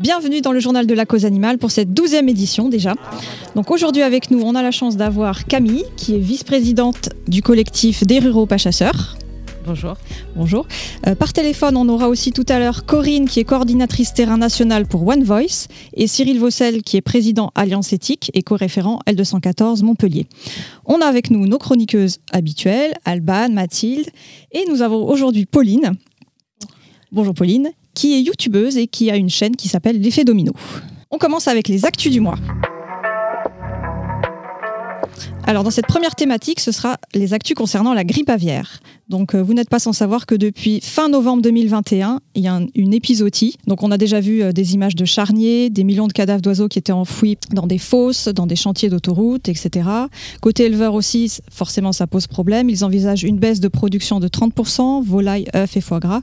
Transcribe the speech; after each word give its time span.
Bienvenue 0.00 0.40
dans 0.40 0.52
le 0.52 0.60
journal 0.60 0.86
de 0.86 0.94
la 0.94 1.04
cause 1.04 1.26
animale 1.26 1.58
pour 1.58 1.70
cette 1.70 1.92
douzième 1.92 2.26
édition 2.30 2.70
déjà. 2.70 2.94
Donc 3.54 3.70
aujourd'hui 3.70 4.00
avec 4.00 4.30
nous, 4.30 4.40
on 4.40 4.54
a 4.54 4.62
la 4.62 4.70
chance 4.70 4.96
d'avoir 4.96 5.44
Camille, 5.44 5.84
qui 5.98 6.14
est 6.14 6.18
vice-présidente 6.18 7.10
du 7.28 7.42
collectif 7.42 8.06
des 8.06 8.18
ruraux 8.18 8.46
pas 8.46 8.56
chasseurs. 8.56 9.18
Bonjour. 9.66 9.98
Bonjour. 10.34 10.66
Euh, 11.06 11.14
par 11.14 11.34
téléphone, 11.34 11.76
on 11.76 11.86
aura 11.90 12.08
aussi 12.08 12.32
tout 12.32 12.46
à 12.48 12.58
l'heure 12.58 12.86
Corinne, 12.86 13.28
qui 13.28 13.40
est 13.40 13.44
coordinatrice 13.44 14.14
terrain 14.14 14.38
national 14.38 14.86
pour 14.86 15.06
One 15.06 15.22
Voice, 15.22 15.68
et 15.92 16.06
Cyril 16.06 16.40
Vossel, 16.40 16.82
qui 16.82 16.96
est 16.96 17.02
président 17.02 17.52
Alliance 17.54 17.92
Éthique 17.92 18.30
et 18.32 18.42
co-référent 18.42 19.00
L214 19.06 19.84
Montpellier. 19.84 20.26
On 20.86 21.02
a 21.02 21.04
avec 21.04 21.30
nous 21.30 21.46
nos 21.46 21.58
chroniqueuses 21.58 22.20
habituelles, 22.32 22.94
Alban, 23.04 23.50
Mathilde, 23.50 24.08
et 24.52 24.64
nous 24.66 24.80
avons 24.80 25.06
aujourd'hui 25.06 25.44
Pauline. 25.44 25.92
Bonjour 27.12 27.34
Pauline, 27.34 27.68
qui 28.00 28.14
est 28.14 28.22
youtubeuse 28.22 28.78
et 28.78 28.86
qui 28.86 29.10
a 29.10 29.16
une 29.16 29.28
chaîne 29.28 29.56
qui 29.56 29.68
s'appelle 29.68 30.00
L'effet 30.00 30.24
domino. 30.24 30.54
On 31.10 31.18
commence 31.18 31.48
avec 31.48 31.68
les 31.68 31.84
actus 31.84 32.10
du 32.10 32.20
mois. 32.20 32.36
Alors 35.44 35.64
dans 35.64 35.70
cette 35.70 35.86
première 35.86 36.14
thématique, 36.14 36.60
ce 36.60 36.72
sera 36.72 36.98
les 37.14 37.34
actus 37.34 37.56
concernant 37.56 37.94
la 37.94 38.04
grippe 38.04 38.30
aviaire. 38.30 38.80
Donc 39.08 39.34
euh, 39.34 39.42
vous 39.42 39.54
n'êtes 39.54 39.68
pas 39.68 39.80
sans 39.80 39.92
savoir 39.92 40.24
que 40.26 40.36
depuis 40.36 40.80
fin 40.80 41.08
novembre 41.08 41.42
2021, 41.42 42.20
il 42.36 42.44
y 42.44 42.48
a 42.48 42.60
une 42.76 42.94
épisodie. 42.94 43.56
Donc 43.66 43.82
on 43.82 43.90
a 43.90 43.98
déjà 43.98 44.20
vu 44.20 44.42
euh, 44.42 44.52
des 44.52 44.74
images 44.74 44.94
de 44.94 45.04
charniers, 45.04 45.68
des 45.68 45.82
millions 45.82 46.06
de 46.06 46.12
cadavres 46.12 46.40
d'oiseaux 46.40 46.68
qui 46.68 46.78
étaient 46.78 46.92
enfouis 46.92 47.36
dans 47.52 47.66
des 47.66 47.78
fosses, 47.78 48.28
dans 48.28 48.46
des 48.46 48.54
chantiers 48.54 48.88
d'autoroutes, 48.88 49.48
etc. 49.48 49.88
Côté 50.40 50.66
éleveur 50.66 50.94
aussi, 50.94 51.40
forcément 51.50 51.92
ça 51.92 52.06
pose 52.06 52.28
problème. 52.28 52.70
Ils 52.70 52.84
envisagent 52.84 53.24
une 53.24 53.38
baisse 53.38 53.58
de 53.58 53.68
production 53.68 54.20
de 54.20 54.28
30%, 54.28 55.02
volailles, 55.02 55.46
œufs 55.56 55.76
et 55.76 55.80
foie 55.80 55.98
gras. 55.98 56.20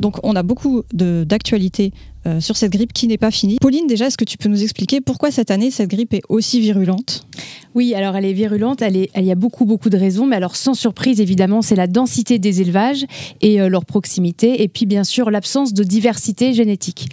Donc 0.00 0.16
on 0.22 0.34
a 0.34 0.42
beaucoup 0.42 0.82
d'actualités 0.92 1.92
euh, 2.26 2.38
sur 2.38 2.58
cette 2.58 2.72
grippe 2.72 2.92
qui 2.92 3.06
n'est 3.06 3.16
pas 3.16 3.30
finie. 3.30 3.56
Pauline, 3.62 3.86
déjà, 3.86 4.06
est-ce 4.06 4.18
que 4.18 4.26
tu 4.26 4.36
peux 4.36 4.50
nous 4.50 4.62
expliquer 4.62 5.00
pourquoi 5.00 5.30
cette 5.30 5.50
année 5.50 5.70
cette 5.70 5.88
grippe 5.88 6.12
est 6.12 6.20
aussi 6.28 6.60
virulente? 6.60 7.26
Oui, 7.74 7.94
alors 7.94 8.14
elle 8.14 8.26
est 8.26 8.34
virulente, 8.34 8.82
elle, 8.82 8.96
est, 8.96 9.10
il 9.16 9.24
y 9.24 9.32
a 9.32 9.36
beaucoup, 9.36 9.64
beaucoup 9.64 9.88
de 9.88 9.96
raisons, 9.96 10.26
mais 10.26 10.36
alors 10.36 10.54
sans 10.54 10.74
surprise, 10.74 11.20
évidemment, 11.20 11.62
c'est 11.62 11.76
la 11.76 11.86
densité 11.86 12.38
des 12.38 12.60
élevages 12.60 13.06
et 13.40 13.58
euh, 13.62 13.70
leur 13.70 13.86
proximité, 13.86 14.62
et 14.62 14.68
puis 14.68 14.84
bien 14.84 15.02
sûr 15.02 15.30
l'absence 15.30 15.72
de 15.72 15.82
diversité 15.82 16.52
génétique. 16.52 17.08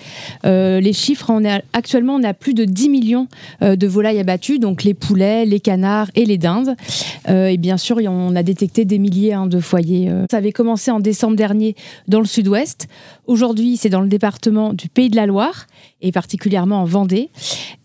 Euh, 0.46 0.82
les 0.82 0.92
chiffres, 0.92 1.32
actuellement, 1.72 2.16
on 2.16 2.24
a 2.24 2.34
plus 2.34 2.54
de 2.54 2.66
10 2.66 2.90
millions 2.90 3.28
de 3.62 3.88
volailles 3.88 4.20
abattues, 4.20 4.60
donc 4.60 4.84
les 4.84 4.94
poulets, 4.94 5.46
les 5.46 5.60
canards 5.62 6.10
et 6.16 6.26
les 6.26 6.38
dindes. 6.38 6.76
et 7.30 7.58
bien 7.58 7.78
sûr, 7.78 8.00
on 8.08 8.36
a 8.36 8.44
détecté 8.44 8.84
des 8.84 9.00
milliers 9.00 9.34
hein, 9.34 9.48
de 9.48 9.60
foyers. 9.60 10.12
Ça 10.30 10.38
avait 10.38 10.52
commencé 10.52 10.92
en 10.92 11.00
décembre 11.00 11.36
dernier 11.36 11.76
dans 12.08 12.20
le 12.20 12.26
sud-ouest. 12.26 12.88
Aujourd'hui, 13.28 13.78
c'est 13.78 13.90
dans 13.90 14.02
le 14.02 14.08
département 14.08 14.74
du 14.74 14.90
Pays 14.98 15.12
de 15.12 15.16
la 15.16 15.28
Loire 15.28 15.68
et 16.02 16.12
particulièrement 16.12 16.82
en 16.82 16.86
Vendée. 16.86 17.30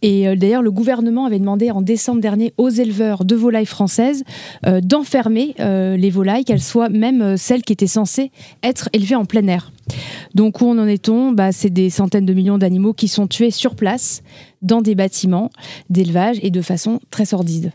Et 0.01 0.27
euh, 0.27 0.35
d'ailleurs, 0.35 0.63
le 0.63 0.71
gouvernement 0.71 1.27
avait 1.27 1.39
demandé 1.39 1.71
en 1.71 1.83
décembre 1.83 2.23
dernier 2.23 2.55
aux 2.57 2.71
éleveurs 2.71 3.27
de 3.27 3.37
volailles 3.37 3.67
françaises 3.67 4.25
euh, 4.67 4.81
d'enfermer 4.81 5.55
euh, 5.61 5.99
les 5.99 6.09
volailles, 6.09 6.47
qu'elles 6.47 6.63
soient 6.63 6.89
même 6.89 7.37
celles 7.37 7.65
qui 7.65 7.75
étaient 7.75 7.87
censées 7.87 8.31
être 8.63 8.89
élevées 8.95 9.15
en 9.15 9.27
plein 9.27 9.47
air. 9.47 9.73
Donc 10.35 10.61
où 10.61 10.71
en 10.71 10.87
est-on 10.87 11.33
bah, 11.33 11.53
C'est 11.53 11.71
des 11.71 11.91
centaines 11.91 12.27
de 12.27 12.35
millions 12.35 12.59
d'animaux 12.59 12.93
qui 12.93 13.09
sont 13.09 13.27
tués 13.27 13.51
sur 13.51 13.75
place 13.75 14.23
dans 14.63 14.81
des 14.81 14.95
bâtiments 14.95 15.51
d'élevage 15.91 16.39
et 16.43 16.51
de 16.51 16.63
façon 16.63 17.01
très 17.11 17.25
sordide. 17.25 17.73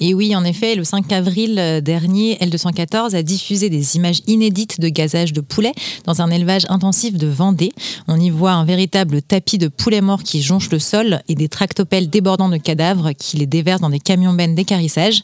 Et 0.00 0.14
oui, 0.14 0.34
en 0.36 0.44
effet, 0.44 0.76
le 0.76 0.84
5 0.84 1.12
avril 1.12 1.80
dernier, 1.82 2.36
L214 2.36 3.16
a 3.16 3.22
diffusé 3.22 3.68
des 3.68 3.96
images 3.96 4.20
inédites 4.28 4.80
de 4.80 4.88
gazage 4.88 5.32
de 5.32 5.40
poulets 5.40 5.72
dans 6.04 6.22
un 6.22 6.30
élevage 6.30 6.64
intensif 6.68 7.14
de 7.14 7.26
Vendée. 7.26 7.72
On 8.06 8.18
y 8.18 8.30
voit 8.30 8.52
un 8.52 8.64
véritable 8.64 9.20
tapis 9.20 9.58
de 9.58 9.68
poulets 9.68 10.00
morts 10.00 10.22
qui 10.22 10.40
jonchent 10.40 10.70
le 10.70 10.78
sol 10.78 11.22
et 11.28 11.34
des 11.34 11.48
tractopelles 11.48 12.08
débordant 12.08 12.48
de 12.48 12.56
cadavres 12.56 13.12
qui 13.12 13.36
les 13.36 13.46
déversent 13.46 13.80
dans 13.80 13.90
des 13.90 13.98
camions 13.98 14.32
bennes 14.32 14.54
d'écarissage. 14.54 15.22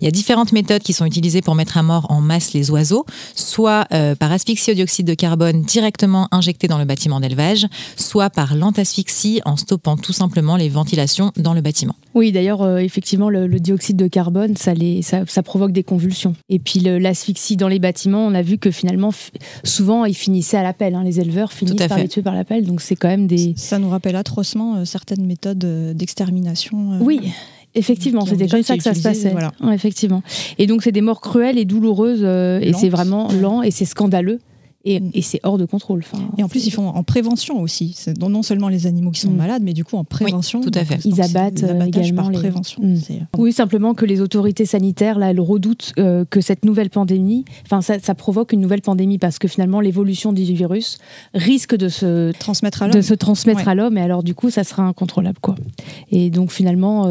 Il 0.00 0.04
y 0.04 0.08
a 0.08 0.10
différentes 0.10 0.52
méthodes 0.52 0.82
qui 0.82 0.94
sont 0.94 1.04
utilisées 1.04 1.42
pour 1.42 1.54
mettre 1.54 1.76
à 1.76 1.82
mort 1.82 2.06
en 2.08 2.20
masse 2.20 2.54
les 2.54 2.70
oiseaux, 2.70 3.04
soit 3.34 3.86
euh, 3.92 4.14
par 4.14 4.32
asphyxie 4.32 4.70
au 4.70 4.74
dioxyde 4.74 5.06
de 5.06 5.14
carbone 5.14 5.64
directement 5.74 6.28
injecté 6.30 6.68
dans 6.68 6.78
le 6.78 6.84
bâtiment 6.84 7.18
d'élevage, 7.18 7.66
soit 7.96 8.30
par 8.30 8.54
lente 8.54 8.78
asphyxie 8.78 9.40
en 9.44 9.56
stoppant 9.56 9.96
tout 9.96 10.12
simplement 10.12 10.56
les 10.56 10.68
ventilations 10.68 11.32
dans 11.36 11.52
le 11.52 11.62
bâtiment. 11.62 11.96
Oui, 12.14 12.30
d'ailleurs, 12.30 12.62
euh, 12.62 12.78
effectivement, 12.78 13.28
le, 13.28 13.48
dioxyde 13.48 13.96
de 13.96 14.06
carbone, 14.06 14.56
ça, 14.56 14.72
les, 14.72 15.02
ça, 15.02 15.24
provoque 15.42 15.72
des 15.72 15.82
convulsions. 15.82 16.36
Et 16.48 16.60
puis 16.60 16.78
l'asphyxie 16.78 17.56
dans 17.56 17.66
les 17.66 17.80
bâtiments, 17.80 18.24
on 18.24 18.34
a 18.34 18.42
vu 18.42 18.56
que 18.56 18.70
finalement, 18.70 19.10
souvent, 19.64 20.04
ils 20.04 20.14
finissaient 20.14 20.58
à 20.58 20.62
l'appel. 20.62 20.94
Hein. 20.94 21.02
les 21.02 21.18
éleveurs 21.18 21.52
finissent 21.52 21.88
par 21.88 21.98
les 21.98 22.06
tuer 22.06 22.22
par 22.22 22.34
l'appel. 22.34 22.64
Donc 22.64 22.80
c'est 22.80 22.94
quand 22.94 23.08
même 23.08 23.26
des... 23.26 23.54
Ça 23.56 23.80
nous 23.80 23.88
rappelle 23.88 24.14
atrocement 24.14 24.76
euh, 24.76 24.84
certaines 24.84 25.26
méthodes 25.26 25.58
d'extermination. 25.96 27.00
oui, 27.00 27.20
Effectivement, 27.76 28.24
c'était 28.24 28.46
comme 28.46 28.62
ça 28.62 28.76
que 28.76 28.84
ça 28.84 28.94
se 28.94 29.02
passait. 29.02 29.30
Voilà. 29.30 29.50
effectivement. 29.72 30.22
Et 30.58 30.68
donc, 30.68 30.84
c'est 30.84 30.92
des 30.92 31.00
morts 31.00 31.20
cruelles 31.20 31.58
et 31.58 31.64
douloureuses, 31.64 32.22
et 32.22 32.72
c'est 32.72 32.88
vraiment 32.88 33.32
lent 33.32 33.62
et 33.62 33.72
c'est 33.72 33.84
scandaleux. 33.84 34.38
Mm. 34.84 35.10
Et, 35.14 35.22
c'est 35.22 35.40
hors 35.44 35.56
de 35.56 35.64
contrôle. 35.64 36.02
et 36.36 36.42
en 36.42 36.48
plus, 36.48 36.66
ils 36.66 36.70
font 36.70 36.88
en 36.88 37.02
prévention 37.02 37.60
aussi. 37.60 37.96
Non 38.20 38.42
seulement 38.42 38.68
les 38.68 38.86
animaux 38.86 39.10
qui 39.10 39.20
sont 39.20 39.30
mm. 39.30 39.36
malades, 39.36 39.62
mais 39.62 39.72
du 39.72 39.84
coup 39.84 39.96
en 39.96 40.04
prévention. 40.04 40.60
tout 40.60 40.70
à 40.74 40.84
fait. 40.84 41.00
Ils 41.04 41.22
abattent 41.22 41.62
euh, 41.62 41.84
également 41.84 42.24
par 42.24 42.32
prévention. 42.32 42.82
Mm. 42.82 42.96
Euh, 43.10 43.14
oui, 43.38 43.52
simplement 43.52 43.94
que 43.94 44.04
les 44.04 44.20
autorités 44.20 44.66
sanitaires, 44.66 45.18
là, 45.18 45.30
elles 45.30 45.40
redoutent 45.40 45.92
euh, 45.98 46.24
que 46.28 46.40
cette 46.40 46.64
nouvelle 46.64 46.90
pandémie, 46.90 47.44
enfin, 47.64 47.80
ça, 47.80 48.14
provoque 48.14 48.52
une 48.52 48.60
nouvelle 48.60 48.82
pandémie 48.82 49.18
parce 49.18 49.38
que 49.38 49.48
finalement, 49.48 49.80
l'évolution 49.80 50.32
du 50.32 50.44
virus 50.44 50.98
risque 51.32 51.74
de 51.74 51.88
se 51.88 52.32
transmettre 52.32 52.82
à 52.82 52.86
l'homme. 52.86 52.96
De 52.96 53.00
se 53.00 53.14
transmettre 53.14 53.66
à 53.66 53.74
l'homme, 53.74 53.96
et 53.96 54.02
alors 54.02 54.22
du 54.22 54.34
coup, 54.34 54.50
ça 54.50 54.64
sera 54.64 54.82
incontrôlable, 54.82 55.38
quoi. 55.40 55.54
Et 56.10 56.30
donc 56.30 56.52
finalement. 56.52 57.08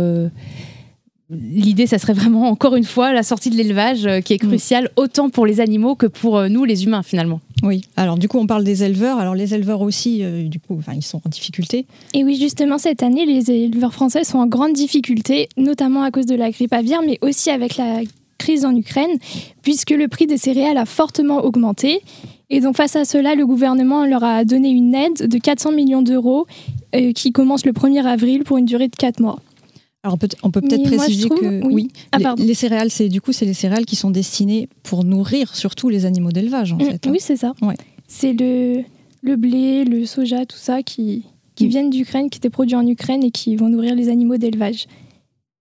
L'idée, 1.29 1.87
ça 1.87 1.97
serait 1.97 2.13
vraiment, 2.13 2.49
encore 2.49 2.75
une 2.75 2.83
fois, 2.83 3.11
la 3.11 3.23
sortie 3.23 3.49
de 3.49 3.55
l'élevage 3.55 4.07
qui 4.23 4.33
est 4.33 4.37
cruciale 4.37 4.91
autant 4.97 5.31
pour 5.31 5.47
les 5.47 5.61
animaux 5.61 5.95
que 5.95 6.05
pour 6.05 6.47
nous, 6.47 6.63
les 6.63 6.83
humains, 6.83 7.01
finalement. 7.01 7.39
Oui, 7.63 7.81
alors 7.95 8.17
du 8.17 8.27
coup, 8.27 8.37
on 8.37 8.45
parle 8.45 8.65
des 8.65 8.83
éleveurs. 8.83 9.19
Alors 9.19 9.35
les 9.35 9.55
éleveurs 9.55 9.81
aussi, 9.81 10.19
euh, 10.21 10.47
du 10.49 10.59
coup, 10.59 10.79
ils 10.93 11.01
sont 11.01 11.21
en 11.25 11.29
difficulté. 11.29 11.85
Et 12.13 12.25
oui, 12.25 12.35
justement, 12.35 12.77
cette 12.77 13.01
année, 13.01 13.25
les 13.25 13.49
éleveurs 13.49 13.93
français 13.93 14.25
sont 14.25 14.37
en 14.39 14.47
grande 14.47 14.73
difficulté, 14.73 15.47
notamment 15.55 16.03
à 16.03 16.11
cause 16.11 16.25
de 16.25 16.35
la 16.35 16.51
grippe 16.51 16.73
aviaire, 16.73 17.01
mais 17.05 17.17
aussi 17.21 17.49
avec 17.49 17.77
la 17.77 18.01
crise 18.37 18.65
en 18.65 18.75
Ukraine, 18.75 19.17
puisque 19.61 19.91
le 19.91 20.09
prix 20.09 20.27
des 20.27 20.37
céréales 20.37 20.77
a 20.77 20.85
fortement 20.85 21.45
augmenté. 21.45 22.01
Et 22.49 22.59
donc 22.59 22.75
face 22.75 22.97
à 22.97 23.05
cela, 23.05 23.33
le 23.33 23.45
gouvernement 23.45 24.05
leur 24.05 24.25
a 24.25 24.43
donné 24.43 24.69
une 24.69 24.93
aide 24.93 25.27
de 25.29 25.37
400 25.37 25.71
millions 25.71 26.01
d'euros 26.01 26.45
euh, 26.93 27.13
qui 27.13 27.31
commence 27.31 27.65
le 27.65 27.71
1er 27.71 28.03
avril 28.03 28.43
pour 28.43 28.57
une 28.57 28.65
durée 28.65 28.89
de 28.89 28.95
4 28.95 29.21
mois. 29.21 29.39
Alors 30.03 30.17
on 30.43 30.51
peut, 30.51 30.59
peut 30.59 30.67
être 30.69 30.83
préciser 30.83 31.29
que 31.29 31.65
oui, 31.65 31.87
ah, 32.11 32.35
les, 32.37 32.53
céréales, 32.53 32.91
c'est 32.91 33.07
du 33.07 33.21
coup 33.21 33.31
c'est 33.31 33.45
les 33.45 33.53
céréales 33.53 33.85
qui 33.85 33.95
sont 33.95 34.11
destinées 34.11 34.67
pour 34.83 35.05
nourrir 35.05 35.55
surtout 35.55 35.87
les 35.87 36.05
animaux 36.05 36.31
d'élevage 36.31 36.73
en 36.73 36.75
mm, 36.75 36.85
fait. 36.85 37.07
Hein. 37.07 37.11
Oui, 37.11 37.19
c'est 37.21 37.37
ça. 37.37 37.53
C'est 38.09 38.33
le, 38.33 38.83
le 39.21 39.35
blé, 39.37 39.85
le 39.85 40.05
soja, 40.05 40.45
tout 40.45 40.57
ça 40.57 40.83
qui, 40.83 41.23
qui 41.55 41.67
mm. 41.67 41.69
viennent 41.69 41.89
d'Ukraine, 41.89 42.29
qui 42.29 42.37
étaient 42.37 42.49
produits 42.49 42.75
en 42.75 42.85
Ukraine 42.85 43.23
et 43.23 43.31
qui 43.31 43.55
vont 43.55 43.69
nourrir 43.69 43.95
les 43.95 44.09
animaux 44.09 44.35
d'élevage. 44.35 44.87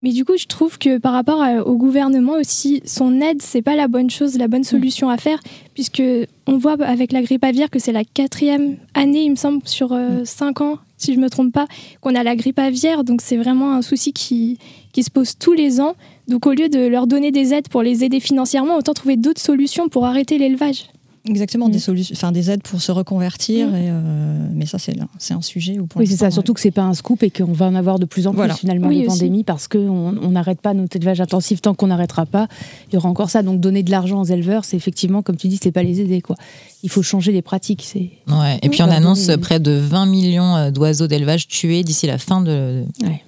Mais 0.03 0.11
du 0.11 0.25
coup, 0.25 0.37
je 0.37 0.47
trouve 0.47 0.79
que 0.79 0.99
par 0.99 1.13
rapport 1.13 1.45
au 1.65 1.77
gouvernement 1.77 2.33
aussi, 2.33 2.83
son 2.85 3.21
aide, 3.21 3.41
c'est 3.41 3.63
pas 3.63 3.77
la 3.77 3.87
bonne 3.87 4.11
chose, 4.11 4.37
la 4.37 4.49
bonne 4.49 4.63
mm. 4.63 4.65
solution 4.65 5.09
à 5.09 5.17
faire, 5.17 5.39
puisque 5.75 6.03
on 6.47 6.59
voit 6.59 6.77
avec 6.83 7.13
la 7.13 7.23
grippe 7.23 7.45
aviaire 7.45 7.71
que 7.71 7.79
c'est 7.79 7.93
la 7.93 8.05
quatrième 8.05 8.77
année, 8.95 9.23
il 9.23 9.31
me 9.31 9.37
semble, 9.37 9.63
sur 9.67 9.93
euh, 9.93 10.25
cinq 10.25 10.61
ans 10.61 10.79
si 11.03 11.15
je 11.15 11.19
me 11.19 11.29
trompe 11.29 11.53
pas, 11.53 11.67
qu'on 12.01 12.15
a 12.15 12.23
la 12.23 12.37
grippe 12.37 12.59
aviaire. 12.59 13.05
Donc 13.05 13.21
c'est 13.23 13.37
vraiment 13.37 13.73
un 13.73 13.83
souci 13.83 14.13
qui, 14.13 14.59
qui 14.93 15.03
se 15.03 15.11
pose 15.11 15.37
tous 15.37 15.53
les 15.53 15.81
ans. 15.81 15.97
Donc 16.29 16.47
au 16.47 16.53
lieu 16.53 16.69
de 16.69 16.87
leur 16.87 17.07
donner 17.07 17.33
des 17.33 17.53
aides 17.53 17.69
pour 17.69 17.83
les 17.83 18.05
aider 18.05 18.21
financièrement, 18.21 18.77
autant 18.77 18.95
trouver 18.95 19.17
d'autres 19.17 19.41
solutions 19.41 19.89
pour 19.89 20.07
arrêter 20.07 20.39
l'élevage. 20.39 20.87
Exactement, 21.25 21.69
des, 21.69 21.77
mm. 21.77 21.81
solutions, 21.81 22.15
enfin, 22.17 22.33
des 22.33 22.51
aides 22.51 22.63
pour 22.63 22.83
se 22.83 22.91
reconvertir. 22.91 23.69
Mm. 23.69 23.75
Et, 23.75 23.89
euh, 23.91 24.49
mais 24.55 24.67
ça, 24.67 24.79
c'est, 24.79 24.97
c'est 25.19 25.35
un 25.35 25.41
sujet 25.41 25.79
où 25.79 25.87
Oui, 25.95 26.07
c'est 26.07 26.17
ça, 26.17 26.31
surtout 26.33 26.53
que 26.53 26.61
c'est 26.61 26.73
pas 26.73 26.83
un 26.83 26.95
scoop 26.95 27.23
et 27.23 27.31
qu'on 27.31 27.53
va 27.53 27.67
en 27.67 27.77
avoir 27.77 28.01
de 28.01 28.07
plus 28.07 28.27
en 28.27 28.35
plus 28.35 28.53
finalement 28.55 28.89
oui, 28.89 29.01
les 29.01 29.07
pandémies 29.07 29.45
parce 29.45 29.69
qu'on 29.69 30.13
n'arrête 30.13 30.61
pas 30.61 30.75
notre 30.75 30.97
élevage 30.97 31.21
intensif 31.21 31.63
tant 31.63 31.75
qu'on 31.75 31.87
n'arrêtera 31.87 32.27
pas. 32.27 32.49
Il 32.89 32.95
y 32.95 32.97
aura 32.97 33.09
encore 33.09 33.31
ça. 33.31 33.43
Donc 33.43 33.61
donner 33.61 33.85
de 33.85 33.91
l'argent 33.91 34.21
aux 34.21 34.25
éleveurs, 34.25 34.65
c'est 34.65 34.77
effectivement, 34.77 35.23
comme 35.23 35.37
tu 35.37 35.47
dis, 35.47 35.59
c'est 35.63 35.71
pas 35.71 35.85
les 35.85 36.01
aider. 36.01 36.21
Quoi. 36.21 36.37
Il 36.83 36.91
faut 36.91 37.03
changer 37.03 37.31
les 37.31 37.43
pratiques. 37.43 37.85
C'est... 37.87 38.11
Ouais. 38.27 38.59
Et 38.63 38.69
puis 38.69 38.83
on 38.83 38.91
annonce 38.91 39.31
près 39.41 39.61
de 39.61 39.73
20 39.73 40.07
millions 40.07 40.57
euh, 40.57 40.71
d'oiseaux 40.71 41.07
d'élevage 41.07 41.47
tués 41.47 41.85
d'ici 41.85 42.09
la 42.09 42.19
fin 42.19 42.41
de, 42.41 42.85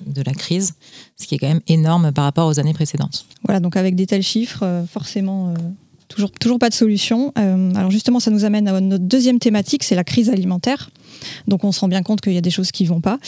de 0.06 0.22
la 0.22 0.32
crise, 0.32 0.74
ce 1.16 1.28
qui 1.28 1.36
est 1.36 1.38
quand 1.38 1.48
même 1.48 1.62
énorme 1.68 2.10
par 2.10 2.24
rapport 2.24 2.48
aux 2.48 2.58
années 2.58 2.74
précédentes. 2.74 3.26
Voilà, 3.44 3.60
donc 3.60 3.76
avec 3.76 3.94
des 3.94 4.06
tels 4.06 4.22
chiffres, 4.22 4.64
euh, 4.64 4.84
forcément 4.84 5.54
Toujours, 6.40 6.58
pas 6.58 6.68
de 6.68 6.74
solution. 6.74 7.32
Euh, 7.38 7.74
alors 7.74 7.90
justement, 7.90 8.20
ça 8.20 8.30
nous 8.30 8.44
amène 8.44 8.68
à 8.68 8.80
notre 8.80 9.04
deuxième 9.04 9.38
thématique, 9.38 9.82
c'est 9.82 9.94
la 9.94 10.04
crise 10.04 10.30
alimentaire. 10.30 10.90
Donc 11.48 11.64
on 11.64 11.72
se 11.72 11.80
rend 11.80 11.88
bien 11.88 12.02
compte 12.02 12.20
qu'il 12.20 12.32
y 12.32 12.38
a 12.38 12.42
des 12.42 12.50
choses 12.50 12.70
qui 12.70 12.84
vont 12.84 13.00
pas. 13.00 13.18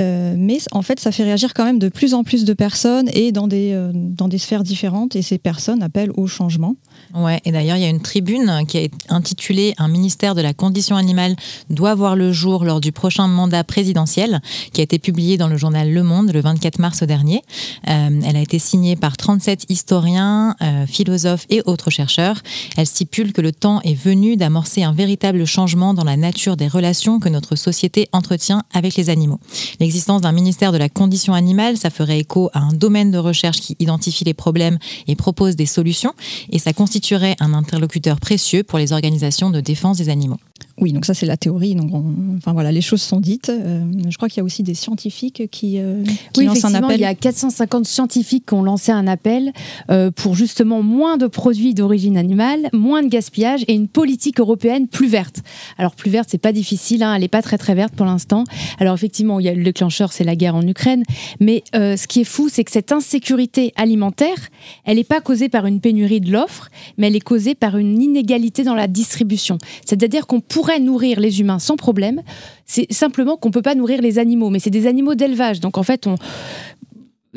Euh, 0.00 0.34
mais 0.36 0.58
en 0.72 0.82
fait, 0.82 1.00
ça 1.00 1.12
fait 1.12 1.24
réagir 1.24 1.54
quand 1.54 1.64
même 1.64 1.78
de 1.78 1.88
plus 1.88 2.14
en 2.14 2.24
plus 2.24 2.44
de 2.44 2.52
personnes 2.52 3.08
et 3.12 3.32
dans 3.32 3.48
des, 3.48 3.72
euh, 3.72 3.90
dans 3.94 4.28
des 4.28 4.38
sphères 4.38 4.62
différentes. 4.62 5.16
Et 5.16 5.22
ces 5.22 5.38
personnes 5.38 5.82
appellent 5.82 6.12
au 6.16 6.26
changement. 6.26 6.76
Ouais, 7.14 7.40
et 7.44 7.52
d'ailleurs, 7.52 7.76
il 7.76 7.82
y 7.82 7.86
a 7.86 7.90
une 7.90 8.00
tribune 8.00 8.64
qui 8.66 8.78
est 8.78 8.90
intitulée 9.08 9.72
Un 9.78 9.86
ministère 9.86 10.34
de 10.34 10.40
la 10.40 10.52
condition 10.52 10.96
animale 10.96 11.36
doit 11.70 11.94
voir 11.94 12.16
le 12.16 12.32
jour 12.32 12.64
lors 12.64 12.80
du 12.80 12.90
prochain 12.90 13.28
mandat 13.28 13.62
présidentiel, 13.62 14.40
qui 14.72 14.80
a 14.80 14.84
été 14.84 14.98
publiée 14.98 15.36
dans 15.36 15.46
le 15.46 15.56
journal 15.56 15.92
Le 15.92 16.02
Monde 16.02 16.32
le 16.32 16.40
24 16.40 16.80
mars 16.80 17.04
dernier. 17.04 17.42
Euh, 17.88 18.20
elle 18.24 18.36
a 18.36 18.40
été 18.40 18.58
signée 18.58 18.96
par 18.96 19.16
37 19.16 19.66
historiens, 19.68 20.56
euh, 20.60 20.86
philosophes 20.86 21.46
et 21.50 21.62
autres 21.66 21.90
chercheurs. 21.90 22.42
Elle 22.76 22.86
stipule 22.86 23.32
que 23.32 23.40
le 23.40 23.52
temps 23.52 23.80
est 23.82 23.94
venu 23.94 24.36
d'amorcer 24.36 24.82
un 24.82 24.92
véritable 24.92 25.44
changement 25.44 25.94
dans 25.94 26.04
la 26.04 26.16
nature 26.16 26.56
des 26.56 26.66
relations 26.66 27.20
que 27.20 27.28
notre 27.28 27.54
société 27.54 28.08
entretient 28.10 28.64
avec 28.72 28.96
les 28.96 29.08
animaux. 29.08 29.38
L'existence 29.78 30.22
d'un 30.22 30.32
ministère 30.32 30.72
de 30.72 30.78
la 30.78 30.88
condition 30.88 31.32
animale, 31.32 31.76
ça 31.76 31.90
ferait 31.90 32.18
écho 32.18 32.50
à 32.54 32.58
un 32.58 32.72
domaine 32.72 33.12
de 33.12 33.18
recherche 33.18 33.60
qui 33.60 33.76
identifie 33.78 34.24
les 34.24 34.34
problèmes 34.34 34.78
et 35.06 35.14
propose 35.14 35.54
des 35.54 35.66
solutions, 35.66 36.12
et 36.50 36.58
ça 36.58 36.72
constituerait 37.04 37.36
un 37.38 37.52
interlocuteur 37.52 38.18
précieux 38.18 38.62
pour 38.62 38.78
les 38.78 38.94
organisations 38.94 39.50
de 39.50 39.60
défense 39.60 39.98
des 39.98 40.08
animaux. 40.08 40.38
Oui, 40.80 40.92
donc 40.92 41.04
ça 41.04 41.14
c'est 41.14 41.26
la 41.26 41.36
théorie. 41.36 41.76
Donc 41.76 41.92
enfin 42.36 42.52
voilà, 42.52 42.72
les 42.72 42.80
choses 42.80 43.02
sont 43.02 43.20
dites. 43.20 43.48
Euh, 43.48 43.84
je 44.08 44.16
crois 44.16 44.28
qu'il 44.28 44.38
y 44.38 44.40
a 44.40 44.44
aussi 44.44 44.64
des 44.64 44.74
scientifiques 44.74 45.48
qui, 45.50 45.78
euh, 45.78 46.02
oui, 46.36 46.46
lancent 46.46 46.64
un 46.64 46.74
appel. 46.74 46.96
Il 46.98 47.02
y 47.02 47.04
a 47.04 47.14
450 47.14 47.86
scientifiques 47.86 48.46
qui 48.46 48.54
ont 48.54 48.62
lancé 48.62 48.90
un 48.90 49.06
appel 49.06 49.52
euh, 49.90 50.10
pour 50.10 50.34
justement 50.34 50.82
moins 50.82 51.16
de 51.16 51.28
produits 51.28 51.74
d'origine 51.74 52.16
animale, 52.16 52.70
moins 52.72 53.02
de 53.02 53.08
gaspillage 53.08 53.62
et 53.68 53.74
une 53.74 53.86
politique 53.86 54.40
européenne 54.40 54.88
plus 54.88 55.06
verte. 55.06 55.42
Alors 55.78 55.94
plus 55.94 56.10
verte, 56.10 56.28
c'est 56.30 56.38
pas 56.38 56.52
difficile. 56.52 57.04
Hein, 57.04 57.14
elle 57.14 57.20
n'est 57.20 57.28
pas 57.28 57.42
très 57.42 57.58
très 57.58 57.76
verte 57.76 57.94
pour 57.94 58.06
l'instant. 58.06 58.42
Alors 58.80 58.94
effectivement, 58.94 59.38
il 59.38 59.46
y 59.46 59.48
a 59.48 59.54
le 59.54 59.62
déclencheur, 59.62 60.12
c'est 60.12 60.24
la 60.24 60.34
guerre 60.34 60.56
en 60.56 60.66
Ukraine. 60.66 61.04
Mais 61.38 61.62
ce 61.72 62.06
qui 62.08 62.22
est 62.22 62.24
fou, 62.24 62.48
c'est 62.50 62.64
que 62.64 62.72
cette 62.72 62.90
insécurité 62.90 63.72
alimentaire, 63.76 64.48
elle 64.84 64.96
n'est 64.96 65.04
pas 65.04 65.20
causée 65.20 65.48
par 65.48 65.66
une 65.66 65.80
pénurie 65.80 66.20
de 66.20 66.32
l'offre, 66.32 66.68
mais 66.96 67.08
elle 67.08 67.16
est 67.16 67.20
causée 67.20 67.54
par 67.54 67.76
une 67.76 68.00
inégalité 68.00 68.64
dans 68.64 68.74
la 68.74 68.86
distribution. 68.86 69.58
C'est-à-dire 69.84 70.26
qu'on 70.26 70.40
pourrait 70.40 70.80
nourrir 70.80 71.20
les 71.20 71.40
humains 71.40 71.58
sans 71.58 71.76
problème. 71.76 72.22
C'est 72.66 72.92
simplement 72.92 73.36
qu'on 73.36 73.48
ne 73.48 73.52
peut 73.54 73.62
pas 73.62 73.74
nourrir 73.74 74.00
les 74.02 74.18
animaux, 74.18 74.50
mais 74.50 74.58
c'est 74.58 74.70
des 74.70 74.86
animaux 74.86 75.14
d'élevage. 75.14 75.60
Donc 75.60 75.78
en 75.78 75.82
fait, 75.82 76.06
on, 76.06 76.16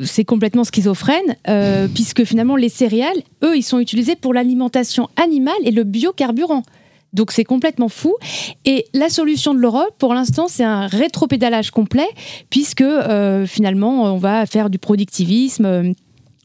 c'est 0.04 0.24
complètement 0.24 0.64
schizophrène, 0.64 1.36
euh, 1.48 1.88
puisque 1.92 2.24
finalement 2.24 2.56
les 2.56 2.68
céréales, 2.68 3.18
eux, 3.44 3.56
ils 3.56 3.62
sont 3.62 3.80
utilisés 3.80 4.16
pour 4.16 4.34
l'alimentation 4.34 5.08
animale 5.16 5.58
et 5.64 5.70
le 5.70 5.84
biocarburant. 5.84 6.62
Donc 7.12 7.32
c'est 7.32 7.44
complètement 7.44 7.88
fou. 7.88 8.14
Et 8.64 8.86
la 8.92 9.08
solution 9.08 9.54
de 9.54 9.58
l'Europe, 9.58 9.94
pour 9.98 10.14
l'instant, 10.14 10.46
c'est 10.48 10.64
un 10.64 10.86
rétropédalage 10.86 11.70
complet, 11.70 12.08
puisque 12.50 12.82
euh, 12.82 13.46
finalement, 13.46 14.14
on 14.14 14.18
va 14.18 14.46
faire 14.46 14.70
du 14.70 14.78
productivisme. 14.78 15.94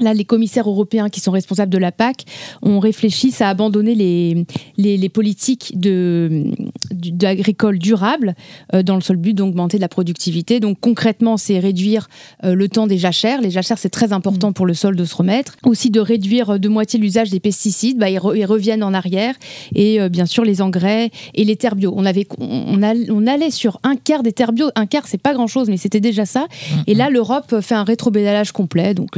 Euh, 0.01 0.03
Là, 0.03 0.13
les 0.13 0.25
commissaires 0.25 0.67
européens 0.67 1.09
qui 1.09 1.19
sont 1.19 1.31
responsables 1.31 1.71
de 1.71 1.77
la 1.77 1.91
PAC 1.91 2.25
ont 2.61 2.79
réfléchi 2.79 3.33
à 3.39 3.49
abandonner 3.49 3.95
les, 3.95 4.45
les, 4.77 5.09
politiques 5.09 5.77
d'agricoles 5.79 7.79
durables 7.79 8.35
euh, 8.73 8.83
dans 8.83 8.95
le 8.95 9.01
seul 9.01 9.17
but 9.17 9.33
d'augmenter 9.33 9.77
la 9.77 9.87
productivité. 9.87 10.59
Donc 10.59 10.77
concrètement, 10.81 11.37
c'est 11.37 11.59
réduire 11.59 12.09
euh, 12.43 12.53
le 12.53 12.67
temps 12.67 12.87
des 12.87 12.97
jachères. 12.97 13.41
Les 13.41 13.51
jachères, 13.51 13.77
c'est 13.77 13.89
très 13.89 14.13
important 14.13 14.49
mm. 14.49 14.53
pour 14.53 14.65
le 14.65 14.73
sol 14.73 14.95
de 14.95 15.05
se 15.05 15.15
remettre. 15.15 15.55
Aussi 15.63 15.89
de 15.89 15.99
réduire 15.99 16.59
de 16.59 16.69
moitié 16.69 16.99
l'usage 16.99 17.29
des 17.29 17.39
pesticides. 17.39 17.97
Bah, 17.97 18.09
ils, 18.09 18.19
reviennent 18.19 18.83
en 18.83 18.93
arrière. 18.93 19.35
Et 19.73 20.01
euh, 20.01 20.09
bien 20.09 20.25
sûr, 20.25 20.43
les 20.43 20.61
engrais 20.61 21.11
et 21.33 21.45
les 21.45 21.55
terres 21.55 21.75
bio. 21.75 21.93
On, 21.95 22.05
avait, 22.05 22.27
on, 22.39 22.81
on 22.81 23.27
allait 23.27 23.51
sur 23.51 23.79
un 23.83 23.95
quart 23.95 24.23
des 24.23 24.33
terres 24.33 24.53
bio. 24.53 24.69
Un 24.75 24.85
quart, 24.85 25.07
c'est 25.07 25.21
pas 25.21 25.33
grand-chose, 25.33 25.69
mais 25.69 25.77
c'était 25.77 26.01
déjà 26.01 26.25
ça. 26.25 26.41
Mm, 26.41 26.75
et 26.87 26.95
là, 26.95 27.09
mm. 27.09 27.13
l'Europe 27.13 27.61
fait 27.61 27.75
un 27.75 27.83
rétrobédalage 27.83 28.51
complet. 28.51 28.93
Donc 28.93 29.17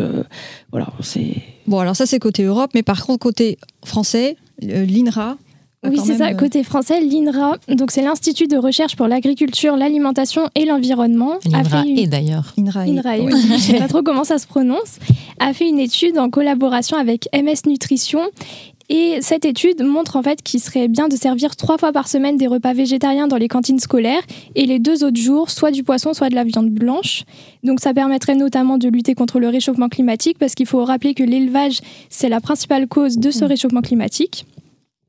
voilà, 0.76 0.88
c'est. 1.00 1.38
Bon, 1.68 1.80
alors 1.80 1.96
ça, 1.96 2.06
c'est 2.06 2.20
côté 2.20 2.44
Europe, 2.44 2.72
mais 2.74 2.84
par 2.84 3.06
contre, 3.06 3.20
côté 3.20 3.58
français, 3.86 4.36
l'INRA, 4.62 5.38
oui, 5.90 6.00
c'est 6.04 6.18
ça. 6.18 6.32
Euh, 6.32 6.34
côté 6.34 6.64
français, 6.64 7.00
l'INRA, 7.00 7.56
donc 7.70 7.92
c'est 7.92 8.02
l'Institut 8.02 8.48
de 8.48 8.58
recherche 8.58 8.98
pour 8.98 9.08
l'agriculture, 9.08 9.78
l'alimentation 9.78 10.50
et 10.54 10.66
l'environnement. 10.66 11.36
L'INRA 11.50 11.86
et 11.86 12.08
d'ailleurs. 12.08 12.54
INRA, 12.58 12.88
je 12.88 13.54
ne 13.54 13.58
sais 13.58 13.78
pas 13.78 13.88
trop 13.88 14.04
comment 14.04 14.26
ça 14.26 14.38
se 14.38 14.48
prononce, 14.48 15.00
a 15.40 15.54
fait 15.54 15.70
une 15.70 15.80
étude 15.80 16.18
en 16.18 16.30
collaboration 16.30 16.98
avec 16.98 17.30
MS 17.34 17.70
Nutrition 17.70 18.20
et 18.90 19.18
cette 19.22 19.46
étude 19.46 19.84
montre 19.84 20.16
en 20.16 20.22
fait 20.22 20.44
qu'il 20.44 20.60
serait 20.60 20.88
bien 20.88 21.08
de 21.08 21.16
servir 21.16 21.56
trois 21.56 21.78
fois 21.78 21.92
par 21.92 22.08
semaine 22.08 22.38
des 22.38 22.46
repas 22.46 22.74
végétariens 22.74 23.28
dans 23.28 23.38
les 23.38 23.48
cantines 23.48 23.80
scolaires 23.80 24.22
et 24.54 24.66
les 24.66 24.78
deux 24.78 25.04
autres 25.04 25.20
jours, 25.20 25.50
soit 25.50 25.72
du 25.72 25.84
poisson, 25.84 26.14
soit 26.14 26.30
de 26.30 26.36
la 26.36 26.44
viande 26.44 26.70
blanche. 26.70 27.24
Donc 27.64 27.80
ça 27.80 27.94
permettrait 27.94 28.36
notamment 28.36 28.78
de 28.78 28.88
lutter 28.88 29.16
contre 29.16 29.40
le 29.40 29.50
réchauffement 29.50 29.90
climatique 29.90 30.38
parce 30.38 30.54
qu'il 30.54 30.68
faut 30.68 30.84
rappeler 30.86 31.16
que 31.16 31.24
l'élevage, 31.24 31.80
c'est 32.10 32.30
la 32.30 32.40
principale 32.42 32.88
cause 32.88 33.18
de 33.18 33.32
ce 33.32 33.44
mm. 33.44 33.48
réchauffement 33.48 33.82
climatique. 33.82 34.46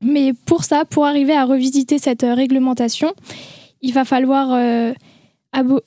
Mais 0.01 0.33
pour 0.45 0.63
ça, 0.63 0.85
pour 0.85 1.05
arriver 1.05 1.33
à 1.33 1.45
revisiter 1.45 1.99
cette 1.99 2.23
euh, 2.23 2.33
réglementation, 2.33 3.13
il 3.81 3.93
va 3.93 4.05
falloir 4.05 4.53
euh, 4.53 4.93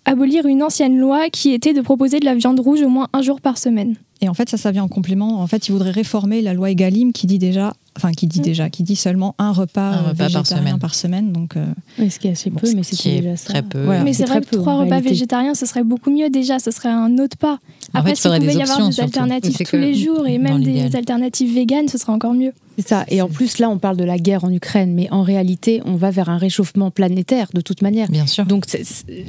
abolir 0.05 0.47
une 0.47 0.63
ancienne 0.63 0.99
loi 0.99 1.29
qui 1.31 1.53
était 1.53 1.73
de 1.73 1.81
proposer 1.81 2.21
de 2.21 2.25
la 2.25 2.35
viande 2.35 2.61
rouge 2.61 2.83
au 2.83 2.89
moins 2.89 3.09
un 3.13 3.23
jour 3.23 3.41
par 3.41 3.59
semaine. 3.59 3.97
Et 4.21 4.29
en 4.29 4.35
fait, 4.35 4.49
ça, 4.49 4.57
ça 4.57 4.71
vient 4.71 4.85
en 4.85 4.89
complément. 4.89 5.41
En 5.41 5.47
fait, 5.47 5.69
il 5.69 5.73
voudrait 5.73 5.91
réformer 5.91 6.43
la 6.43 6.55
loi 6.55 6.71
Egalim 6.71 7.13
qui 7.13 7.27
dit 7.27 7.39
déjà, 7.39 7.73
enfin 7.97 8.13
qui 8.13 8.27
dit 8.27 8.41
mm. 8.41 8.45
déjà, 8.45 8.71
qui 8.71 8.83
dit 8.83 8.97
seulement 8.97 9.35
un 9.39 9.53
repas, 9.53 9.81
un 9.81 10.03
repas 10.11 10.29
par 10.31 10.47
semaine. 10.47 10.79
Par 10.79 10.95
semaine 10.95 11.33
donc, 11.33 11.57
euh, 11.57 11.67
ce 12.09 12.19
qui 12.19 12.29
est 12.29 12.33
assez 12.33 12.51
peu, 12.51 12.69
mais 12.75 12.83
c'est 12.83 13.21
déjà 13.21 13.37
ça. 13.37 13.51
Très 13.51 13.63
peu. 13.63 13.87
mais 14.05 14.13
c'est 14.13 14.25
vrai 14.25 14.41
que 14.41 14.57
trois 14.57 14.77
repas 14.77 15.01
végétariens, 15.01 15.55
ce 15.55 15.67
serait 15.67 15.85
beaucoup 15.85 16.11
mieux 16.11 16.31
déjà. 16.31 16.59
Ce 16.59 16.71
serait 16.71 16.89
un 16.89 17.19
autre 17.19 17.37
pas. 17.37 17.59
Après, 17.95 18.15
s'il 18.15 18.31
pouvait 18.31 18.55
y 18.55 18.63
avoir 18.63 18.89
des 18.89 19.01
alternatives 19.01 19.57
tous 19.69 19.77
les 19.77 19.95
jours 19.95 20.27
et 20.27 20.39
même 20.39 20.63
des 20.63 20.95
alternatives 20.97 21.55
véganes, 21.55 21.89
ce 21.89 21.99
serait 21.99 22.13
encore 22.13 22.35
mieux. 22.35 22.53
C'est 22.81 22.89
ça. 22.89 23.05
Et 23.09 23.21
en 23.21 23.29
plus, 23.29 23.59
là, 23.59 23.69
on 23.69 23.77
parle 23.79 23.99
de 23.99 24.05
la 24.05 24.19
guerre 24.19 24.45
en 24.45 24.53
Ukraine, 24.53 24.95
mais 24.95 25.09
en 25.11 25.23
réalité, 25.23 25.83
on 25.85 25.97
va 25.97 26.11
vers 26.11 26.31
un 26.31 26.39
réchauffement 26.39 26.91
planétaire 26.91 27.49
de 27.53 27.61
toute 27.61 27.83
manière. 27.83 28.09
Bien 28.09 28.27
sûr. 28.27 28.47
Donc, 28.47 28.65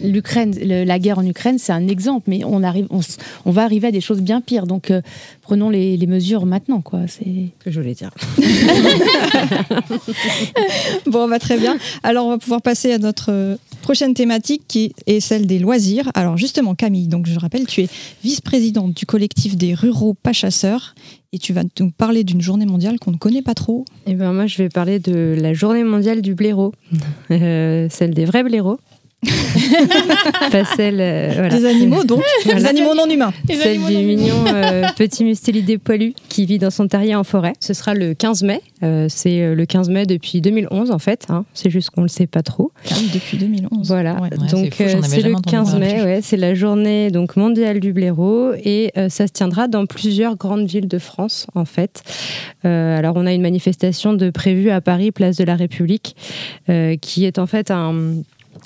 l'Ukraine, 0.03 0.55
la 0.61 0.99
guerre 0.99 1.19
en 1.19 1.25
Ukraine, 1.25 1.57
c'est 1.57 1.73
un 1.73 1.87
exemple, 1.87 2.25
mais 2.27 2.43
on 2.45 2.63
arrive, 2.63 2.87
on, 2.89 3.51
va 3.51 3.63
arriver 3.63 3.89
à 3.89 3.91
des 3.91 3.99
choses 3.99 4.21
bien 4.21 4.39
pires. 4.39 4.67
Donc, 4.67 4.89
euh, 4.89 5.01
prenons 5.41 5.69
les, 5.69 5.97
mesures 6.07 6.45
maintenant, 6.45 6.79
quoi. 6.81 7.01
C'est 7.07 7.23
ce 7.23 7.63
que 7.63 7.71
je 7.71 7.79
voulais 7.79 7.93
dire. 7.93 8.11
bon, 11.05 11.27
va 11.27 11.27
bah, 11.27 11.39
très 11.39 11.57
bien. 11.57 11.77
Alors, 12.03 12.27
on 12.27 12.29
va 12.29 12.37
pouvoir 12.37 12.61
passer 12.61 12.93
à 12.93 12.99
notre 12.99 13.31
euh, 13.31 13.57
prochaine 13.81 14.13
thématique 14.13 14.63
qui 14.67 14.93
est 15.07 15.19
celle 15.19 15.47
des 15.47 15.59
loisirs. 15.59 16.11
Alors, 16.13 16.37
justement, 16.37 16.75
Camille, 16.75 17.07
donc 17.07 17.27
je 17.27 17.37
rappelle, 17.39 17.65
tu 17.67 17.81
es 17.81 17.89
vice-présidente 18.23 18.93
du 18.93 19.05
collectif 19.05 19.57
des 19.57 19.73
ruraux 19.73 20.13
pas 20.13 20.33
chasseurs 20.33 20.95
et 21.33 21.39
tu 21.39 21.53
vas 21.53 21.63
nous 21.79 21.91
parler 21.91 22.23
d'une 22.23 22.41
journée 22.41 22.65
mondiale 22.65 22.99
qu'on 22.99 23.11
ne 23.11 23.17
connaît 23.17 23.41
pas 23.41 23.53
trop. 23.53 23.85
Et 24.05 24.11
eh 24.11 24.15
ben 24.15 24.33
moi, 24.33 24.47
je 24.47 24.57
vais 24.57 24.69
parler 24.69 24.99
de 24.99 25.35
la 25.39 25.53
journée 25.53 25.83
mondiale 25.83 26.21
du 26.21 26.35
blaireau, 26.35 26.73
euh, 27.31 27.87
celle 27.89 28.13
des 28.13 28.25
vrais 28.25 28.43
blaireaux. 28.43 28.79
celle, 30.75 30.99
euh, 30.99 31.49
Des 31.49 31.65
animaux 31.65 32.03
donc, 32.03 32.23
des 32.45 32.65
animaux 32.65 32.95
non 32.95 33.07
humains. 33.07 33.31
Celle 33.47 33.79
du 33.79 33.97
mignon 33.97 34.45
euh, 34.47 34.87
petit 34.97 35.23
mustélidé 35.23 35.77
poilu 35.77 36.13
qui 36.27 36.47
vit 36.47 36.57
dans 36.57 36.71
son 36.71 36.87
terrier 36.87 37.13
en 37.13 37.23
forêt. 37.23 37.53
Ce 37.59 37.73
sera 37.73 37.93
le 37.93 38.15
15 38.15 38.41
mai. 38.43 38.61
Euh, 38.81 39.05
c'est 39.09 39.53
le 39.53 39.65
15 39.65 39.89
mai 39.89 40.07
depuis 40.07 40.41
2011 40.41 40.89
en 40.89 40.97
fait. 40.97 41.27
Hein. 41.29 41.45
C'est 41.53 41.69
juste 41.69 41.91
qu'on 41.91 42.01
le 42.01 42.07
sait 42.07 42.25
pas 42.25 42.41
trop. 42.41 42.71
Ah 42.89 42.95
depuis 43.13 43.37
2011. 43.37 43.87
Voilà. 43.87 44.15
donc 44.49 44.73
c'est 44.77 45.21
le 45.21 45.39
15 45.39 45.75
mai. 45.75 46.01
Ouais, 46.01 46.19
c'est 46.23 46.37
la 46.37 46.55
journée 46.55 47.11
donc 47.11 47.35
mondiale 47.35 47.79
du 47.79 47.93
blaireau 47.93 48.53
et 48.53 48.91
ça 49.09 49.27
se 49.27 49.31
tiendra 49.31 49.67
dans 49.67 49.85
plusieurs 49.85 50.35
grandes 50.35 50.65
villes 50.65 50.87
de 50.87 50.97
France 50.97 51.45
en 51.53 51.65
fait. 51.65 52.01
alors 52.63 53.13
on 53.17 53.27
a 53.27 53.33
une 53.33 53.41
manifestation 53.41 54.13
de 54.13 54.31
prévue 54.31 54.71
à 54.71 54.81
Paris, 54.81 55.11
place 55.11 55.37
de 55.37 55.43
la 55.43 55.55
République, 55.55 56.15
qui 57.01 57.25
est 57.25 57.37
en 57.37 57.45
fait 57.45 57.69
un 57.69 57.93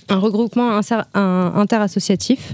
un 0.10 0.18
regroupement 0.18 0.80
interassociatif. 1.14 2.54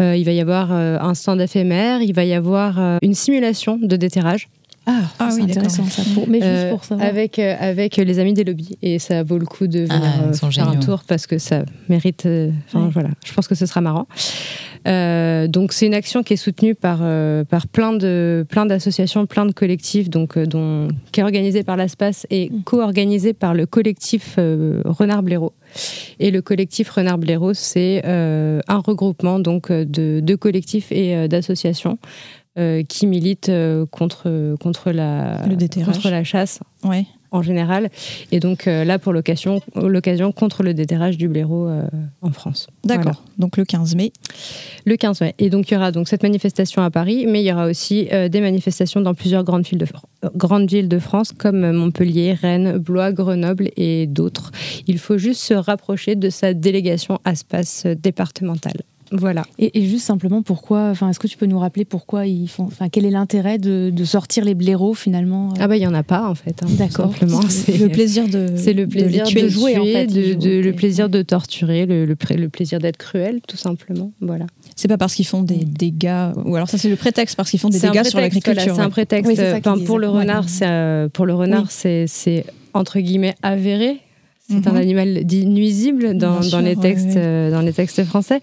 Euh, 0.00 0.16
il 0.16 0.24
va 0.24 0.32
y 0.32 0.40
avoir 0.40 0.68
euh, 0.70 0.98
un 1.00 1.14
stand 1.14 1.40
éphémère, 1.40 2.02
il 2.02 2.14
va 2.14 2.24
y 2.24 2.34
avoir 2.34 2.78
euh, 2.78 2.98
une 3.02 3.14
simulation 3.14 3.78
de 3.80 3.96
déterrage. 3.96 4.48
Ah, 4.88 5.00
ah 5.18 5.30
oui, 5.34 5.42
intéressant 5.42 5.84
ça. 5.86 6.02
mais 6.28 6.40
juste 6.40 6.70
pour 6.70 6.84
savoir. 6.84 7.08
Avec, 7.08 7.40
avec 7.40 7.96
les 7.96 8.18
amis 8.20 8.34
des 8.34 8.44
lobbies. 8.44 8.78
Et 8.82 9.00
ça 9.00 9.24
vaut 9.24 9.38
le 9.38 9.46
coup 9.46 9.66
de 9.66 9.80
venir 9.80 10.00
ah, 10.40 10.50
faire 10.50 10.68
un 10.68 10.76
tour 10.76 11.02
parce 11.08 11.26
que 11.26 11.38
ça 11.38 11.64
mérite. 11.88 12.28
Enfin, 12.68 12.88
voilà. 12.92 13.08
Je 13.24 13.32
pense 13.32 13.48
que 13.48 13.56
ce 13.56 13.66
sera 13.66 13.80
marrant. 13.80 14.06
Donc, 14.86 15.72
c'est 15.72 15.86
une 15.86 15.94
action 15.94 16.22
qui 16.22 16.34
est 16.34 16.36
soutenue 16.36 16.74
par, 16.74 16.98
par 17.46 17.66
plein, 17.66 17.92
de, 17.92 18.46
plein 18.48 18.66
d'associations, 18.66 19.26
plein 19.26 19.46
de 19.46 19.52
collectifs, 19.52 20.10
donc, 20.10 20.38
dont, 20.38 20.88
qui 21.12 21.20
est 21.20 21.22
organisée 21.24 21.62
par 21.62 21.76
l'ASPAS 21.76 22.26
et 22.30 22.50
mm. 22.50 22.62
co-organisée 22.64 23.32
par 23.32 23.54
le 23.54 23.66
collectif 23.66 24.36
Renard 24.36 25.22
Blaireau. 25.22 25.52
Et 26.18 26.30
le 26.30 26.42
collectif 26.42 26.90
Renard 26.90 27.18
Blaireau, 27.18 27.54
c'est 27.54 28.02
euh, 28.04 28.60
un 28.68 28.78
regroupement 28.78 29.38
donc 29.38 29.70
de, 29.70 30.34
collectifs 30.36 30.92
et 30.92 31.14
euh, 31.14 31.28
d'associations 31.28 31.98
euh, 32.58 32.82
qui 32.82 33.06
militent 33.06 33.52
contre, 33.90 34.56
contre, 34.60 34.90
la, 34.90 35.42
contre 35.84 36.10
la 36.10 36.24
chasse. 36.24 36.60
Ouais 36.84 37.06
en 37.36 37.42
général. 37.42 37.90
Et 38.32 38.40
donc 38.40 38.66
là, 38.66 38.98
pour 38.98 39.12
l'occasion, 39.12 39.60
contre 40.32 40.62
le 40.62 40.74
déterrage 40.74 41.16
du 41.16 41.28
blaireau 41.28 41.68
en 42.22 42.30
France. 42.30 42.68
D'accord. 42.84 43.22
Donc 43.38 43.56
le 43.56 43.64
15 43.64 43.94
mai. 43.94 44.12
Le 44.84 44.96
15 44.96 45.20
mai. 45.20 45.34
Et 45.38 45.50
donc 45.50 45.70
il 45.70 45.74
y 45.74 45.76
aura 45.76 45.92
donc 45.92 46.08
cette 46.08 46.22
manifestation 46.22 46.82
à 46.82 46.90
Paris, 46.90 47.26
mais 47.26 47.42
il 47.42 47.46
y 47.46 47.52
aura 47.52 47.66
aussi 47.66 48.08
des 48.30 48.40
manifestations 48.40 49.00
dans 49.00 49.14
plusieurs 49.14 49.44
grandes 49.44 49.66
villes 49.66 49.78
de, 49.78 49.86
grandes 50.34 50.68
villes 50.68 50.88
de 50.88 50.98
France 50.98 51.32
comme 51.32 51.70
Montpellier, 51.72 52.34
Rennes, 52.34 52.78
Blois, 52.78 53.12
Grenoble 53.12 53.70
et 53.76 54.06
d'autres. 54.06 54.52
Il 54.86 54.98
faut 54.98 55.18
juste 55.18 55.40
se 55.40 55.54
rapprocher 55.54 56.16
de 56.16 56.30
sa 56.30 56.54
délégation 56.54 57.20
à 57.24 57.32
espace 57.32 57.86
départemental. 57.86 58.74
Voilà. 59.12 59.44
Et, 59.58 59.86
juste 59.86 60.04
simplement, 60.04 60.42
pourquoi 60.42 60.90
Enfin, 60.90 61.10
est-ce 61.10 61.20
que 61.20 61.26
tu 61.26 61.36
peux 61.36 61.46
nous 61.46 61.58
rappeler 61.58 61.84
pourquoi 61.84 62.26
ils 62.26 62.48
font 62.48 62.64
Enfin, 62.64 62.88
quel 62.88 63.04
est 63.04 63.10
l'intérêt 63.10 63.58
de, 63.58 63.92
sortir 64.04 64.44
les 64.44 64.54
blaireaux 64.54 64.94
finalement 64.94 65.48
euh? 65.50 65.58
Ah 65.60 65.68
bah 65.68 65.76
il 65.76 65.82
y 65.82 65.86
en 65.86 65.94
a 65.94 66.04
pas 66.04 66.28
en 66.28 66.34
fait. 66.34 66.62
Hein, 66.62 66.66
D'accord. 66.70 67.12
C'est 67.48 67.76
le 67.76 67.88
plaisir 67.88 68.28
de. 68.28 68.48
C'est 68.56 68.72
le 68.72 68.86
plaisir 68.86 69.24
de, 69.24 69.48
jouer, 69.48 69.78
en 69.78 69.84
fait, 69.84 70.06
de, 70.06 70.60
le 70.60 70.72
plaisir 70.72 71.08
de 71.08 71.22
torturer, 71.22 71.86
le, 71.86 72.04
le, 72.04 72.48
plaisir 72.48 72.78
d'être 72.78 72.96
cruel, 72.96 73.40
tout 73.46 73.56
simplement. 73.56 74.12
Voilà. 74.20 74.46
C'est 74.76 74.88
pas 74.88 74.98
parce 74.98 75.14
qu'ils 75.14 75.26
font 75.26 75.42
des 75.42 75.64
dégâts, 75.64 76.32
ou 76.44 76.54
alors 76.54 76.68
ça 76.68 76.78
c'est 76.78 76.88
le 76.88 76.96
prétexte 76.96 77.36
parce 77.36 77.50
qu'ils 77.50 77.60
font 77.60 77.68
des 77.68 77.80
dégâts 77.80 78.04
sur 78.04 78.20
l'agriculture. 78.20 78.74
c'est 78.76 78.80
un 78.80 78.90
prétexte. 78.90 79.32
pour, 79.84 79.98
le 79.98 80.08
renard, 80.08 80.46
euh, 80.62 81.08
pour 81.08 81.26
le 81.26 81.34
renard, 81.34 81.70
c'est 81.70 82.44
entre 82.74 83.00
guillemets 83.00 83.34
avéré 83.42 84.00
c'est 84.48 84.68
un 84.68 84.72
mhm. 84.72 84.76
animal 84.76 85.24
dit 85.24 85.44
nuisible 85.44 86.16
dans, 86.16 86.38
dans 86.38 86.60
les, 86.60 86.76
textes, 86.76 87.16
euh, 87.16 87.50
dans 87.50 87.62
les 87.62 87.72
textes 87.72 88.04
français. 88.04 88.40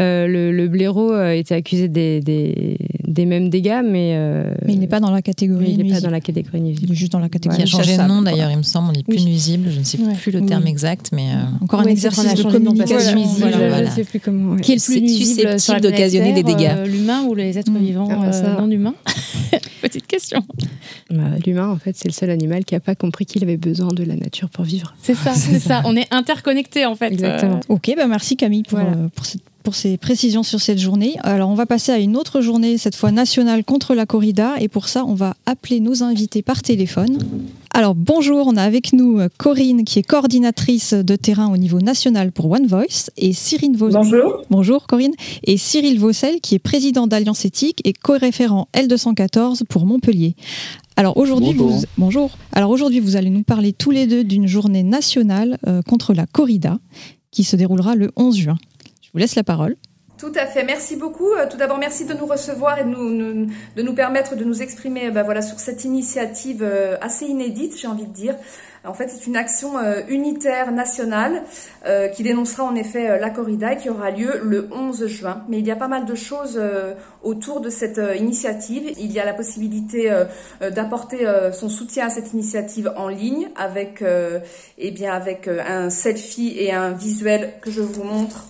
Euh, 0.00 0.26
le, 0.26 0.52
le, 0.52 0.68
blaireau 0.68 1.12
a 1.12 1.34
été 1.34 1.54
accusé 1.54 1.88
des, 1.88 2.20
des, 2.20 2.76
des 3.06 3.24
mêmes 3.24 3.48
dégâts, 3.48 3.80
mais, 3.82 4.12
euh, 4.16 4.52
mais 4.66 4.74
il 4.74 4.80
n'est 4.80 4.86
pas 4.86 5.00
dans 5.00 5.10
la 5.10 5.22
catégorie 5.22 5.70
il 5.70 5.82
n'est 5.82 5.90
pas 5.90 6.00
dans 6.02 6.10
la 6.10 6.20
catégorie 6.20 6.60
nuisible. 6.60 6.86
Il 6.88 6.92
est 6.92 6.96
juste 6.96 7.12
dans 7.12 7.20
la 7.20 7.30
catégorie. 7.30 7.60
Il 7.60 7.62
a 7.62 7.66
changé 7.66 7.96
de 7.96 8.02
nom 8.02 8.20
d'ailleurs, 8.20 8.50
il 8.50 8.58
me 8.58 8.62
semble. 8.62 8.90
On 8.90 8.92
n'est 8.92 9.02
plus 9.02 9.24
nuisible. 9.24 9.70
Je 9.70 9.78
ne 9.78 9.84
sais 9.84 9.98
plus 10.20 10.32
le 10.32 10.44
terme 10.44 10.66
exact, 10.66 11.10
mais 11.12 11.28
encore 11.62 11.80
un 11.80 11.86
exercice 11.86 12.34
de 12.34 12.42
communication 12.42 13.18
nuisible. 13.18 13.50
Je 13.52 13.84
ne 13.84 13.90
sais 13.90 14.04
plus 14.04 14.20
comment. 14.20 14.56
Qui 14.56 14.72
est 14.72 14.76
le 14.76 14.80
plus 14.82 15.00
nuisible 15.00 15.58
susceptible 15.58 15.80
d'occasionner 15.80 16.32
des 16.34 16.42
dégâts 16.42 16.72
L'humain 16.86 17.24
ou 17.24 17.34
les 17.34 17.56
êtres 17.58 17.72
mm. 17.72 17.78
vivants 17.78 18.08
ah, 18.10 18.60
non 18.60 18.70
humains 18.70 18.94
Petite 19.82 20.06
question. 20.06 20.42
Bah, 21.10 21.22
l'humain, 21.44 21.68
en 21.68 21.76
fait, 21.76 21.96
c'est 21.96 22.08
le 22.08 22.12
seul 22.12 22.30
animal 22.30 22.64
qui 22.64 22.74
n'a 22.74 22.80
pas 22.80 22.94
compris 22.94 23.26
qu'il 23.26 23.42
avait 23.44 23.56
besoin 23.56 23.88
de 23.88 24.02
la 24.02 24.16
nature 24.16 24.48
pour 24.48 24.64
vivre. 24.64 24.94
C'est 25.00 25.14
ça 25.14 25.32
c'est 25.50 25.58
ça. 25.60 25.82
On 25.84 25.96
est 25.96 26.12
interconnectés 26.12 26.86
en 26.86 26.94
fait. 26.94 27.12
Exactement. 27.12 27.56
Euh. 27.56 27.74
Ok, 27.74 27.92
bah 27.96 28.06
merci 28.06 28.36
Camille 28.36 28.62
pour, 28.62 28.78
euh, 28.78 29.08
pour, 29.62 29.74
ces 29.74 29.96
précisions 29.96 30.42
sur 30.42 30.60
cette 30.60 30.78
journée. 30.78 31.16
Alors 31.22 31.50
on 31.50 31.54
va 31.54 31.66
passer 31.66 31.90
à 31.90 31.98
une 31.98 32.16
autre 32.16 32.40
journée, 32.40 32.78
cette 32.78 32.94
fois 32.94 33.10
nationale 33.10 33.64
contre 33.64 33.94
la 33.94 34.06
corrida. 34.06 34.54
Et 34.60 34.68
pour 34.68 34.88
ça, 34.88 35.04
on 35.04 35.14
va 35.14 35.34
appeler 35.44 35.80
nos 35.80 36.02
invités 36.02 36.42
par 36.42 36.62
téléphone. 36.62 37.18
Alors 37.72 37.94
bonjour, 37.94 38.46
on 38.46 38.56
a 38.56 38.62
avec 38.62 38.92
nous 38.92 39.18
euh, 39.18 39.28
Corinne 39.36 39.84
qui 39.84 39.98
est 39.98 40.02
coordinatrice 40.02 40.94
de 40.94 41.16
terrain 41.16 41.52
au 41.52 41.56
niveau 41.56 41.80
national 41.80 42.32
pour 42.32 42.50
One 42.50 42.66
Voice 42.66 43.10
et 43.16 43.32
Cyril 43.32 43.76
Vaucel. 43.76 44.00
Bonjour. 44.02 44.42
Bonjour 44.50 44.86
Corinne. 44.86 45.14
Et 45.44 45.56
Cyril 45.56 45.98
Vaucel 45.98 46.40
qui 46.40 46.54
est 46.54 46.60
président 46.60 47.06
d'Alliance 47.06 47.44
Éthique 47.44 47.82
et 47.84 47.92
co-référent 47.92 48.68
L214 48.74 49.64
pour 49.64 49.84
Montpellier. 49.84 50.36
Alors 50.98 51.18
aujourd'hui, 51.18 51.52
vous 51.52 51.82
bonjour. 51.98 52.38
Alors 52.52 52.70
aujourd'hui, 52.70 53.00
vous 53.00 53.16
allez 53.16 53.28
nous 53.28 53.42
parler 53.42 53.74
tous 53.74 53.90
les 53.90 54.06
deux 54.06 54.24
d'une 54.24 54.46
journée 54.46 54.82
nationale 54.82 55.58
euh, 55.66 55.82
contre 55.82 56.14
la 56.14 56.24
corrida 56.24 56.78
qui 57.30 57.44
se 57.44 57.54
déroulera 57.54 57.94
le 57.94 58.10
11 58.16 58.34
juin. 58.34 58.56
Je 59.02 59.10
vous 59.12 59.18
laisse 59.18 59.34
la 59.34 59.44
parole. 59.44 59.76
Tout 60.16 60.32
à 60.34 60.46
fait. 60.46 60.64
Merci 60.64 60.96
beaucoup. 60.96 61.30
Euh, 61.32 61.46
tout 61.50 61.58
d'abord, 61.58 61.76
merci 61.76 62.06
de 62.06 62.14
nous 62.14 62.24
recevoir 62.24 62.78
et 62.78 62.84
de 62.84 62.88
nous, 62.88 63.46
de 63.76 63.82
nous 63.82 63.94
permettre 63.94 64.36
de 64.36 64.44
nous 64.44 64.62
exprimer 64.62 65.10
ben 65.10 65.22
voilà, 65.22 65.42
sur 65.42 65.58
cette 65.58 65.84
initiative 65.84 66.66
assez 67.02 67.26
inédite, 67.26 67.78
j'ai 67.78 67.88
envie 67.88 68.06
de 68.06 68.14
dire, 68.14 68.34
en 68.86 68.94
fait, 68.94 69.08
c'est 69.08 69.26
une 69.26 69.36
action 69.36 69.78
euh, 69.78 70.02
unitaire 70.08 70.72
nationale 70.72 71.42
euh, 71.86 72.08
qui 72.08 72.22
dénoncera 72.22 72.64
en 72.64 72.74
effet 72.74 73.10
euh, 73.10 73.18
la 73.18 73.30
corrida 73.30 73.72
et 73.72 73.76
qui 73.76 73.90
aura 73.90 74.10
lieu 74.10 74.40
le 74.42 74.68
11 74.72 75.06
juin. 75.06 75.42
Mais 75.48 75.58
il 75.58 75.66
y 75.66 75.70
a 75.70 75.76
pas 75.76 75.88
mal 75.88 76.04
de 76.06 76.14
choses 76.14 76.60
autour 77.22 77.60
de 77.60 77.70
cette 77.70 78.00
initiative. 78.18 78.92
Il 78.98 79.12
y 79.12 79.20
a 79.20 79.24
la 79.24 79.34
possibilité 79.34 80.10
d'apporter 80.60 81.26
son 81.52 81.68
soutien 81.68 82.06
à 82.06 82.10
cette 82.10 82.32
initiative 82.32 82.92
en 82.96 83.08
ligne 83.08 83.48
avec, 83.56 84.02
eh 84.78 84.90
bien, 84.90 85.12
avec 85.12 85.48
un 85.48 85.90
selfie 85.90 86.54
et 86.58 86.72
un 86.72 86.92
visuel 86.92 87.54
que 87.62 87.70
je 87.70 87.82
vous 87.82 88.04
montre. 88.04 88.46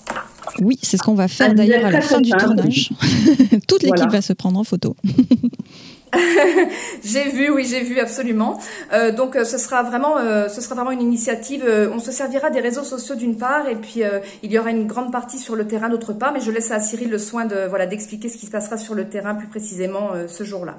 Oui, 0.60 0.78
c'est 0.82 0.96
ce 0.96 1.02
qu'on 1.02 1.14
va 1.14 1.28
faire 1.28 1.54
d'ailleurs 1.54 1.84
à 1.84 1.90
la 1.90 2.00
fin 2.00 2.20
du 2.20 2.30
tournage. 2.30 2.90
Toute 3.68 3.82
l'équipe 3.82 4.10
va 4.10 4.22
se 4.22 4.32
prendre 4.32 4.58
en 4.58 4.64
photo. 4.64 4.96
j'ai 7.04 7.30
vu, 7.30 7.50
oui, 7.50 7.66
j'ai 7.68 7.82
vu 7.82 7.98
absolument. 7.98 8.60
Euh, 8.92 9.12
donc, 9.12 9.36
euh, 9.36 9.44
ce 9.44 9.58
sera 9.58 9.82
vraiment, 9.82 10.18
euh, 10.18 10.48
ce 10.48 10.60
sera 10.60 10.74
vraiment 10.74 10.92
une 10.92 11.02
initiative. 11.02 11.64
on 11.92 11.98
se 11.98 12.10
servira 12.10 12.50
des 12.50 12.60
réseaux 12.60 12.84
sociaux 12.84 13.14
d'une 13.14 13.36
part, 13.36 13.68
et 13.68 13.76
puis 13.76 14.02
il 14.42 14.52
y 14.52 14.58
aura 14.58 14.70
une 14.70 14.86
grande 14.86 15.12
partie 15.12 15.38
sur 15.38 15.56
le 15.56 15.66
terrain 15.66 15.88
d'autre 15.88 16.12
part. 16.12 16.32
Mais 16.32 16.40
je 16.40 16.50
laisse 16.50 16.70
à 16.70 16.80
Cyril 16.80 17.10
le 17.10 17.18
soin 17.18 17.44
de, 17.44 17.66
voilà, 17.68 17.86
d'expliquer 17.86 18.28
ce 18.28 18.36
qui 18.36 18.46
se 18.46 18.50
passera 18.50 18.76
sur 18.78 18.94
le 18.94 19.08
terrain 19.08 19.34
plus 19.34 19.48
précisément 19.48 20.10
ce 20.28 20.44
jour-là. 20.44 20.76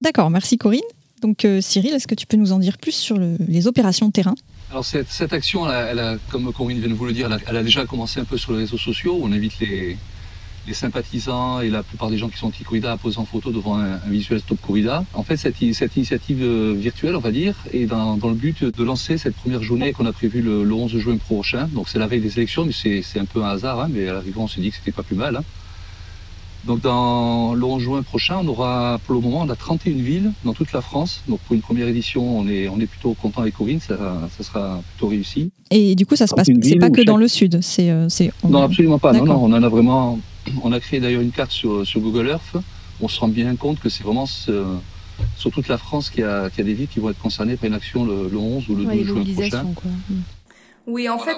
D'accord, 0.00 0.30
merci 0.30 0.58
Corinne. 0.58 0.80
Donc, 1.22 1.46
Cyril, 1.60 1.94
est-ce 1.94 2.06
que 2.06 2.14
tu 2.14 2.26
peux 2.26 2.36
nous 2.36 2.52
en 2.52 2.58
dire 2.58 2.78
plus 2.78 2.92
sur 2.92 3.16
les 3.18 3.66
opérations 3.66 4.06
de 4.06 4.12
terrain? 4.12 4.34
Alors 4.70 4.84
cette, 4.84 5.08
cette 5.08 5.32
action, 5.32 5.70
elle 5.70 5.98
a, 5.98 6.16
comme 6.30 6.52
Corinne 6.52 6.80
vient 6.80 6.88
de 6.88 6.94
vous 6.94 7.06
le 7.06 7.12
dire, 7.12 7.26
elle 7.26 7.34
a, 7.34 7.38
elle 7.46 7.56
a, 7.56 7.62
déjà 7.62 7.86
commencé 7.86 8.20
un 8.20 8.24
peu 8.24 8.36
sur 8.36 8.52
les 8.52 8.58
réseaux 8.60 8.78
sociaux. 8.78 9.18
On 9.22 9.30
invite 9.32 9.60
les, 9.60 9.96
les 10.66 10.74
sympathisants 10.74 11.60
et 11.60 11.68
la 11.68 11.82
plupart 11.82 12.10
des 12.10 12.18
gens 12.18 12.28
qui 12.28 12.38
sont 12.38 12.46
anti-corrida 12.46 12.92
à 12.92 12.96
poser 12.96 13.18
en 13.18 13.24
photo 13.24 13.50
devant 13.50 13.78
un, 13.78 13.96
visuel 14.08 14.40
Stop 14.40 14.58
Corrida. 14.60 15.04
En 15.14 15.22
fait, 15.22 15.36
cette, 15.36 15.56
cette, 15.72 15.96
initiative 15.96 16.42
euh, 16.42 16.74
virtuelle, 16.76 17.16
on 17.16 17.20
va 17.20 17.30
dire, 17.30 17.54
est 17.72 17.86
dans, 17.86 18.16
dans, 18.16 18.28
le 18.28 18.34
but 18.34 18.64
de 18.64 18.84
lancer 18.84 19.18
cette 19.18 19.34
première 19.34 19.62
journée 19.62 19.92
qu'on 19.92 20.06
a 20.06 20.12
prévue 20.12 20.42
le, 20.42 20.72
11 20.72 20.98
juin 20.98 21.16
prochain. 21.16 21.68
Donc 21.72 21.88
c'est 21.88 21.98
la 21.98 22.06
veille 22.06 22.20
des 22.20 22.38
élections, 22.38 22.64
mais 22.64 22.72
c'est 22.72 23.18
un 23.18 23.24
peu 23.24 23.42
un 23.42 23.48
hasard, 23.48 23.80
hein, 23.80 23.88
mais 23.90 24.08
à 24.08 24.14
l'arrivée 24.14 24.38
on 24.38 24.48
s'est 24.48 24.60
dit 24.60 24.70
que 24.70 24.76
c'était 24.76 24.92
pas 24.92 25.02
plus 25.02 25.16
mal. 25.16 25.36
Hein. 25.36 25.44
Donc 26.66 26.80
dans 26.80 27.54
le 27.54 27.62
11 27.62 27.82
juin 27.82 28.02
prochain, 28.02 28.38
on 28.42 28.48
aura 28.48 28.98
pour 29.04 29.14
le 29.14 29.20
moment 29.20 29.42
on 29.42 29.50
a 29.50 29.56
31 29.56 29.92
villes 29.96 30.32
dans 30.44 30.54
toute 30.54 30.72
la 30.72 30.80
France. 30.80 31.22
Donc 31.28 31.40
pour 31.40 31.54
une 31.54 31.60
première 31.60 31.88
édition, 31.88 32.38
on 32.38 32.48
est, 32.48 32.68
on 32.68 32.80
est 32.80 32.86
plutôt 32.86 33.12
content 33.14 33.42
avec 33.42 33.54
Corinne, 33.54 33.80
ça, 33.80 33.96
ça 34.36 34.42
sera 34.42 34.80
plutôt 34.92 35.08
réussi. 35.08 35.50
Et 35.70 35.94
du 35.94 36.06
coup, 36.06 36.16
ça 36.16 36.26
se 36.26 36.34
passe, 36.34 36.48
c'est 36.62 36.76
pas 36.76 36.90
que 36.90 37.02
dans 37.02 37.18
le 37.18 37.28
sud, 37.28 37.58
c'est. 37.62 37.90
Euh, 37.90 38.08
non, 38.48 38.62
absolument 38.62 38.98
pas. 38.98 39.12
Non, 39.12 39.24
non, 39.24 39.44
on 39.44 39.52
en 39.52 39.62
a 39.62 39.68
vraiment 39.68 40.18
on 40.62 40.72
a 40.72 40.80
créé 40.80 41.00
d'ailleurs 41.00 41.22
une 41.22 41.32
carte 41.32 41.50
sur, 41.50 41.84
Google 41.96 42.28
Earth. 42.28 42.56
On 43.00 43.08
se 43.08 43.20
rend 43.20 43.28
bien 43.28 43.54
compte 43.56 43.80
que 43.80 43.88
c'est 43.88 44.04
vraiment 44.04 44.26
sur 44.26 45.50
toute 45.52 45.68
la 45.68 45.78
France 45.78 46.10
qu'il 46.10 46.20
y, 46.20 46.24
a, 46.24 46.48
des 46.48 46.74
villes 46.74 46.88
qui 46.88 47.00
vont 47.00 47.10
être 47.10 47.20
concernées 47.20 47.56
par 47.56 47.66
une 47.66 47.74
action 47.74 48.04
le, 48.04 48.36
11 48.36 48.68
ou 48.68 48.76
le 48.76 48.84
12 48.84 49.04
juin 49.04 49.24
prochain. 49.34 49.64
Mm. 49.64 50.14
Oui, 50.86 51.08
en 51.08 51.18
fait, 51.18 51.36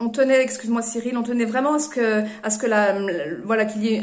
on, 0.00 0.08
tenait, 0.08 0.42
excuse-moi 0.42 0.82
Cyril, 0.82 1.16
on 1.16 1.22
tenait 1.22 1.44
vraiment 1.44 1.74
à 1.74 1.78
ce 1.78 1.88
que, 1.88 2.22
à 2.42 2.50
ce 2.50 2.58
que 2.58 2.66
la, 2.66 2.96
voilà, 3.44 3.64
qu'il 3.64 3.84
y 3.84 3.94
ait 3.94 4.02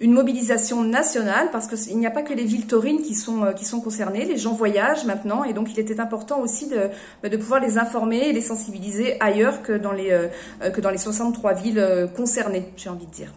une 0.00 0.12
mobilisation 0.12 0.84
nationale, 0.84 1.48
parce 1.52 1.66
qu'il 1.66 1.98
n'y 1.98 2.06
a 2.06 2.10
pas 2.10 2.22
que 2.22 2.34
les 2.34 2.44
villes 2.44 2.66
taurines 2.66 3.02
qui 3.02 3.14
sont, 3.14 3.52
qui 3.56 3.64
sont 3.64 3.80
concernées. 3.80 4.24
Les 4.24 4.36
gens 4.36 4.52
voyagent 4.52 5.04
maintenant, 5.04 5.44
et 5.44 5.52
donc 5.52 5.72
il 5.72 5.80
était 5.80 6.00
important 6.00 6.40
aussi 6.40 6.68
de, 6.68 7.28
de 7.28 7.36
pouvoir 7.36 7.60
les 7.60 7.78
informer 7.78 8.28
et 8.28 8.32
les 8.32 8.40
sensibiliser 8.40 9.16
ailleurs 9.20 9.62
que 9.62 9.72
dans 9.72 9.92
les, 9.92 10.10
euh, 10.10 10.70
que 10.70 10.80
dans 10.80 10.90
les 10.90 10.98
63 10.98 11.54
villes 11.54 11.78
euh, 11.78 12.06
concernées, 12.06 12.64
j'ai 12.76 12.90
envie 12.90 13.06
de 13.06 13.12
dire. 13.12 13.32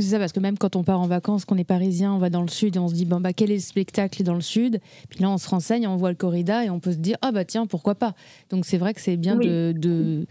C'est 0.00 0.10
ça, 0.10 0.18
parce 0.18 0.32
que 0.32 0.40
même 0.40 0.58
quand 0.58 0.76
on 0.76 0.84
part 0.84 1.00
en 1.00 1.06
vacances, 1.06 1.46
qu'on 1.46 1.56
est 1.56 1.64
parisien, 1.64 2.12
on 2.12 2.18
va 2.18 2.28
dans 2.28 2.42
le 2.42 2.48
sud 2.48 2.76
et 2.76 2.78
on 2.78 2.88
se 2.88 2.94
dit, 2.94 3.06
bon, 3.06 3.18
bah, 3.18 3.32
quel 3.32 3.50
est 3.50 3.54
le 3.54 3.60
spectacle 3.60 4.22
dans 4.22 4.34
le 4.34 4.42
sud? 4.42 4.80
Puis 5.08 5.20
là, 5.20 5.30
on 5.30 5.38
se 5.38 5.48
renseigne, 5.48 5.86
on 5.88 5.96
voit 5.96 6.10
le 6.10 6.16
corrida 6.16 6.64
et 6.64 6.70
on 6.70 6.80
peut 6.80 6.92
se 6.92 6.98
dire, 6.98 7.16
ah 7.22 7.32
bah 7.32 7.44
tiens, 7.44 7.66
pourquoi 7.66 7.94
pas? 7.94 8.14
Donc 8.50 8.66
c'est 8.66 8.76
vrai 8.76 8.92
que 8.92 9.00
c'est 9.00 9.16
bien 9.16 9.36
de, 9.36 9.72
de, 9.74 10.26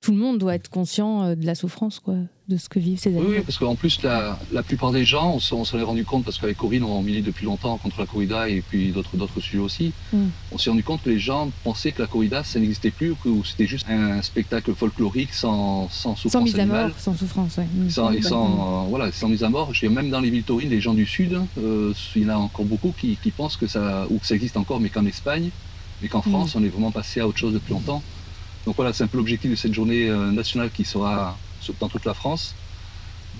Tout 0.00 0.12
le 0.12 0.18
monde 0.18 0.38
doit 0.38 0.54
être 0.54 0.70
conscient 0.70 1.22
euh, 1.22 1.34
de 1.34 1.44
la 1.44 1.54
souffrance, 1.54 2.00
quoi 2.00 2.16
de 2.50 2.56
ce 2.56 2.68
que 2.68 2.78
vivent 2.78 2.98
ces 2.98 3.10
animaux. 3.10 3.30
Oui, 3.30 3.40
parce 3.40 3.58
qu'en 3.58 3.76
plus, 3.76 4.02
la, 4.02 4.38
la, 4.52 4.62
plupart 4.62 4.90
des 4.90 5.04
gens, 5.04 5.34
on, 5.34 5.64
s'en 5.64 5.78
est 5.78 5.82
rendu 5.82 6.04
compte, 6.04 6.24
parce 6.24 6.36
qu'avec 6.36 6.56
Corinne, 6.56 6.82
on 6.82 7.00
milite 7.00 7.24
depuis 7.24 7.46
longtemps 7.46 7.78
contre 7.78 8.00
la 8.00 8.06
corrida 8.06 8.48
et 8.48 8.60
puis 8.60 8.90
d'autres, 8.90 9.16
d'autres 9.16 9.40
sujets 9.40 9.58
aussi. 9.58 9.92
Mm. 10.12 10.26
On 10.52 10.58
s'est 10.58 10.68
rendu 10.68 10.82
compte 10.82 11.02
que 11.02 11.10
les 11.10 11.20
gens 11.20 11.50
pensaient 11.62 11.92
que 11.92 12.02
la 12.02 12.08
corrida, 12.08 12.42
ça 12.42 12.58
n'existait 12.58 12.90
plus, 12.90 13.14
que 13.14 13.28
c'était 13.44 13.66
juste 13.66 13.86
un 13.88 14.20
spectacle 14.20 14.74
folklorique 14.74 15.32
sans, 15.32 15.88
sans 15.90 16.16
souffrance 16.16 16.32
Sans 16.32 16.42
mise 16.42 16.58
à 16.58 16.66
mort, 16.66 16.90
sans 16.98 17.14
souffrance, 17.14 17.58
oui. 17.58 17.64
Mm. 17.64 17.90
Sans, 17.90 18.10
et 18.10 18.22
sans, 18.22 18.86
voilà, 18.88 19.12
sans 19.12 19.28
mise 19.28 19.44
à 19.44 19.48
mort. 19.48 19.72
Même 19.82 20.10
dans 20.10 20.20
les 20.20 20.30
villes 20.30 20.42
taurines, 20.42 20.70
les 20.70 20.80
gens 20.80 20.94
du 20.94 21.06
Sud, 21.06 21.40
euh, 21.58 21.94
il 22.16 22.22
y 22.22 22.26
en 22.26 22.30
a 22.30 22.36
encore 22.36 22.64
beaucoup 22.64 22.92
qui, 22.98 23.16
qui, 23.22 23.30
pensent 23.30 23.56
que 23.56 23.68
ça, 23.68 24.06
ou 24.10 24.18
que 24.18 24.26
ça 24.26 24.34
existe 24.34 24.56
encore, 24.56 24.80
mais 24.80 24.88
qu'en 24.88 25.06
Espagne, 25.06 25.50
mais 26.02 26.08
qu'en 26.08 26.18
mm. 26.18 26.30
France, 26.30 26.56
on 26.56 26.64
est 26.64 26.68
vraiment 26.68 26.90
passé 26.90 27.20
à 27.20 27.28
autre 27.28 27.38
chose 27.38 27.54
depuis 27.54 27.72
longtemps. 27.72 28.02
Donc 28.66 28.76
voilà, 28.76 28.92
c'est 28.92 29.04
un 29.04 29.06
peu 29.06 29.18
l'objectif 29.18 29.50
de 29.50 29.56
cette 29.56 29.74
journée 29.74 30.08
euh, 30.08 30.30
nationale 30.30 30.70
qui 30.70 30.84
sera 30.84 31.36
dans 31.78 31.88
toute 31.88 32.04
la 32.04 32.14
France 32.14 32.54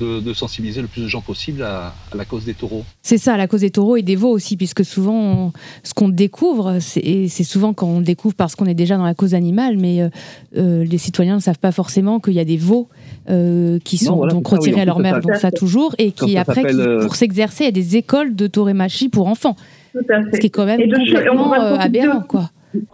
de, 0.00 0.32
sensibiliser 0.32 0.80
le 0.80 0.88
plus 0.88 1.02
de 1.02 1.08
gens 1.08 1.20
possible 1.20 1.62
à, 1.62 1.92
la 2.14 2.24
cause 2.24 2.44
des 2.44 2.54
taureaux. 2.54 2.84
C'est 3.02 3.18
ça, 3.18 3.36
la 3.36 3.46
cause 3.46 3.60
des 3.60 3.70
taureaux 3.70 3.96
et 3.96 4.02
des 4.02 4.16
veaux 4.16 4.30
aussi, 4.30 4.56
puisque 4.56 4.84
souvent, 4.84 5.52
ce 5.82 5.94
qu'on 5.94 6.08
découvre, 6.08 6.78
c'est 6.80 7.28
souvent 7.44 7.72
quand 7.72 7.86
on 7.86 8.00
découvre 8.00 8.34
parce 8.34 8.54
qu'on 8.54 8.66
est 8.66 8.74
déjà 8.74 8.96
dans 8.96 9.04
la 9.04 9.14
cause 9.14 9.34
animale, 9.34 9.76
mais 9.78 10.02
euh, 10.02 10.08
euh, 10.56 10.84
les 10.84 10.98
citoyens 10.98 11.36
ne 11.36 11.40
savent 11.40 11.58
pas 11.58 11.72
forcément 11.72 12.20
qu'il 12.20 12.34
y 12.34 12.40
a 12.40 12.44
des 12.44 12.56
veaux 12.56 12.88
euh, 13.28 13.78
qui 13.84 13.98
sont 13.98 14.26
donc 14.26 14.46
retirés 14.46 14.80
à 14.80 14.84
leur 14.84 14.98
mère, 14.98 15.20
donc 15.20 15.36
ça 15.36 15.50
toujours, 15.50 15.94
et 15.98 16.12
qui 16.12 16.36
après, 16.36 16.62
pour 17.02 17.16
s'exercer, 17.16 17.64
il 17.64 17.66
y 17.66 17.68
a 17.68 17.72
des 17.72 17.96
écoles 17.96 18.34
de 18.34 18.46
taurémachie 18.46 19.08
pour 19.08 19.26
enfants. 19.26 19.56
Ce 19.94 20.38
qui 20.38 20.46
est 20.46 20.50
quand 20.50 20.66
même 20.66 20.80
complètement 20.80 21.52
aberrant, 21.52 22.22
quoi. 22.22 22.50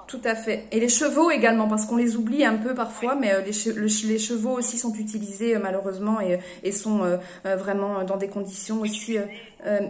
Tout 0.08 0.20
à 0.24 0.34
fait. 0.34 0.66
Et 0.72 0.80
les 0.80 0.88
chevaux 0.88 1.30
également, 1.30 1.68
parce 1.68 1.84
qu'on 1.84 1.96
les 1.96 2.16
oublie 2.16 2.44
un 2.44 2.54
peu 2.54 2.74
parfois, 2.74 3.14
mais 3.14 3.32
euh, 3.32 3.42
les, 3.44 4.18
chevaux 4.18 4.56
aussi 4.56 4.78
sont 4.78 4.94
utilisés 4.94 5.56
euh, 5.56 5.60
malheureusement 5.62 6.18
et, 6.62 6.72
sont 6.72 7.02
euh, 7.02 7.16
vraiment 7.56 8.04
dans 8.04 8.16
des 8.16 8.28
conditions 8.28 8.80
aussi 8.80 9.16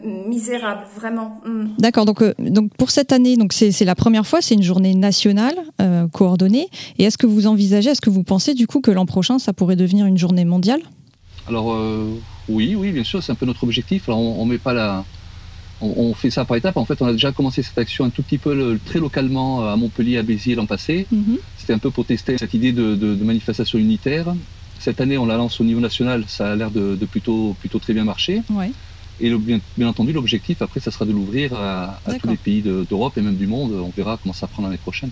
misérables, 0.04 0.84
vraiment. 0.94 1.40
Mm. 1.44 1.66
D'accord. 1.78 2.04
Donc, 2.04 2.22
donc 2.38 2.72
pour 2.76 2.90
cette 2.90 3.12
année, 3.12 3.36
donc 3.36 3.52
c'est 3.52 3.84
la 3.84 3.94
première 3.94 4.26
fois, 4.26 4.40
c'est 4.40 4.54
une 4.54 4.62
journée 4.62 4.94
nationale 4.94 5.56
coordonnée. 6.12 6.68
Et 6.98 7.04
est-ce 7.04 7.18
que 7.18 7.26
vous 7.26 7.46
envisagez, 7.46 7.90
est-ce 7.90 8.00
que 8.00 8.10
vous 8.10 8.22
pensez 8.24 8.54
du 8.54 8.66
coup 8.66 8.80
que 8.80 8.90
l'an 8.90 9.06
prochain, 9.06 9.38
ça 9.38 9.52
pourrait 9.52 9.76
devenir 9.76 10.06
une 10.06 10.18
journée 10.18 10.44
mondiale? 10.44 10.80
Alors 11.48 11.76
oui, 12.48 12.74
oui, 12.74 12.92
bien 12.92 13.04
sûr, 13.04 13.22
c'est 13.22 13.32
un 13.32 13.36
peu 13.36 13.46
notre 13.46 13.64
objectif. 13.64 14.08
Alors 14.08 14.20
on, 14.20 14.44
ne 14.46 14.50
met 14.50 14.58
pas 14.58 14.72
la 14.72 15.04
on, 15.80 16.14
fait 16.14 16.30
ça 16.30 16.44
par 16.44 16.56
étapes. 16.56 16.76
En 16.76 16.84
fait, 16.84 17.00
on 17.02 17.06
a 17.06 17.12
déjà 17.12 17.32
commencé 17.32 17.62
cette 17.62 17.78
action 17.78 18.04
un 18.04 18.10
tout 18.10 18.22
petit 18.22 18.38
peu 18.38 18.78
très 18.84 18.98
localement 18.98 19.62
euh, 19.62 19.72
à 19.72 19.76
Montpellier, 19.76 20.18
à 20.18 20.22
Béziers 20.22 20.54
l'an 20.54 20.66
passé. 20.66 21.06
Mhm. 21.10 21.38
C'était 21.58 21.74
un 21.74 21.78
peu 21.78 21.90
pour 21.90 22.04
tester 22.04 22.38
cette 22.38 22.54
idée 22.54 22.72
de, 22.72 23.16
manifestation 23.22 23.78
unitaire. 23.78 24.34
Cette 24.78 25.00
année, 25.00 25.18
on 25.18 25.26
la 25.26 25.36
lance 25.36 25.60
au 25.60 25.64
niveau 25.64 25.80
national. 25.80 26.24
Ça 26.28 26.52
a 26.52 26.56
l'air 26.56 26.70
de, 26.70 26.96
plutôt, 27.06 27.56
plutôt 27.60 27.78
très 27.78 27.92
bien 27.92 28.04
marcher. 28.04 28.42
Et 29.18 29.34
bien, 29.34 29.88
entendu, 29.88 30.12
l'objectif, 30.12 30.60
après, 30.60 30.80
ça 30.80 30.90
sera 30.90 31.06
de 31.06 31.12
l'ouvrir 31.12 31.54
à, 31.54 32.00
tous 32.20 32.28
les 32.28 32.36
pays 32.36 32.62
d'Europe 32.62 33.16
et 33.16 33.22
même 33.22 33.36
du 33.36 33.46
monde. 33.46 33.72
On 33.72 33.90
verra 33.96 34.18
comment 34.22 34.34
ça 34.34 34.46
prend 34.46 34.62
l'année 34.62 34.76
prochaine. 34.76 35.10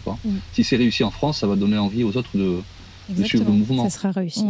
Si 0.53 0.65
c'est 0.65 0.77
réussi 0.77 1.05
en 1.05 1.11
France, 1.11 1.39
ça 1.41 1.47
va 1.47 1.57
donner 1.57 1.79
envie 1.79 2.05
aux 2.05 2.17
autres 2.17 2.31
de, 2.35 3.25
suivre 3.25 3.45
le 3.47 3.53
mouvement. 3.53 3.89
Ça 3.89 3.99
sera 3.99 4.11
réussi. 4.13 4.45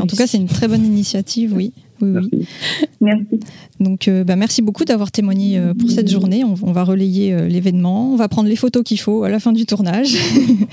En 0.00 0.06
tout 0.06 0.16
cas, 0.16 0.26
c'est 0.26 0.38
une 0.38 0.48
très 0.48 0.68
bonne 0.68 0.84
initiative, 0.84 1.52
oui. 1.54 1.72
Oui, 1.74 1.82
Merci. 2.00 3.40
Donc, 3.80 4.08
euh, 4.08 4.24
bah, 4.24 4.36
merci 4.36 4.62
beaucoup 4.62 4.84
d'avoir 4.84 5.10
témoigné 5.12 5.58
euh, 5.58 5.74
pour 5.74 5.90
cette 5.90 6.10
journée. 6.10 6.44
On, 6.44 6.72
va 6.72 6.84
relayer 6.84 7.32
euh, 7.32 7.46
l'événement. 7.46 8.12
On 8.12 8.16
va 8.16 8.28
prendre 8.28 8.48
les 8.48 8.56
photos 8.56 8.82
qu'il 8.82 8.98
faut 8.98 9.24
à 9.24 9.28
la 9.28 9.38
fin 9.38 9.52
du 9.52 9.66
tournage. 9.66 10.16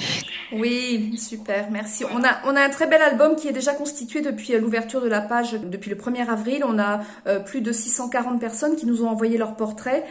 oui, 0.58 1.14
super. 1.18 1.70
Merci. 1.72 2.06
On 2.14 2.24
a, 2.24 2.40
on 2.46 2.56
a 2.56 2.62
un 2.62 2.70
très 2.70 2.88
bel 2.88 3.02
album 3.02 3.36
qui 3.36 3.48
est 3.48 3.54
déjà 3.54 3.74
constitué 3.74 4.22
depuis 4.22 4.54
l'ouverture 4.60 5.02
de 5.02 5.08
la 5.08 5.22
page, 5.22 5.54
depuis 5.70 5.90
le 5.90 5.98
1er 5.98 6.28
avril. 6.30 6.64
On 6.66 6.80
a 6.80 7.02
plus 7.46 7.62
de 7.62 7.72
640 7.72 8.40
personnes 8.40 8.76
qui 8.76 8.86
nous 8.86 9.04
ont 9.04 9.10
envoyé 9.10 9.38
leurs 9.38 9.56
portraits. 9.56 10.04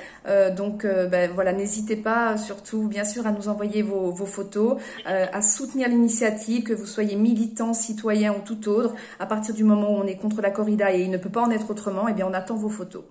donc, 0.57 0.87
ben, 0.87 1.31
voilà, 1.35 1.53
n'hésitez 1.53 1.97
pas, 1.97 2.37
surtout, 2.37 2.89
bien 2.89 3.05
sûr, 3.05 3.27
à 3.27 3.33
nous 3.33 3.49
envoyer 3.49 3.83
vos, 3.83 4.11
vos 4.11 4.27
photos, 4.27 4.77
à 5.05 5.43
soutenir 5.43 5.89
l'initiative, 5.89 6.63
que 6.63 6.73
vous 6.73 6.87
soyez 6.87 7.17
militant, 7.17 7.75
citoyen 7.75 8.33
ou 8.33 8.41
tout 8.45 8.69
autre. 8.69 8.95
À 9.19 9.27
partir 9.27 9.55
du 9.55 9.65
moment 9.65 9.93
où 9.93 10.03
on 10.03 10.07
est 10.07 10.17
contre 10.17 10.43
la 10.43 10.51
corrida 10.51 10.93
et 11.03 11.05
il 11.05 11.11
ne 11.11 11.19
peut 11.19 11.31
pas 11.31 11.43
en 11.43 11.51
être 11.51 11.71
autrement, 11.71 12.09
et 12.09 12.13
eh 12.13 12.15
bien 12.15 12.27
on 12.27 12.33
attend 12.33 12.57
vos 12.57 12.69
photos. 12.69 13.03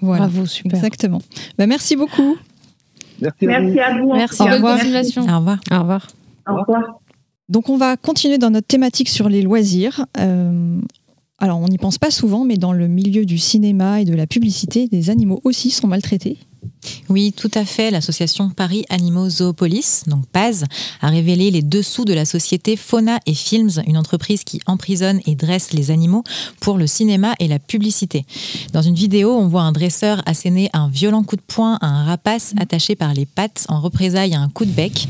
Voilà, 0.00 0.26
Bravo, 0.26 0.46
super. 0.46 0.76
Exactement. 0.76 1.20
Bah, 1.58 1.66
merci 1.66 1.96
beaucoup. 1.96 2.36
Merci 3.20 3.46
à, 3.46 3.60
merci 3.60 3.80
à 3.80 3.98
vous. 3.98 4.12
Merci. 4.12 4.42
Au 4.42 4.44
revoir. 4.46 4.78
Au 5.30 5.38
revoir. 5.38 5.58
Au 5.70 5.78
revoir. 5.80 6.08
Au 6.48 6.56
revoir. 6.56 7.00
Donc 7.48 7.68
on 7.68 7.76
va 7.76 7.96
continuer 7.96 8.38
dans 8.38 8.50
notre 8.50 8.66
thématique 8.66 9.08
sur 9.08 9.28
les 9.28 9.42
loisirs. 9.42 10.06
Euh, 10.18 10.80
alors 11.38 11.58
on 11.60 11.68
n'y 11.68 11.78
pense 11.78 11.98
pas 11.98 12.10
souvent, 12.10 12.44
mais 12.44 12.56
dans 12.56 12.72
le 12.72 12.88
milieu 12.88 13.26
du 13.26 13.38
cinéma 13.38 14.00
et 14.00 14.04
de 14.04 14.14
la 14.14 14.26
publicité, 14.26 14.86
des 14.88 15.10
animaux 15.10 15.40
aussi 15.44 15.70
sont 15.70 15.88
maltraités. 15.88 16.38
Oui, 17.08 17.32
tout 17.32 17.50
à 17.54 17.64
fait. 17.64 17.90
L'association 17.90 18.50
Paris 18.50 18.84
Animaux 18.88 19.28
Zoopolis, 19.28 20.04
donc 20.06 20.26
PAZ, 20.26 20.64
a 21.00 21.08
révélé 21.08 21.50
les 21.50 21.62
dessous 21.62 22.04
de 22.04 22.14
la 22.14 22.24
société 22.24 22.76
Fauna 22.76 23.18
et 23.26 23.34
Films, 23.34 23.82
une 23.86 23.98
entreprise 23.98 24.44
qui 24.44 24.60
emprisonne 24.66 25.20
et 25.26 25.34
dresse 25.34 25.72
les 25.72 25.90
animaux 25.90 26.24
pour 26.60 26.78
le 26.78 26.86
cinéma 26.86 27.34
et 27.40 27.48
la 27.48 27.58
publicité. 27.58 28.24
Dans 28.72 28.82
une 28.82 28.94
vidéo, 28.94 29.32
on 29.32 29.48
voit 29.48 29.62
un 29.62 29.72
dresseur 29.72 30.22
asséner 30.26 30.70
un 30.72 30.88
violent 30.88 31.22
coup 31.22 31.36
de 31.36 31.42
poing 31.42 31.78
à 31.80 31.86
un 31.86 32.04
rapace 32.04 32.54
attaché 32.58 32.96
par 32.96 33.12
les 33.14 33.26
pattes 33.26 33.66
en 33.68 33.80
représailles 33.80 34.34
à 34.34 34.40
un 34.40 34.48
coup 34.48 34.64
de 34.64 34.70
bec. 34.70 35.08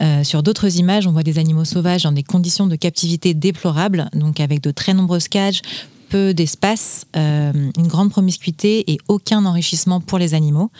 Euh, 0.00 0.24
sur 0.24 0.42
d'autres 0.42 0.78
images, 0.78 1.06
on 1.06 1.12
voit 1.12 1.22
des 1.22 1.38
animaux 1.38 1.64
sauvages 1.64 2.02
dans 2.02 2.12
des 2.12 2.22
conditions 2.22 2.66
de 2.66 2.76
captivité 2.76 3.34
déplorables, 3.34 4.08
donc 4.14 4.40
avec 4.40 4.60
de 4.60 4.70
très 4.70 4.94
nombreuses 4.94 5.28
cages, 5.28 5.62
peu 6.08 6.34
d'espace, 6.34 7.06
euh, 7.16 7.52
une 7.76 7.86
grande 7.86 8.10
promiscuité 8.10 8.90
et 8.90 8.98
aucun 9.08 9.44
enrichissement 9.44 10.00
pour 10.00 10.18
les 10.18 10.34
animaux. 10.34 10.70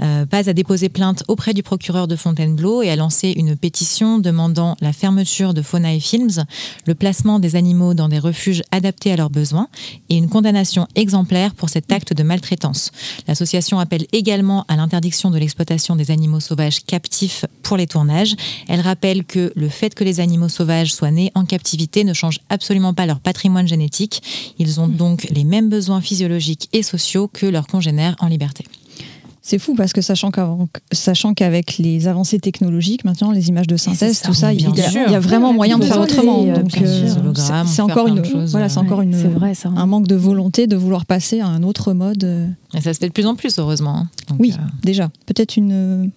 Euh, 0.00 0.26
Paz 0.26 0.48
a 0.48 0.52
déposé 0.52 0.88
plainte 0.88 1.22
auprès 1.28 1.54
du 1.54 1.62
procureur 1.62 2.08
de 2.08 2.16
Fontainebleau 2.16 2.82
et 2.82 2.90
a 2.90 2.96
lancé 2.96 3.32
une 3.36 3.56
pétition 3.56 4.18
demandant 4.18 4.76
la 4.80 4.92
fermeture 4.92 5.54
de 5.54 5.62
Fauna 5.62 5.94
et 5.94 6.00
Films, 6.00 6.44
le 6.86 6.94
placement 6.94 7.38
des 7.38 7.56
animaux 7.56 7.94
dans 7.94 8.08
des 8.08 8.18
refuges 8.18 8.62
adaptés 8.70 9.12
à 9.12 9.16
leurs 9.16 9.30
besoins 9.30 9.68
et 10.08 10.16
une 10.16 10.28
condamnation 10.28 10.86
exemplaire 10.94 11.54
pour 11.54 11.68
cet 11.68 11.92
acte 11.92 12.12
de 12.12 12.22
maltraitance. 12.22 12.92
L'association 13.28 13.78
appelle 13.78 14.06
également 14.12 14.64
à 14.68 14.76
l'interdiction 14.76 15.30
de 15.30 15.38
l'exploitation 15.38 15.96
des 15.96 16.10
animaux 16.10 16.40
sauvages 16.40 16.84
captifs 16.84 17.44
pour 17.62 17.76
les 17.76 17.86
tournages. 17.86 18.34
Elle 18.68 18.80
rappelle 18.80 19.24
que 19.24 19.52
le 19.54 19.68
fait 19.68 19.94
que 19.94 20.04
les 20.04 20.20
animaux 20.20 20.48
sauvages 20.48 20.92
soient 20.92 21.10
nés 21.10 21.30
en 21.34 21.44
captivité 21.44 22.04
ne 22.04 22.14
change 22.14 22.40
absolument 22.48 22.94
pas 22.94 23.06
leur 23.06 23.20
patrimoine 23.20 23.68
génétique. 23.68 24.22
Ils 24.58 24.79
donc 24.88 25.28
les 25.30 25.44
mêmes 25.44 25.68
besoins 25.68 26.00
physiologiques 26.00 26.68
et 26.72 26.82
sociaux 26.82 27.28
que 27.32 27.46
leurs 27.46 27.66
congénères 27.66 28.16
en 28.20 28.26
liberté. 28.26 28.64
C'est 29.42 29.58
fou 29.58 29.74
parce 29.74 29.92
que 29.92 30.00
sachant 30.02 30.30
qu'avec 31.34 31.78
les 31.78 32.06
avancées 32.06 32.38
technologiques, 32.38 33.04
maintenant 33.04 33.32
les 33.32 33.48
images 33.48 33.66
de 33.66 33.76
synthèse, 33.76 34.20
tout 34.20 34.34
ça, 34.34 34.52
il 34.52 34.60
y, 34.60 34.66
a, 34.66 35.18
vraiment 35.18 35.52
moyen 35.52 35.78
de 35.78 35.84
faire 35.84 36.00
autrement. 36.00 36.44
Euh, 36.44 36.62
euh, 36.82 37.34
c'est 37.66 37.82
encore 37.82 38.06
une, 38.06 38.20
voilà, 38.46 38.68
c'est 38.68 38.78
encore 38.78 39.00
une, 39.00 39.16
vrai, 39.16 39.54
ça. 39.54 39.70
un 39.70 39.86
manque 39.86 40.06
de 40.06 40.14
volonté 40.14 40.66
de 40.66 40.76
vouloir 40.76 41.06
passer 41.06 41.40
à 41.40 41.46
un 41.46 41.62
autre 41.62 41.94
mode. 41.94 42.22
Euh. 42.24 42.46
Et 42.74 42.82
ça 42.82 42.92
se 42.92 42.98
fait 42.98 43.08
de 43.08 43.12
plus 43.12 43.26
en 43.26 43.34
plus, 43.34 43.58
heureusement. 43.58 43.96
Hein. 43.96 44.36
oui, 44.38 44.54
déjà. 44.84 45.10
Peut-être 45.24 45.56
une 45.56 46.10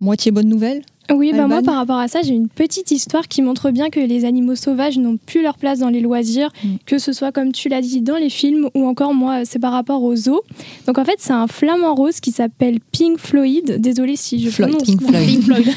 moitié 0.00 0.30
bonne 0.30 0.48
nouvelle 0.48 0.82
oui, 1.12 1.32
bah 1.32 1.46
moi 1.46 1.62
par 1.62 1.76
rapport 1.76 1.98
à 1.98 2.08
ça, 2.08 2.22
j'ai 2.22 2.34
une 2.34 2.48
petite 2.48 2.90
histoire 2.90 3.28
qui 3.28 3.42
montre 3.42 3.70
bien 3.70 3.90
que 3.90 4.00
les 4.00 4.24
animaux 4.24 4.54
sauvages 4.54 4.98
n'ont 4.98 5.16
plus 5.16 5.42
leur 5.42 5.56
place 5.56 5.80
dans 5.80 5.88
les 5.88 6.00
loisirs, 6.00 6.50
mm. 6.62 6.68
que 6.86 6.98
ce 6.98 7.12
soit 7.12 7.32
comme 7.32 7.52
tu 7.52 7.68
l'as 7.68 7.80
dit 7.80 8.00
dans 8.00 8.16
les 8.16 8.30
films 8.30 8.68
ou 8.74 8.86
encore 8.86 9.14
moi, 9.14 9.44
c'est 9.44 9.58
par 9.58 9.72
rapport 9.72 10.02
aux 10.02 10.14
zoos. 10.14 10.42
Donc 10.86 10.98
en 10.98 11.04
fait, 11.04 11.16
c'est 11.18 11.32
un 11.32 11.46
flamant 11.46 11.94
rose 11.94 12.20
qui 12.20 12.32
s'appelle 12.32 12.78
Pink 12.92 13.18
Floyd. 13.18 13.80
Désolée 13.80 14.16
si 14.16 14.40
je 14.40 14.50
Floyd, 14.50 14.76
Pink 14.84 15.02
Floyd. 15.02 15.26
Pink 15.26 15.44
Floyd. 15.44 15.68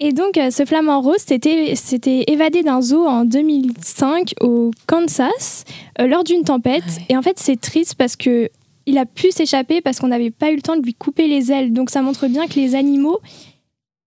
Et 0.00 0.12
donc 0.12 0.36
euh, 0.36 0.50
ce 0.50 0.64
flamant 0.64 1.00
rose 1.00 1.18
s'était 1.18 2.24
évadé 2.26 2.62
d'un 2.62 2.82
zoo 2.82 3.06
en 3.06 3.24
2005 3.24 4.34
au 4.40 4.70
Kansas 4.86 5.64
euh, 6.00 6.06
lors 6.06 6.24
d'une 6.24 6.44
tempête. 6.44 6.84
Et 7.08 7.16
en 7.16 7.22
fait, 7.22 7.38
c'est 7.38 7.60
triste 7.60 7.94
parce 7.94 8.16
que 8.16 8.50
il 8.86 8.98
a 8.98 9.06
pu 9.06 9.30
s'échapper 9.30 9.80
parce 9.80 9.98
qu'on 9.98 10.08
n'avait 10.08 10.30
pas 10.30 10.50
eu 10.50 10.56
le 10.56 10.62
temps 10.62 10.76
de 10.76 10.82
lui 10.82 10.94
couper 10.94 11.28
les 11.28 11.52
ailes. 11.52 11.72
Donc 11.72 11.90
ça 11.90 12.02
montre 12.02 12.26
bien 12.28 12.46
que 12.46 12.54
les 12.54 12.74
animaux 12.74 13.20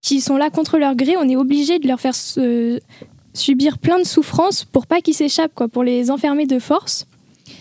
qui 0.01 0.21
sont 0.21 0.37
là 0.37 0.49
contre 0.49 0.77
leur 0.77 0.95
gré, 0.95 1.15
on 1.17 1.27
est 1.27 1.35
obligé 1.35 1.79
de 1.79 1.87
leur 1.87 1.99
faire 1.99 2.13
subir 3.33 3.77
plein 3.79 3.99
de 3.99 4.05
souffrances 4.05 4.63
pour 4.63 4.85
pas 4.85 5.01
qu'ils 5.01 5.15
s'échappent, 5.15 5.55
quoi, 5.55 5.67
pour 5.67 5.83
les 5.83 6.11
enfermer 6.11 6.45
de 6.45 6.59
force. 6.59 7.07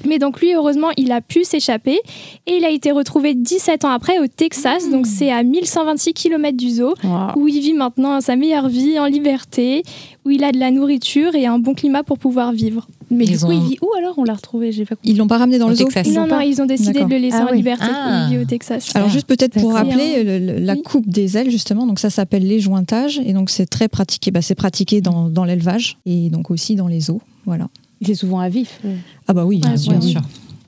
Mais 0.06 0.18
donc 0.18 0.40
lui, 0.40 0.54
heureusement, 0.54 0.88
il 0.96 1.12
a 1.12 1.20
pu 1.20 1.44
s'échapper 1.44 1.98
et 2.46 2.56
il 2.56 2.64
a 2.64 2.70
été 2.70 2.92
retrouvé 2.92 3.34
17 3.34 3.84
ans 3.84 3.90
après 3.90 4.18
au 4.18 4.26
Texas, 4.26 4.90
donc 4.90 5.06
c'est 5.06 5.30
à 5.30 5.42
1126 5.42 6.12
km 6.12 6.56
du 6.56 6.70
zoo, 6.70 6.94
où 7.36 7.48
il 7.48 7.60
vit 7.60 7.74
maintenant 7.74 8.20
sa 8.20 8.36
meilleure 8.36 8.68
vie 8.68 8.98
en 8.98 9.06
liberté, 9.06 9.82
où 10.24 10.30
il 10.30 10.44
a 10.44 10.52
de 10.52 10.58
la 10.58 10.70
nourriture 10.70 11.34
et 11.34 11.46
un 11.46 11.58
bon 11.58 11.74
climat 11.74 12.02
pour 12.02 12.18
pouvoir 12.18 12.52
vivre. 12.52 12.86
Mais 13.10 13.24
du 13.24 13.38
coup, 13.38 13.52
il 13.52 13.62
vit 13.62 13.78
où 13.82 13.88
alors? 13.96 14.14
On 14.16 14.24
l'a 14.24 14.34
retrouvé 14.34 14.70
pas 14.84 14.94
Ils 15.04 15.16
l'ont 15.16 15.26
pas 15.26 15.38
ramené 15.38 15.58
dans 15.58 15.68
le 15.68 15.74
zoo 15.74 15.88
Non, 16.14 16.26
non, 16.26 16.40
ils 16.40 16.60
ont 16.62 16.66
décidé 16.66 17.04
de 17.04 17.10
le 17.10 17.16
laisser 17.16 17.38
ah 17.40 17.48
en 17.50 17.52
liberté. 17.52 17.84
Ah. 17.88 18.26
Il 18.28 18.36
vit 18.36 18.42
au 18.42 18.46
Texas. 18.46 18.90
Alors 18.94 19.08
juste 19.08 19.26
peut-être 19.26 19.58
pour 19.60 19.72
rappeler 19.72 20.40
la 20.60 20.76
coupe 20.76 21.08
des 21.08 21.36
ailes 21.36 21.50
justement, 21.50 21.86
donc 21.86 21.98
ça 21.98 22.10
s'appelle 22.10 22.46
l'éjointage 22.46 23.20
et 23.24 23.32
donc 23.32 23.50
c'est 23.50 23.66
très 23.66 23.88
pratiqué. 23.88 24.30
Bah, 24.30 24.42
c'est 24.42 24.54
pratiqué 24.54 25.00
dans, 25.00 25.28
dans 25.28 25.44
l'élevage 25.44 25.98
et 26.06 26.30
donc 26.30 26.50
aussi 26.50 26.74
dans 26.74 26.88
les 26.88 27.00
zoos. 27.00 27.20
Voilà. 27.46 27.68
Il 28.04 28.10
est 28.10 28.14
souvent 28.14 28.40
à 28.40 28.48
vif. 28.48 28.80
Ah 29.26 29.32
bah 29.32 29.44
oui, 29.44 29.58
bien, 29.58 29.76
sûr. 29.76 29.92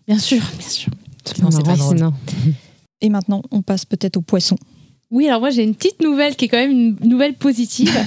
Bien 0.06 0.18
sûr, 0.18 0.42
bien 0.58 0.68
sûr. 0.68 0.90
Et 3.00 3.10
maintenant, 3.10 3.42
on 3.50 3.62
passe 3.62 3.84
peut-être 3.84 4.16
aux 4.16 4.22
poissons. 4.22 4.56
Oui, 5.12 5.28
alors 5.28 5.38
moi 5.38 5.50
j'ai 5.50 5.62
une 5.62 5.76
petite 5.76 6.02
nouvelle 6.02 6.34
qui 6.34 6.46
est 6.46 6.48
quand 6.48 6.56
même 6.56 6.72
une 6.72 6.96
nouvelle 7.08 7.34
positive. 7.34 7.92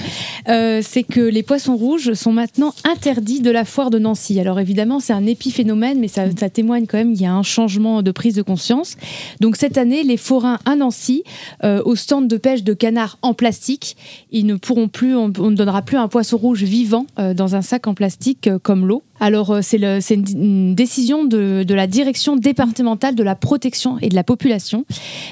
Euh, 0.48 0.80
c'est 0.82 1.02
que 1.02 1.20
les 1.20 1.42
poissons 1.42 1.76
rouges 1.76 2.14
sont 2.14 2.32
maintenant 2.32 2.74
interdits 2.84 3.40
de 3.40 3.50
la 3.50 3.66
foire 3.66 3.90
de 3.90 3.98
Nancy. 3.98 4.40
Alors 4.40 4.58
évidemment, 4.58 4.98
c'est 4.98 5.12
un 5.12 5.26
épiphénomène, 5.26 6.00
mais 6.00 6.08
ça, 6.08 6.26
témoigne 6.48 6.86
quand 6.86 6.96
même 6.96 7.12
qu'il 7.12 7.22
y 7.22 7.26
a 7.26 7.34
un 7.34 7.42
changement 7.42 8.02
de 8.02 8.10
prise 8.10 8.36
de 8.36 8.42
conscience. 8.42 8.96
Donc 9.40 9.56
cette 9.56 9.76
année, 9.76 10.02
les 10.02 10.16
forains 10.16 10.58
à 10.64 10.76
Nancy, 10.76 11.24
euh, 11.62 11.82
au 11.84 11.94
stand 11.94 12.26
de 12.26 12.38
pêche 12.38 12.64
de 12.64 12.72
canards 12.72 13.18
en 13.20 13.34
plastique, 13.34 13.98
ils 14.30 14.46
ne 14.46 14.54
pourront 14.54 14.88
plus, 14.88 15.14
on, 15.14 15.28
ne 15.28 15.54
donnera 15.54 15.82
plus 15.82 15.98
un 15.98 16.08
poisson 16.08 16.38
rouge 16.38 16.62
vivant 16.62 17.04
euh, 17.18 17.34
dans 17.34 17.54
un 17.54 17.62
sac 17.62 17.86
en 17.86 17.92
plastique 17.92 18.48
comme 18.62 18.86
l'eau. 18.86 19.02
Alors, 19.20 19.58
c'est 19.62 19.76
une, 19.76 20.74
décision 20.74 21.24
de, 21.24 21.64
la 21.68 21.86
direction 21.86 22.36
départementale 22.36 23.14
de 23.14 23.22
la 23.22 23.34
protection 23.34 23.98
et 24.00 24.08
de 24.08 24.14
la 24.14 24.24
population 24.24 24.86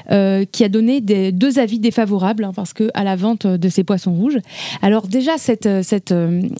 qui 0.09 0.65
a 0.65 0.69
donné 0.69 1.01
deux 1.01 1.59
avis 1.59 1.79
défavorables 1.79 2.45
hein, 2.45 2.53
parce 2.55 2.75
que 2.75 2.91
à 2.95 3.05
la 3.05 3.17
vente 3.17 3.47
de 3.47 3.69
ces 3.69 3.85
poissons 3.85 4.13
rouges. 4.13 4.39
Alors 4.83 5.07
déjà, 5.07 5.39
cette, 5.39 5.69
cette, 5.83 6.15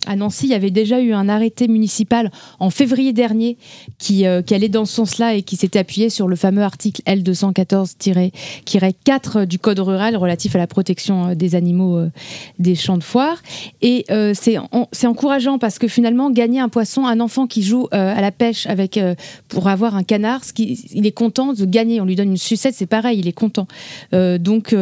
à 0.07 0.15
Nancy, 0.15 0.47
il 0.47 0.49
y 0.49 0.55
avait 0.55 0.71
déjà 0.71 1.01
eu 1.01 1.13
un 1.13 1.29
arrêté 1.29 1.67
municipal 1.67 2.31
en 2.59 2.69
février 2.69 3.13
dernier 3.13 3.57
qui, 3.97 4.25
allait 4.25 4.69
dans 4.69 4.85
ce 4.85 4.95
sens-là 4.95 5.35
et 5.35 5.43
qui 5.43 5.55
s'était 5.55 5.79
appuyé 5.79 6.09
sur 6.09 6.27
le 6.27 6.35
fameux 6.35 6.63
article 6.63 7.01
L214-4 7.05 9.45
du 9.45 9.59
Code 9.59 9.79
rural 9.79 10.17
relatif 10.17 10.55
à 10.55 10.57
la 10.57 10.67
protection 10.67 11.35
des 11.35 11.55
animaux 11.55 12.05
des 12.57 12.75
champs 12.75 12.97
de 12.97 13.03
foire. 13.03 13.37
Et 13.81 14.05
c'est 14.33 14.57
encourageant 15.05 15.59
parce 15.59 15.79
que 15.79 15.87
finalement, 15.87 16.29
gagner 16.31 16.59
un 16.59 16.69
poisson, 16.69 17.05
un 17.19 17.23
enfant 17.25 17.47
qui 17.47 17.63
joue 17.63 17.87
à 17.91 18.21
la 18.21 18.31
pêche 18.31 18.65
avec, 18.67 18.99
pour 19.47 19.67
avoir 19.67 19.95
un 19.95 20.03
canard, 20.03 20.45
ce 20.45 20.53
qui, 20.53 20.85
il 20.93 21.05
est 21.05 21.11
content 21.11 21.53
de 21.53 21.65
gagner. 21.65 21.99
On 21.99 22.05
lui 22.05 22.15
donne 22.15 22.29
une 22.29 22.37
sucette, 22.37 22.75
c'est 22.75 22.85
pareil, 22.85 23.19
il 23.19 23.27
est 23.27 23.33
content. 23.33 23.67
donc, 24.11 24.73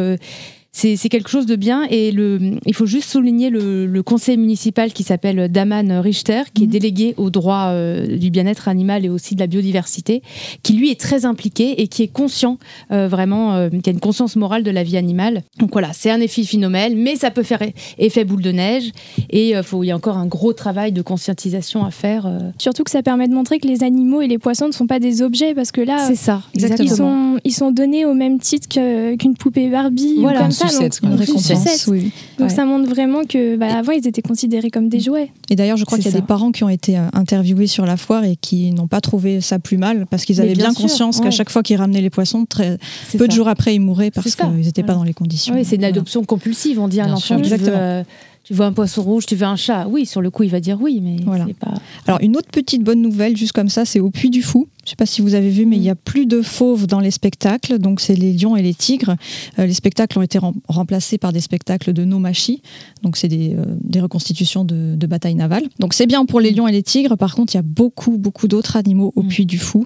c'est 0.78 1.08
quelque 1.08 1.30
chose 1.30 1.46
de 1.46 1.56
bien. 1.56 1.86
Et 1.90 2.12
le, 2.12 2.38
il 2.64 2.74
faut 2.74 2.86
juste 2.86 3.10
souligner 3.10 3.50
le, 3.50 3.86
le 3.86 4.02
conseil 4.02 4.36
municipal 4.36 4.92
qui 4.92 5.02
s'appelle 5.02 5.50
Daman 5.50 5.90
Richter, 5.92 6.42
qui 6.54 6.64
est 6.64 6.66
mhm. 6.66 6.72
délégué 6.72 7.14
au 7.16 7.30
droit 7.30 7.68
euh, 7.68 8.16
du 8.16 8.30
bien-être 8.30 8.68
animal 8.68 9.04
et 9.04 9.08
aussi 9.08 9.34
de 9.34 9.40
la 9.40 9.46
biodiversité, 9.46 10.22
qui 10.62 10.74
lui 10.74 10.90
est 10.90 11.00
très 11.00 11.24
impliqué 11.24 11.82
et 11.82 11.88
qui 11.88 12.02
est 12.02 12.12
conscient 12.12 12.58
euh, 12.92 13.08
vraiment, 13.08 13.54
euh, 13.54 13.70
qui 13.70 13.90
a 13.90 13.92
une 13.92 14.00
conscience 14.00 14.36
morale 14.36 14.62
de 14.62 14.70
la 14.70 14.84
vie 14.84 14.96
animale. 14.96 15.42
Donc 15.58 15.72
voilà, 15.72 15.92
c'est 15.92 16.10
un 16.10 16.20
effet 16.20 16.44
phénomène, 16.44 16.96
mais 16.96 17.16
ça 17.16 17.30
peut 17.30 17.42
faire 17.42 17.62
effet 17.98 18.24
boule 18.24 18.42
de 18.42 18.52
neige. 18.52 18.92
Et 19.30 19.54
faut, 19.62 19.82
il 19.82 19.88
y 19.88 19.90
a 19.90 19.96
encore 19.96 20.16
un 20.16 20.26
gros 20.26 20.52
travail 20.52 20.92
de 20.92 21.02
conscientisation 21.02 21.84
à 21.84 21.90
faire. 21.90 22.30
Surtout 22.58 22.84
que 22.84 22.90
ça 22.90 23.02
permet 23.02 23.28
de 23.28 23.34
montrer 23.34 23.58
que 23.58 23.66
les 23.66 23.82
animaux 23.82 24.20
et 24.20 24.28
les 24.28 24.38
poissons 24.38 24.68
ne 24.68 24.72
sont 24.72 24.86
pas 24.86 25.00
des 25.00 25.22
objets, 25.22 25.54
parce 25.54 25.72
que 25.72 25.80
là, 25.80 25.98
c'est 26.06 26.14
ça, 26.14 26.42
exactement. 26.54 26.88
Ils 26.88 26.96
sont, 26.96 27.40
ils 27.44 27.54
sont 27.54 27.70
donnés 27.72 28.04
au 28.04 28.14
même 28.14 28.38
titre 28.38 28.68
qu'une 28.68 29.36
poupée 29.36 29.68
Barbie. 29.68 30.16
Voilà, 30.20 30.42
comme 30.42 30.50
ça, 30.50 30.67
une 31.02 31.14
récompense. 31.14 31.86
Oui. 31.86 32.12
Donc 32.38 32.50
ça 32.50 32.64
montre 32.64 32.88
vraiment 32.88 33.24
que 33.24 33.56
bah, 33.56 33.76
avant 33.76 33.92
ils 33.92 34.06
étaient 34.06 34.22
considérés 34.22 34.70
comme 34.70 34.88
des 34.88 35.00
jouets. 35.00 35.30
Et 35.50 35.56
d'ailleurs, 35.56 35.76
je 35.76 35.84
crois 35.84 35.98
qu'il 35.98 36.06
y 36.06 36.14
a 36.16 36.20
des 36.20 36.26
parents 36.26 36.52
qui 36.52 36.64
ont 36.64 36.68
été 36.68 36.98
euh, 36.98 37.02
interviewés 37.12 37.66
sur 37.66 37.86
la 37.86 37.96
foire 37.96 38.24
et 38.24 38.36
qui 38.36 38.72
n'ont 38.72 38.86
pas 38.86 39.00
trouvé 39.00 39.40
ça 39.40 39.58
plus 39.58 39.76
mal 39.76 40.06
parce 40.10 40.24
qu'ils 40.24 40.40
avaient 40.40 40.54
bien, 40.54 40.72
conscience 40.72 41.20
qu'à 41.20 41.30
chaque 41.30 41.50
fois 41.50 41.62
qu'ils 41.62 41.76
ramenaient 41.76 42.00
les 42.00 42.10
poissons, 42.10 42.44
très 42.44 42.78
peu 43.16 43.26
de 43.26 43.32
jours 43.32 43.48
après 43.48 43.74
ils 43.74 43.80
mouraient 43.80 44.10
parce 44.10 44.36
qu'ils 44.36 44.48
n'étaient 44.50 44.82
pas 44.82 44.94
dans 44.94 45.04
les 45.04 45.14
conditions. 45.14 45.54
Oui, 45.54 45.64
c'est 45.64 45.76
une 45.76 45.84
adoption 45.84 46.24
compulsive. 46.24 46.78
On 46.78 46.88
dit 46.88 47.00
à 47.00 47.06
un 47.06 47.12
enfant, 47.12 47.38
Exactement 47.38 48.04
tu 48.48 48.54
veux 48.54 48.64
un 48.64 48.72
poisson 48.72 49.02
rouge, 49.02 49.26
tu 49.26 49.36
veux 49.36 49.44
un 49.44 49.56
chat. 49.56 49.86
Oui, 49.88 50.06
sur 50.06 50.22
le 50.22 50.30
coup, 50.30 50.42
il 50.42 50.48
va 50.48 50.58
dire 50.58 50.78
oui, 50.80 51.00
mais 51.02 51.16
voilà. 51.22 51.46
pas. 51.60 51.74
Alors, 52.06 52.18
une 52.22 52.34
autre 52.34 52.48
petite 52.50 52.82
bonne 52.82 53.02
nouvelle, 53.02 53.36
juste 53.36 53.52
comme 53.52 53.68
ça, 53.68 53.84
c'est 53.84 54.00
au 54.00 54.08
Puy 54.08 54.30
du 54.30 54.40
Fou. 54.40 54.68
Je 54.84 54.86
ne 54.86 54.90
sais 54.92 54.96
pas 54.96 55.04
si 55.04 55.20
vous 55.20 55.34
avez 55.34 55.50
vu, 55.50 55.66
mais 55.66 55.76
il 55.76 55.82
y 55.82 55.90
a 55.90 55.94
plus 55.94 56.24
de 56.24 56.40
fauves 56.40 56.86
dans 56.86 57.00
les 57.00 57.10
spectacles. 57.10 57.78
Donc, 57.78 58.00
c'est 58.00 58.14
les 58.14 58.32
lions 58.32 58.56
et 58.56 58.62
les 58.62 58.72
tigres. 58.72 59.16
Euh, 59.58 59.66
les 59.66 59.74
spectacles 59.74 60.18
ont 60.18 60.22
été 60.22 60.38
remplacés 60.66 61.18
par 61.18 61.34
des 61.34 61.42
spectacles 61.42 61.92
de 61.92 62.06
nomachi. 62.06 62.62
Donc, 63.02 63.18
c'est 63.18 63.28
des, 63.28 63.54
euh, 63.54 64.00
reconstitutions 64.00 64.64
de, 64.64 64.96
batailles 65.06 65.34
navales. 65.34 65.68
Donc, 65.78 65.92
c'est 65.92 66.06
bien 66.06 66.24
pour 66.24 66.40
les 66.40 66.50
lions 66.50 66.66
et 66.66 66.72
les 66.72 66.82
tigres. 66.82 67.18
Par 67.18 67.34
contre, 67.34 67.52
il 67.52 67.58
y 67.58 67.60
a 67.60 67.62
beaucoup, 67.62 68.16
beaucoup 68.16 68.48
d'autres 68.48 68.76
animaux 68.76 69.12
au 69.14 69.24
mm. 69.24 69.28
Puy 69.28 69.44
du 69.44 69.58
Fou. 69.58 69.84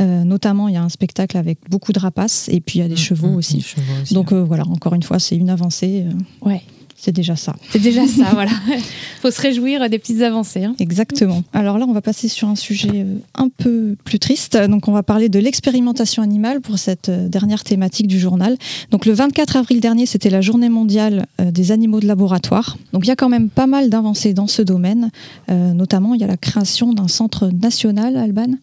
Euh, 0.00 0.22
notamment, 0.24 0.68
il 0.68 0.74
y 0.74 0.76
a 0.76 0.82
un 0.82 0.90
spectacle 0.90 1.38
avec 1.38 1.60
beaucoup 1.70 1.94
de 1.94 1.98
rapaces 1.98 2.50
et 2.50 2.60
puis 2.60 2.80
il 2.80 2.82
y 2.82 2.84
a 2.84 2.88
des, 2.88 2.94
mm, 2.94 2.98
chevaux, 2.98 3.28
mm, 3.28 3.36
aussi. 3.36 3.64
Donc, 4.10 4.34
voilà, 4.34 4.66
encore 4.66 4.92
une 4.92 5.02
fois, 5.02 5.18
c'est 5.18 5.36
une 5.36 5.48
avancée. 5.48 6.04
ouais. 6.42 6.60
C'est 7.04 7.10
déjà 7.10 7.34
ça. 7.34 7.56
C'est 7.70 7.80
déjà 7.80 8.06
ça, 8.06 8.26
voilà. 8.32 8.52
Il 8.68 8.80
faut 9.20 9.32
se 9.32 9.40
réjouir 9.40 9.90
des 9.90 9.98
petites 9.98 10.22
avancées. 10.22 10.62
Hein. 10.62 10.76
Exactement. 10.78 11.42
Alors 11.52 11.76
là, 11.76 11.84
on 11.88 11.92
va 11.92 12.00
passer 12.00 12.28
sur 12.28 12.46
un 12.46 12.54
sujet 12.54 12.92
euh, 12.94 13.16
un 13.34 13.48
peu 13.48 13.96
plus 14.04 14.20
triste. 14.20 14.56
Donc, 14.56 14.86
on 14.86 14.92
va 14.92 15.02
parler 15.02 15.28
de 15.28 15.40
l'expérimentation 15.40 16.22
animale 16.22 16.60
pour 16.60 16.78
cette 16.78 17.08
euh, 17.08 17.26
dernière 17.26 17.64
thématique 17.64 18.06
du 18.06 18.20
journal. 18.20 18.56
Donc, 18.92 19.04
le 19.04 19.14
24 19.14 19.56
avril 19.56 19.80
dernier, 19.80 20.06
c'était 20.06 20.30
la 20.30 20.40
journée 20.40 20.68
mondiale 20.68 21.26
euh, 21.40 21.50
des 21.50 21.72
animaux 21.72 21.98
de 21.98 22.06
laboratoire. 22.06 22.76
Donc, 22.92 23.04
il 23.04 23.08
y 23.08 23.12
a 23.12 23.16
quand 23.16 23.28
même 23.28 23.50
pas 23.50 23.66
mal 23.66 23.90
d'avancées 23.90 24.32
dans 24.32 24.46
ce 24.46 24.62
domaine. 24.62 25.10
notamment, 25.48 26.14
il 26.14 26.20
y 26.20 26.24
a 26.24 26.28
la 26.28 26.36
création 26.36 26.92
d'un 26.92 27.08
centre 27.08 27.48
national, 27.48 28.16
Alban. 28.16 28.58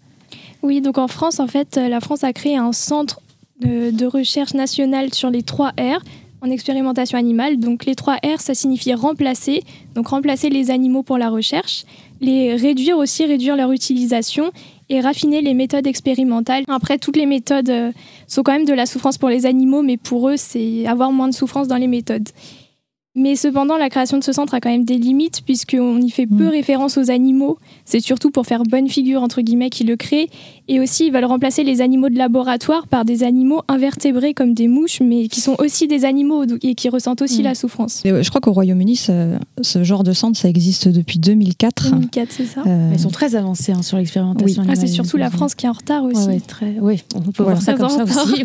Oui, 0.63 0.79
donc 0.79 0.97
en 0.97 1.09
France, 1.09 1.41
en 1.41 1.47
fait, 1.47 1.75
la 1.75 1.99
France 1.99 2.23
a 2.23 2.31
créé 2.31 2.55
un 2.55 2.71
centre 2.71 3.19
de 3.61 4.05
recherche 4.05 4.53
national 4.53 5.13
sur 5.13 5.29
les 5.29 5.43
trois 5.43 5.71
R 5.71 6.01
en 6.41 6.49
expérimentation 6.49 7.17
animale. 7.17 7.59
Donc 7.59 7.85
les 7.85 7.95
trois 7.95 8.15
R, 8.15 8.39
ça 8.39 8.53
signifie 8.53 8.93
remplacer, 8.93 9.63
donc 9.95 10.07
remplacer 10.07 10.49
les 10.49 10.71
animaux 10.71 11.03
pour 11.03 11.17
la 11.17 11.29
recherche, 11.29 11.85
les 12.21 12.55
réduire 12.55 12.97
aussi, 12.97 13.25
réduire 13.25 13.55
leur 13.55 13.71
utilisation 13.71 14.51
et 14.89 15.01
raffiner 15.01 15.41
les 15.41 15.53
méthodes 15.53 15.87
expérimentales. 15.87 16.63
Après, 16.67 16.97
toutes 16.97 17.15
les 17.15 17.27
méthodes 17.27 17.69
euh, 17.69 17.91
sont 18.27 18.41
quand 18.41 18.53
même 18.53 18.65
de 18.65 18.73
la 18.73 18.85
souffrance 18.85 19.17
pour 19.17 19.29
les 19.29 19.45
animaux, 19.45 19.83
mais 19.83 19.97
pour 19.97 20.29
eux, 20.29 20.37
c'est 20.37 20.85
avoir 20.87 21.11
moins 21.11 21.27
de 21.27 21.33
souffrance 21.33 21.67
dans 21.67 21.77
les 21.77 21.87
méthodes. 21.87 22.29
Mais 23.19 23.35
cependant, 23.35 23.77
la 23.77 23.89
création 23.89 24.17
de 24.17 24.23
ce 24.23 24.31
centre 24.31 24.53
a 24.53 24.61
quand 24.61 24.69
même 24.69 24.85
des 24.85 24.97
limites, 24.97 25.41
puisqu'on 25.43 25.99
y 25.99 26.09
fait 26.09 26.25
peu 26.25 26.45
mm. 26.45 26.49
référence 26.49 26.97
aux 26.97 27.11
animaux. 27.11 27.57
C'est 27.83 27.99
surtout 27.99 28.31
pour 28.31 28.45
faire 28.45 28.63
bonne 28.63 28.87
figure, 28.87 29.21
entre 29.21 29.41
guillemets, 29.41 29.69
qu'ils 29.69 29.87
le 29.87 29.97
créent. 29.97 30.29
Et 30.69 30.79
aussi, 30.79 31.07
ils 31.07 31.11
veulent 31.11 31.25
remplacer 31.25 31.63
les 31.63 31.81
animaux 31.81 32.07
de 32.07 32.17
laboratoire 32.17 32.87
par 32.87 33.03
des 33.03 33.23
animaux 33.23 33.61
invertébrés 33.67 34.33
comme 34.33 34.53
des 34.53 34.69
mouches, 34.69 35.01
mais 35.01 35.27
qui 35.27 35.41
sont 35.41 35.57
aussi 35.59 35.87
des 35.87 36.05
animaux 36.05 36.45
et 36.61 36.75
qui 36.75 36.87
ressentent 36.87 37.21
aussi 37.21 37.41
mm. 37.41 37.43
la 37.43 37.55
souffrance. 37.55 38.03
je 38.05 38.29
crois 38.29 38.39
qu'au 38.39 38.53
Royaume-uni, 38.53 38.95
ce, 38.95 39.83
genre 39.83 40.03
de 40.03 40.13
centre, 40.13 40.39
ça 40.39 40.47
existe 40.47 40.87
depuis 40.87 41.19
2004. 41.19 41.91
2004, 41.91 42.31
c'est 42.31 42.45
ça. 42.45 42.63
Euh, 42.65 42.91
ils 42.93 42.99
sont 42.99 43.09
très 43.09 43.35
avancés 43.35 43.73
hein, 43.73 43.81
sur 43.81 43.97
l'expérimentation 43.97 44.63
ah, 44.69 44.75
c'est 44.75 44.87
surtout 44.87 45.17
la 45.17 45.29
France 45.29 45.55
qui 45.55 45.65
est 45.65 45.69
en 45.69 45.73
retard 45.73 46.05
aussi. 46.05 46.41
très... 46.47 46.77
Oui, 46.79 47.03
on 47.15 47.19
peut 47.31 47.43
voir 47.43 47.61
ça 47.61 47.73
comme 47.73 47.89
ça 47.89 48.03
aussi. 48.03 48.43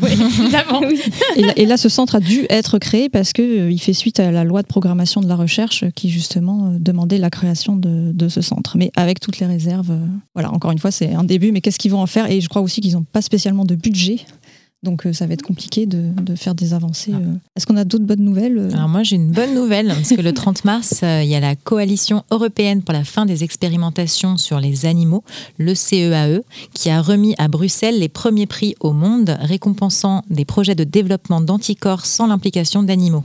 et, 1.57 1.67
là, 1.67 1.77
ce 1.77 1.89
centre 1.89 2.17
a 2.17 2.21
dû 2.21 2.47
être 2.51 2.79
créé 2.79 3.09
parce 3.09 3.33
qu'il 3.33 3.45
euh, 3.45 3.77
fait 3.77 3.93
suite 3.93 4.19
à 4.19 4.33
la 4.33 4.43
loi 4.43 4.64
de 4.65 4.69
programmation 4.69 5.21
de 5.21 5.29
la 5.29 5.37
recherche 5.37 5.85
qui, 5.95 6.11
justement, 6.11 6.67
euh, 6.67 6.79
demandait 6.79 7.19
la 7.19 7.31
création 7.31 7.77
de, 7.77 8.13
de 8.13 8.29
ce 8.29 8.41
centre. 8.41 8.77
Mais 8.77 8.91
avec 8.97 9.21
toutes 9.21 9.39
les 9.39 9.47
réserves. 9.47 9.97
voilà, 10.35 10.53
encore 10.53 10.71
une 10.73 10.79
fois, 10.79 10.91
c'est 10.91 11.15
un 11.15 11.25
début, 11.25 11.53
mais 11.53 11.61
qu'est-ce 11.61 11.79
qu'ils 11.79 11.93
vont 11.93 12.01
en 12.01 12.07
faire? 12.07 12.31
Et 12.31 12.41
je 12.41 12.49
crois 12.49 12.63
aussi 12.63 12.81
qu'ils 12.81 12.95
n'ont 12.95 13.05
pas 13.05 13.23
spécialement 13.23 13.65
de 13.65 13.75
budget 13.75 14.21
donc 14.85 15.07
euh, 15.07 15.13
ça 15.13 15.27
va 15.27 15.35
être 15.35 15.43
compliqué 15.43 15.87
de, 15.87 16.13
faire 16.37 16.55
des 16.55 16.75
avancées. 16.75 17.13
Ah. 17.15 17.19
Euh. 17.19 17.35
Est-ce 17.57 17.67
qu'on 17.67 17.77
a 17.77 17.85
d'autres 17.85 18.05
bonnes 18.05 18.23
nouvelles 18.23 18.59
euh 18.59 18.71
Alors 18.73 18.89
moi 18.89 19.03
j'ai 19.03 19.17
une 19.17 19.33
bonne 19.33 19.55
nouvelle, 19.55 19.89
parce 19.89 20.11
que 20.11 20.21
le 20.21 20.33
30 20.45 20.65
mars, 20.65 21.01
il 21.03 21.27
y 21.27 21.35
a 21.35 21.41
la 21.41 21.57
Coalition 21.57 22.23
européenne 22.31 22.83
pour 22.83 22.93
la 22.93 23.03
fin 23.03 23.27
des 23.27 23.43
expérimentations 23.43 24.37
sur 24.37 24.61
les 24.61 24.87
animaux, 24.87 25.25
le 25.59 25.75
CEAE, 25.75 26.39
e, 26.39 26.43
qui 26.75 26.91
a 26.91 27.01
remis 27.01 27.35
à 27.39 27.49
Bruxelles 27.49 27.99
les 27.99 28.09
premiers 28.09 28.47
prix 28.47 28.77
au 28.81 28.93
monde 28.93 29.37
récompensant 29.41 30.23
des 30.31 30.45
projets 30.45 30.75
de 30.75 30.85
développement 30.85 31.41
d'anticorps 31.41 32.07
sans 32.07 32.27
l'implication 32.27 32.83
d'animaux. 32.83 33.25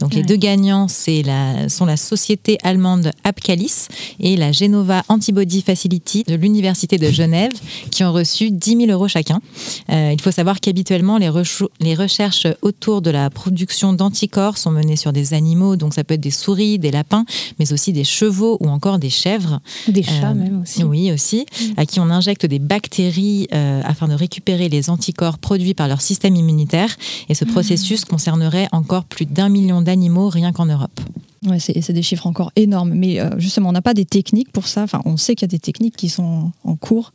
Donc 0.00 0.14
les 0.14 0.22
deux 0.22 0.36
gagnants 0.36 0.86
la, 1.24 1.68
sont 1.68 1.84
la 1.84 1.96
société 1.96 2.58
allemande 2.62 3.10
Apcalis 3.22 3.88
et 4.20 4.36
la 4.36 4.52
Genova 4.52 5.02
Antibody 5.08 5.62
Facility 5.62 6.24
de 6.24 6.34
l'Université 6.34 6.98
de 6.98 7.10
Genève, 7.10 7.52
qui 7.90 8.04
ont 8.04 8.12
reçu 8.12 8.50
10 8.50 8.86
000 8.86 8.90
euros 8.90 9.08
chacun. 9.08 9.40
il 9.88 10.20
faut 10.20 10.30
savoir 10.30 10.60
qu'habituellement, 10.60 10.93
les, 10.98 11.94
recherches 11.94 12.46
autour 12.62 13.02
de 13.02 13.10
la 13.10 13.30
production 13.30 13.92
d'anticorps 13.92 14.58
sont 14.58 14.70
menées 14.70 14.96
sur 14.96 15.12
des 15.12 15.34
animaux, 15.34 15.76
donc 15.76 15.94
ça 15.94 16.04
peut 16.04 16.14
être 16.14 16.20
des 16.20 16.30
souris, 16.30 16.78
des 16.78 16.90
lapins, 16.90 17.24
mais 17.58 17.72
aussi 17.72 17.92
des 17.92 18.04
chevaux 18.04 18.56
ou 18.60 18.68
encore 18.68 18.98
des 18.98 19.10
chèvres. 19.10 19.60
Des 19.88 20.02
chats 20.02 20.30
euh, 20.30 20.34
même 20.34 20.62
aussi. 20.62 20.84
Oui, 20.84 21.12
aussi, 21.12 21.46
mm. 21.46 21.64
à 21.76 21.86
qui 21.86 22.00
on 22.00 22.10
injecte 22.10 22.46
des 22.46 22.58
bactéries 22.58 23.48
euh, 23.52 23.80
afin 23.84 24.08
de 24.08 24.14
récupérer 24.14 24.68
les 24.68 24.90
anticorps 24.90 25.38
produits 25.38 25.74
par 25.74 25.88
leur 25.88 26.00
système 26.00 26.36
immunitaire. 26.36 26.96
Et 27.28 27.34
ce 27.34 27.44
mm. 27.44 27.48
processus 27.48 28.04
concernerait 28.04 28.68
encore 28.72 29.04
plus 29.04 29.26
d'un 29.26 29.48
million 29.48 29.82
d'animaux 29.82 30.28
rien 30.28 30.52
qu'en 30.52 30.66
Europe. 30.66 31.00
Ouais, 31.46 31.58
c'est 31.58 31.92
des 31.92 32.02
chiffres 32.02 32.26
encore 32.26 32.52
énormes. 32.56 32.94
Mais 32.94 33.20
euh, 33.20 33.38
justement, 33.38 33.68
on 33.68 33.72
n'a 33.72 33.82
pas 33.82 33.94
des 33.94 34.06
techniques 34.06 34.50
pour 34.50 34.66
ça. 34.66 34.82
Enfin, 34.82 35.02
on 35.04 35.16
sait 35.16 35.34
qu'il 35.34 35.46
y 35.46 35.50
a 35.50 35.54
des 35.54 35.58
techniques 35.58 35.96
qui 35.96 36.08
sont 36.08 36.52
en 36.64 36.76
cours. 36.76 37.12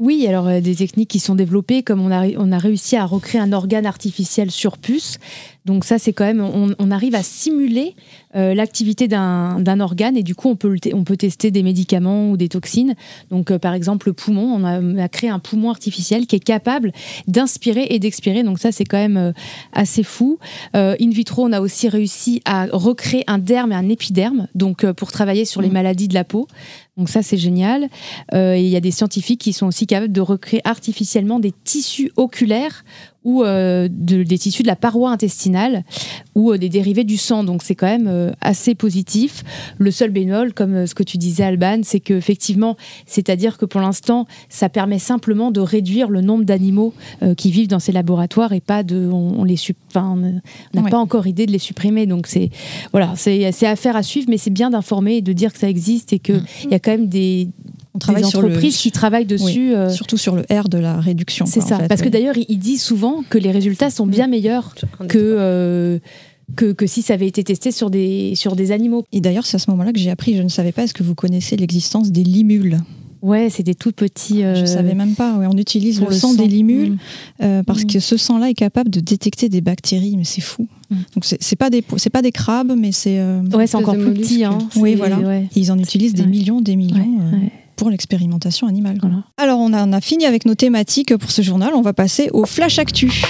Oui, 0.00 0.26
alors 0.26 0.48
euh, 0.48 0.60
des 0.62 0.76
techniques 0.76 1.10
qui 1.10 1.20
sont 1.20 1.34
développées, 1.34 1.82
comme 1.82 2.00
on 2.00 2.10
a, 2.10 2.26
on 2.38 2.52
a 2.52 2.58
réussi 2.58 2.96
à 2.96 3.04
recréer 3.04 3.38
un 3.38 3.52
organe 3.52 3.84
artificiel 3.84 4.50
sur 4.50 4.78
puce. 4.78 5.18
Donc 5.64 5.84
ça, 5.84 5.98
c'est 5.98 6.12
quand 6.12 6.24
même, 6.24 6.40
on, 6.40 6.90
arrive 6.90 7.14
à 7.14 7.22
simuler 7.22 7.94
euh, 8.34 8.54
l'activité 8.54 9.08
d'un 9.08 9.80
organe 9.80 10.16
et 10.16 10.22
du 10.22 10.34
coup, 10.34 10.48
on 10.48 10.56
peut, 10.56 10.76
on 10.92 11.04
peut 11.04 11.16
tester 11.16 11.50
des 11.50 11.62
médicaments 11.62 12.30
ou 12.30 12.36
des 12.36 12.48
toxines. 12.48 12.94
Donc 13.30 13.50
euh, 13.50 13.58
par 13.58 13.74
exemple, 13.74 14.08
le 14.08 14.12
poumon, 14.14 14.54
on 14.54 14.98
a, 14.98 15.08
créé 15.08 15.28
un 15.28 15.38
poumon 15.38 15.70
artificiel 15.70 16.26
qui 16.26 16.36
est 16.36 16.44
capable 16.44 16.92
d'inspirer 17.26 17.86
et 17.90 17.98
d'expirer. 17.98 18.42
Donc 18.42 18.58
ça, 18.58 18.72
c'est 18.72 18.84
quand 18.84 18.98
même 18.98 19.32
assez 19.72 20.02
fou. 20.02 20.38
in 20.74 21.10
vitro, 21.10 21.44
on 21.44 21.52
a 21.52 21.60
aussi 21.60 21.88
réussi 21.88 22.40
à 22.44 22.66
recréer 22.72 23.24
un 23.26 23.38
derme 23.38 23.72
et 23.72 23.74
un 23.74 23.88
épiderme, 23.88 24.46
donc 24.54 24.90
pour 24.92 25.12
travailler 25.12 25.44
sur 25.44 25.60
les 25.60 25.68
mmh. 25.68 25.72
maladies 25.72 26.08
de 26.08 26.14
la 26.14 26.24
peau. 26.24 26.46
Donc 26.96 27.08
ça, 27.08 27.22
c'est 27.22 27.38
génial. 27.38 27.88
il 28.32 28.66
y 28.66 28.76
a 28.76 28.80
des 28.80 28.90
scientifiques 28.90 29.40
qui 29.40 29.52
sont 29.52 29.66
aussi 29.66 29.86
capables 29.86 30.12
de 30.12 30.20
recréer 30.20 30.60
artificiellement 30.64 31.40
des 31.40 31.52
tissus 31.64 32.10
oculaires 32.16 32.84
ou 33.24 33.42
euh, 33.42 33.88
des 33.90 34.38
tissus 34.38 34.62
de 34.62 34.68
la 34.68 34.76
paroi 34.76 35.10
intestinale 35.10 35.84
ou 36.34 36.52
euh, 36.52 36.58
des 36.58 36.70
dérivés 36.70 37.04
du 37.04 37.18
sang. 37.18 37.44
Donc 37.44 37.62
c'est 37.62 37.74
quand 37.74 37.86
même 37.86 38.08
euh, 38.08 38.30
assez 38.40 38.74
positif. 38.74 39.44
Le 39.78 39.90
seul 39.90 40.10
bémol, 40.10 40.54
comme 40.54 40.86
ce 40.86 40.94
que 40.94 41.02
tu 41.02 41.18
disais 41.18 41.44
Alban, 41.44 41.80
c'est 41.82 42.00
qu'effectivement, 42.00 42.76
c'est-à-dire 43.06 43.58
que 43.58 43.66
pour 43.66 43.80
l'instant, 43.80 44.26
ça 44.48 44.70
permet 44.70 44.98
simplement 44.98 45.50
de 45.50 45.60
réduire 45.60 46.08
le 46.08 46.22
nombre 46.22 46.44
d'animaux 46.44 46.94
qui 47.36 47.50
vivent 47.50 47.68
dans 47.68 47.78
ces 47.78 47.92
laboratoires 47.92 48.52
et 48.52 48.60
pas 48.60 48.82
de, 48.82 49.08
on, 49.10 49.44
les, 49.44 49.56
enfin, 49.88 50.16
on 50.74 50.80
n'a 50.80 50.88
pas 50.88 50.98
encore 50.98 51.26
idée 51.26 51.46
de 51.46 51.52
les 51.52 51.58
supprimer. 51.58 52.06
Donc 52.06 52.26
c'est 52.26 52.50
voilà, 52.92 53.14
c'est 53.16 53.66
affaire 53.66 53.96
à 53.96 54.02
suivre, 54.02 54.26
mais 54.30 54.38
c'est 54.38 54.50
bien 54.50 54.70
d'informer 54.70 55.16
et 55.16 55.22
de 55.22 55.32
dire 55.32 55.52
que 55.52 55.58
ça 55.58 55.68
existe 55.68 56.12
et 56.12 56.18
qu'il 56.18 56.36
mm. 56.36 56.70
y 56.70 56.74
a 56.74 56.78
quand 56.78 56.92
même 56.92 57.08
des, 57.08 57.48
on 57.94 57.98
travaille 57.98 58.22
des 58.22 58.28
entreprises 58.28 58.76
qui 58.76 58.92
travaillent 58.92 59.26
dessus. 59.26 59.74
Euh, 59.74 59.90
surtout 59.90 60.16
sur 60.16 60.36
le 60.36 60.42
R 60.50 60.68
de 60.68 60.78
la 60.78 61.00
réduction. 61.00 61.46
C'est 61.46 61.60
ça. 61.60 61.78
parce 61.88 62.02
que 62.02 62.08
d'ailleurs, 62.08 62.36
il 62.36 62.58
dit 62.58 62.78
souvent 62.78 63.22
que 63.28 63.38
les 63.38 63.50
résultats 63.50 63.90
sont 63.90 64.06
bien 64.06 64.26
meilleurs 64.26 64.74
que, 65.08 65.18
euh, 65.18 65.98
que, 66.56 66.72
que, 66.72 66.86
si 66.86 67.02
ça 67.02 67.14
avait 67.14 67.26
été 67.26 67.42
testé 67.42 67.72
sur 67.72 67.90
des, 67.90 68.34
sur 68.36 68.54
des 68.54 68.72
animaux. 68.72 69.04
Et 69.12 69.20
d'ailleurs, 69.20 69.46
c'est 69.46 69.56
à 69.56 69.58
ce 69.58 69.70
moment-là 69.70 69.92
que 69.92 69.98
j'ai 69.98 70.10
appris, 70.10 70.36
je 70.36 70.42
ne 70.42 70.48
savais 70.48 70.72
pas, 70.72 70.84
est-ce 70.84 70.94
que 70.94 71.02
vous 71.02 71.14
connaissez 71.14 71.56
l'existence 71.56 72.12
des 72.12 72.22
limules? 72.22 72.78
Ouais, 73.22 73.50
c'est 73.50 73.62
des 73.62 73.74
tout 73.74 73.92
petits. 73.92 74.44
Euh... 74.44 74.54
Je 74.54 74.64
savais 74.64 74.94
même 74.94 75.14
pas. 75.14 75.34
on 75.34 75.58
utilise 75.58 76.00
le, 76.00 76.10
sang, 76.10 76.32
des 76.32 76.46
limules 76.46 76.96
mm. 77.38 77.64
parce 77.66 77.82
mm. 77.82 77.86
que 77.86 78.00
ce 78.00 78.16
sang-là 78.16 78.48
est 78.48 78.54
capable 78.54 78.88
de 78.88 79.00
détecter 79.00 79.50
des 79.50 79.60
bactéries, 79.60 80.16
mais 80.16 80.24
c'est 80.24 80.40
fou. 80.40 80.68
Mm. 80.88 80.96
Donc 81.14 81.24
c'est 81.26 81.56
pas 81.56 81.68
des 81.68 81.84
c'est 81.98 82.08
pas 82.08 82.22
des 82.22 82.32
crabes, 82.32 82.72
mais 82.74 82.92
c'est. 82.92 83.22
ouais, 83.52 83.66
c'est 83.66 83.76
encore 83.76 83.96
plus 83.96 84.14
petit. 84.14 84.44
Hein. 84.44 84.56
Oui, 84.76 84.94
voilà. 84.94 85.18
Ils 85.54 85.70
en 85.70 85.78
utilisent 85.78 86.14
des 86.14 86.24
millions, 86.24 86.62
des 86.62 86.76
millions 86.76 87.18
pour 87.80 87.88
l'expérimentation 87.88 88.66
animale. 88.66 88.98
Alors 89.38 89.58
on 89.58 89.72
a, 89.72 89.86
on 89.86 89.92
a 89.94 90.02
fini 90.02 90.26
avec 90.26 90.44
nos 90.44 90.54
thématiques 90.54 91.16
pour 91.16 91.30
ce 91.30 91.40
journal, 91.40 91.70
on 91.74 91.80
va 91.80 91.94
passer 91.94 92.28
au 92.34 92.44
Flash 92.44 92.78
Actu. 92.78 93.22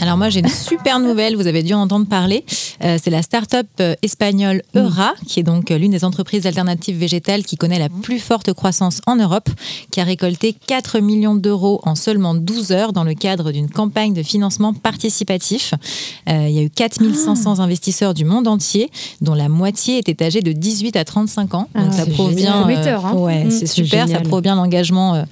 Alors 0.00 0.16
moi 0.16 0.28
j'ai 0.28 0.40
une 0.40 0.48
super 0.48 0.98
nouvelle, 0.98 1.36
vous 1.36 1.46
avez 1.46 1.62
dû 1.62 1.74
en 1.74 1.80
entendre 1.80 2.06
parler. 2.06 2.44
Euh, 2.82 2.98
c'est 3.02 3.10
la 3.10 3.22
start-up 3.22 3.66
euh, 3.80 3.94
espagnole 4.02 4.62
mm. 4.74 4.78
Eura, 4.78 5.14
qui 5.26 5.40
est 5.40 5.42
donc 5.42 5.70
euh, 5.70 5.78
l'une 5.78 5.92
des 5.92 6.04
entreprises 6.04 6.46
alternatives 6.46 6.96
végétales 6.96 7.44
qui 7.44 7.56
connaît 7.56 7.78
la 7.78 7.88
plus 7.88 8.18
forte 8.18 8.52
croissance 8.52 9.00
en 9.06 9.16
Europe, 9.16 9.48
qui 9.90 10.00
a 10.00 10.04
récolté 10.04 10.54
4 10.66 11.00
millions 11.00 11.34
d'euros 11.34 11.80
en 11.84 11.94
seulement 11.94 12.34
12 12.34 12.72
heures 12.72 12.92
dans 12.92 13.04
le 13.04 13.14
cadre 13.14 13.52
d'une 13.52 13.70
campagne 13.70 14.12
de 14.12 14.22
financement 14.22 14.72
participatif. 14.72 15.74
il 16.26 16.50
y 16.50 16.58
a 16.58 16.62
eu 16.62 16.70
4500 16.70 17.56
ah. 17.58 17.62
investisseurs 17.62 18.14
du 18.14 18.24
monde 18.24 18.48
entier, 18.48 18.90
dont 19.20 19.34
la 19.34 19.48
moitié 19.48 19.98
était 19.98 20.24
âgée 20.24 20.40
de 20.40 20.52
18 20.52 20.96
à 20.96 21.04
35 21.04 21.54
ans. 21.54 21.68
donc 21.74 21.92
ça 21.92 22.06
provient, 22.06 22.66
hein. 22.66 23.12
ouais, 23.14 23.44
mm. 23.44 23.50
c'est 23.50 23.66
super, 23.66 24.08
ça 24.08 24.20
provient 24.20 24.54
l'engagement 24.54 25.24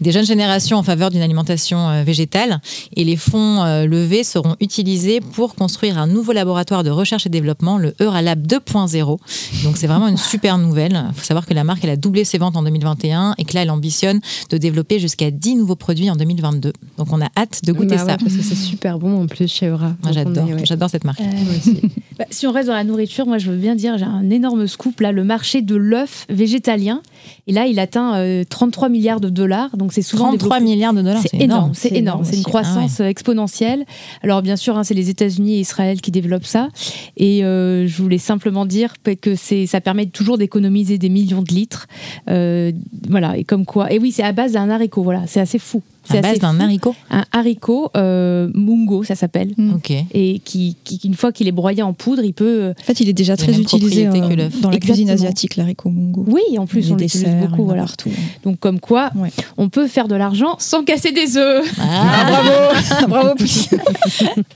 des 0.00 0.12
jeunes 0.12 0.26
générations 0.26 0.78
en 0.78 0.82
faveur 0.82 1.10
d'une 1.10 1.22
alimentation 1.22 2.02
végétale. 2.04 2.60
Et 2.96 3.04
les 3.04 3.16
fonds 3.16 3.64
le 3.86 3.99
seront 4.22 4.56
utilisés 4.60 5.20
pour 5.20 5.54
construire 5.54 5.98
un 5.98 6.06
nouveau 6.06 6.32
laboratoire 6.32 6.84
de 6.84 6.90
recherche 6.90 7.26
et 7.26 7.28
développement, 7.28 7.78
le 7.78 7.94
Euralab 8.00 8.46
2.0. 8.46 9.18
Donc 9.64 9.76
c'est 9.76 9.86
vraiment 9.86 10.08
une 10.08 10.16
super 10.16 10.58
nouvelle. 10.58 11.04
Il 11.10 11.14
faut 11.14 11.24
savoir 11.24 11.46
que 11.46 11.54
la 11.54 11.64
marque 11.64 11.84
elle 11.84 11.90
a 11.90 11.96
doublé 11.96 12.24
ses 12.24 12.38
ventes 12.38 12.56
en 12.56 12.62
2021 12.62 13.34
et 13.38 13.44
que 13.44 13.54
là 13.54 13.62
elle 13.62 13.70
ambitionne 13.70 14.20
de 14.50 14.58
développer 14.58 14.98
jusqu'à 14.98 15.30
10 15.30 15.56
nouveaux 15.56 15.76
produits 15.76 16.10
en 16.10 16.16
2022. 16.16 16.72
Donc 16.98 17.12
on 17.12 17.20
a 17.20 17.28
hâte 17.36 17.64
de 17.64 17.72
goûter 17.72 17.96
bah 17.96 17.98
ça. 17.98 18.16
parce 18.16 18.34
que 18.34 18.42
c'est 18.42 18.54
super 18.54 18.98
bon 18.98 19.22
en 19.22 19.26
plus 19.26 19.48
chez 19.48 19.66
Eura. 19.66 19.94
Moi 20.02 20.12
j'adore, 20.12 20.46
j'adore 20.64 20.90
cette 20.90 21.04
marque. 21.04 21.20
Euh, 21.20 21.24
bah, 22.18 22.24
si 22.30 22.46
on 22.46 22.52
reste 22.52 22.68
dans 22.68 22.74
la 22.74 22.84
nourriture, 22.84 23.26
moi 23.26 23.38
je 23.38 23.50
veux 23.50 23.56
bien 23.56 23.74
dire 23.74 23.98
j'ai 23.98 24.04
un 24.04 24.28
énorme 24.30 24.66
scoop 24.66 25.00
là, 25.00 25.12
le 25.12 25.24
marché 25.24 25.62
de 25.62 25.76
l'œuf 25.76 26.26
végétalien. 26.28 27.02
Et 27.50 27.52
là 27.52 27.66
il 27.66 27.80
atteint 27.80 28.44
33 28.48 28.86
euh, 28.86 28.90
milliards 28.92 29.20
de 29.20 29.28
dollars. 29.28 29.76
Donc 29.76 29.92
c'est 29.92 30.02
souvent 30.02 30.28
33 30.28 30.60
milliards 30.60 30.92
de 30.94 31.02
dollars, 31.02 31.20
c'est 31.20 31.42
énorme. 31.42 31.72
C'est 31.74 31.90
énorme. 31.90 32.24
C'est 32.24 32.36
une 32.36 32.44
croissance 32.44 33.00
ah 33.00 33.10
exponentielle. 33.10 33.86
Alors 34.22 34.40
bien 34.40 34.54
sûr, 34.54 34.78
hein, 34.78 34.84
c'est 34.84 34.94
les 34.94 35.10
États-Unis 35.10 35.56
et 35.56 35.58
Israël 35.58 36.00
qui 36.00 36.12
développent 36.12 36.46
ça. 36.46 36.68
Et 37.16 37.42
euh, 37.42 37.88
je 37.88 38.02
voulais 38.02 38.18
simplement 38.18 38.66
dire 38.66 38.94
que 39.20 39.34
ça 39.34 39.80
permet 39.80 40.06
toujours 40.06 40.38
d'économiser 40.38 40.96
des 40.96 41.08
millions 41.08 41.42
de 41.42 41.52
litres. 41.52 41.88
Euh, 42.28 42.70
voilà, 43.08 43.36
et 43.36 43.42
comme 43.42 43.66
quoi. 43.66 43.92
Et 43.92 43.98
oui, 43.98 44.12
c'est 44.12 44.22
à 44.22 44.30
base 44.30 44.52
d'un 44.52 44.70
haricot. 44.70 45.02
Voilà, 45.02 45.24
c'est 45.26 45.40
assez 45.40 45.58
fou. 45.58 45.82
À 46.08 46.20
base 46.20 46.38
d'un 46.38 46.58
haricot 46.58 46.94
Un 47.10 47.24
haricot 47.32 47.90
euh, 47.96 48.48
mungo, 48.54 49.04
ça 49.04 49.14
s'appelle. 49.14 49.52
Mm. 49.56 49.76
Et 50.12 50.40
qui, 50.44 50.76
une 51.04 51.14
fois 51.14 51.32
qu'il 51.32 51.46
est 51.48 51.52
broyé 51.52 51.82
en 51.82 51.92
poudre, 51.92 52.24
il 52.24 52.32
peut. 52.32 52.72
En 52.78 52.82
fait, 52.82 53.00
il 53.00 53.08
est 53.08 53.14
déjà 53.14 53.36
très 53.36 53.58
utilisé 53.58 54.06
euh, 54.06 54.48
dans 54.60 54.70
la 54.70 54.78
cuisine 54.78 55.10
asiatique, 55.10 55.56
l'haricot 55.56 55.90
mungo. 55.90 56.24
Oui, 56.26 56.58
en 56.58 56.66
plus, 56.66 56.90
on 56.90 56.96
l'utilise 56.96 57.34
beaucoup. 57.40 57.64
Voilà. 57.64 57.82
Partout. 57.82 58.10
Donc, 58.44 58.58
comme 58.58 58.80
quoi, 58.80 59.10
on 59.56 59.68
peut 59.68 59.86
faire 59.86 60.08
de 60.08 60.14
l'argent 60.14 60.56
sans 60.58 60.84
casser 60.84 61.12
des 61.12 61.36
œufs. 61.36 61.64
Ah, 61.80 62.26
bravo 63.08 63.08
Bravo 63.08 63.34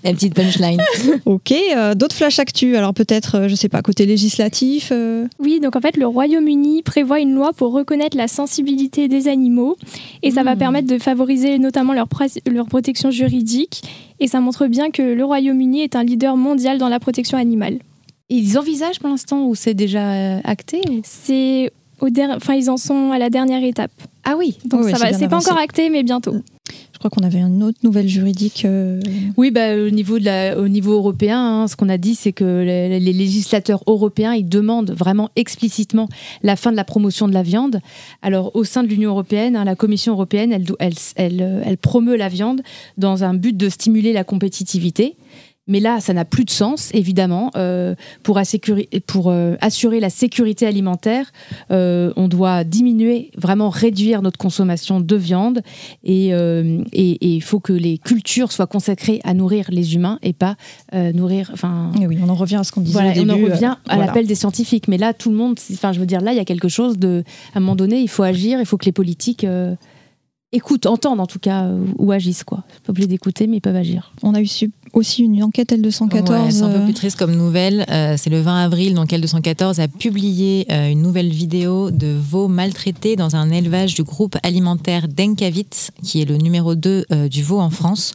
La 0.03 0.13
petite 0.13 0.35
punchline. 0.35 0.81
ok, 1.25 1.53
euh, 1.53 1.95
d'autres 1.95 2.17
flash 2.17 2.39
actu. 2.39 2.77
Alors, 2.77 2.95
peut-être, 2.95 3.49
je 3.49 3.55
sais 3.55 3.69
pas, 3.69 3.83
côté 3.83 4.07
législatif 4.07 4.93
Oui, 5.39 5.61
donc 5.61 5.77
en 5.77 5.81
fait, 5.81 5.97
le 5.97 6.07
Royaume-Uni 6.07 6.83
prévoit 6.83 7.21
une 7.21 7.35
loi 7.35 7.53
pour 7.53 7.73
reconnaître 7.73 8.17
la 8.17 8.29
sensibilité 8.29 9.09
des 9.09 9.29
animaux 9.29 9.77
et 10.23 10.31
ça 10.31 10.43
va 10.43 10.55
hmm. 10.55 10.59
permettre 10.59 10.89
de 10.89 10.99
favoriser 10.99 11.44
notamment 11.59 11.93
leur, 11.93 12.09
leur 12.51 12.67
protection 12.67 13.11
juridique. 13.11 13.83
Et 14.21 14.29
ça 14.29 14.41
montre 14.41 14.67
bien 14.67 14.91
que 14.91 15.03
le 15.03 15.25
Royaume-Uni 15.25 15.83
est 15.83 15.97
un 15.97 16.05
leader 16.05 16.37
mondial 16.37 16.79
dans 16.79 16.89
la 16.89 17.01
protection 17.01 17.39
animale. 17.39 17.79
ils 18.29 18.59
envisagent 18.59 19.01
pour 19.01 19.09
l'instant 19.09 19.47
ou 19.47 19.55
c'est 19.55 19.75
déjà 19.75 20.13
euh, 20.13 20.41
acté 20.45 20.81
C'est 21.03 21.71
au 22.01 22.09
enfin 22.31 22.55
ils 22.55 22.71
en 22.71 22.77
sont 22.77 23.13
à 23.13 23.19
la 23.19 23.31
dernière 23.31 23.63
étape. 23.63 23.93
Ah 24.25 24.35
oui, 24.37 24.59
donc 24.65 24.85
ça 24.85 24.99
va. 24.99 25.13
C'est 25.13 25.29
pas 25.29 25.39
encore 25.39 25.59
acté, 25.59 25.91
mais 25.91 26.03
bientôt 26.03 26.35
crois 27.09 27.21
qu'on 27.21 27.27
avait 27.27 27.41
une 27.41 27.63
autre 27.63 27.79
nouvelle 27.83 28.09
juridique. 28.09 28.65
Euh, 28.65 28.99
oui, 29.37 29.51
bah, 29.51 29.77
au, 29.77 29.91
niveau 29.91 30.19
de 30.19 30.25
la, 30.25 30.59
au 30.59 30.69
niveau 30.69 30.93
européen, 30.93 31.39
hein, 31.39 31.69
ce 31.69 31.77
qu'on 31.77 31.91
a 31.91 31.99
dit, 31.99 32.15
c'est 32.15 32.33
que 32.33 32.63
les, 32.63 32.99
législateurs 32.99 33.83
européens, 33.87 34.33
ils 34.33 34.49
demandent 34.49 34.93
vraiment 34.93 35.29
explicitement 35.37 36.09
la 36.43 36.57
fin 36.57 36.73
de 36.73 36.77
la 36.77 36.85
promotion 36.85 37.29
de 37.29 37.35
la 37.35 37.43
viande. 37.43 37.81
Alors, 38.23 38.57
au 38.57 38.65
sein 38.65 38.83
de 38.83 38.89
l'Union 38.89 39.11
européenne, 39.11 39.55
hein, 39.55 39.65
la 39.65 39.75
Commission 39.75 40.15
européenne, 40.15 40.51
elle, 40.51 40.65
elle, 40.79 40.95
elle, 41.17 41.63
elle 41.67 41.77
promeut 41.77 42.17
la 42.17 42.29
viande 42.29 42.63
dans 42.97 43.23
un 43.23 43.35
but 43.35 43.55
de 43.55 43.69
stimuler 43.69 44.15
la 44.15 44.25
compétitivité. 44.25 45.17
Mais 45.67 45.81
là, 45.81 46.01
ça 46.01 46.13
n'a 46.13 46.27
plus 46.27 46.45
de 46.45 46.51
sens, 46.51 46.91
évidemment. 46.93 47.51
Euh, 47.57 47.95
pour, 48.23 48.39
pour 49.07 49.31
euh, 49.31 49.57
assurer 49.63 49.99
la 49.99 50.11
sécurité 50.11 50.67
alimentaire, 50.67 51.33
euh, 51.71 52.13
on 52.17 52.29
doit 52.29 52.65
diminuer, 52.65 53.31
vraiment 53.39 53.71
réduire 53.71 54.21
notre 54.21 54.37
consommation 54.37 55.01
de 55.01 55.17
viande. 55.17 55.63
Et 56.03 56.33
il 56.93 57.43
faut 57.43 57.61
que 57.61 57.73
les 57.73 57.97
cultures 57.99 58.53
soient 58.53 58.67
consacrées 58.67 59.21
à 59.25 59.33
nourrir 59.33 59.67
les 59.71 59.95
humains 59.95 60.19
et 60.23 60.35
pas 60.35 60.57
nourrir. 60.93 61.51
Enfin, 61.53 61.93
oui, 61.99 62.19
on 62.23 62.29
en 62.29 62.35
revient 62.35 62.57
à 62.57 62.65
ce 62.65 62.73
qu'on 62.73 62.83
disait 62.83 62.99
au 62.99 63.13
début. 63.13 63.31
On 63.31 63.35
en 63.35 63.53
revient 63.53 63.77
à 63.89 63.97
l'appel 63.97 64.27
des 64.27 64.35
scientifiques. 64.35 64.89
Mais 64.89 64.99
là, 64.99 65.15
tout 65.15 65.31
le 65.31 65.37
monde. 65.37 65.59
Enfin, 65.73 65.93
je 65.93 66.01
veux 66.01 66.07
dire, 66.07 66.21
là, 66.21 66.33
il 66.33 66.37
y 66.37 66.41
a 66.41 66.45
quelque 66.45 66.69
chose 66.69 66.99
de. 66.99 67.25
À 67.55 67.59
un 67.59 67.61
moment 67.61 67.77
donné, 67.77 68.01
il 68.01 68.09
faut 68.09 68.23
agir. 68.23 68.61
Il 68.61 68.67
faut 68.67 68.77
que 68.77 68.87
les 68.87 68.93
politiques 68.93 69.47
écoutent, 70.55 70.87
entendent 70.87 71.21
en 71.21 71.27
tout 71.27 71.39
cas, 71.39 71.69
ou 71.99 72.13
agissent. 72.13 72.45
Quoi. 72.45 72.65
Pas 72.85 72.91
obligé 72.91 73.09
d'écouter, 73.09 73.47
mais 73.47 73.59
ils 73.59 73.61
peuvent 73.61 73.77
agir. 73.77 74.13
On 74.23 74.35
a 74.35 74.41
eu 74.41 74.49
aussi 74.95 75.23
une 75.23 75.43
enquête 75.43 75.73
L214. 75.73 76.51
c'est 76.51 76.63
un 76.63 76.71
peu 76.71 76.79
euh, 76.79 76.85
plus 76.85 76.95
triste 76.95 77.19
comme 77.19 77.35
nouvelle. 77.35 77.85
Euh, 77.91 78.15
c'est 78.17 78.31
le 78.31 78.41
20 78.41 78.65
avril, 78.65 78.95
donc 78.95 79.11
L214 79.11 79.81
a 79.81 79.89
publié 79.89 80.67
euh, 80.71 80.89
une 80.89 81.03
nouvelle 81.03 81.31
vidéo 81.31 81.91
de 81.91 82.07
veaux 82.07 82.49
maltraités 82.49 83.17
dans 83.17 83.37
un 83.37 83.51
élevage 83.51 83.95
du 83.95 84.03
groupe 84.03 84.37
alimentaire 84.43 85.09
Denkavit, 85.09 85.91
qui 86.03 86.23
est 86.23 86.25
le 86.25 86.37
numéro 86.37 86.75
2 86.75 87.07
du 87.31 87.43
veau 87.43 87.61
en 87.61 87.71
France. 87.71 88.15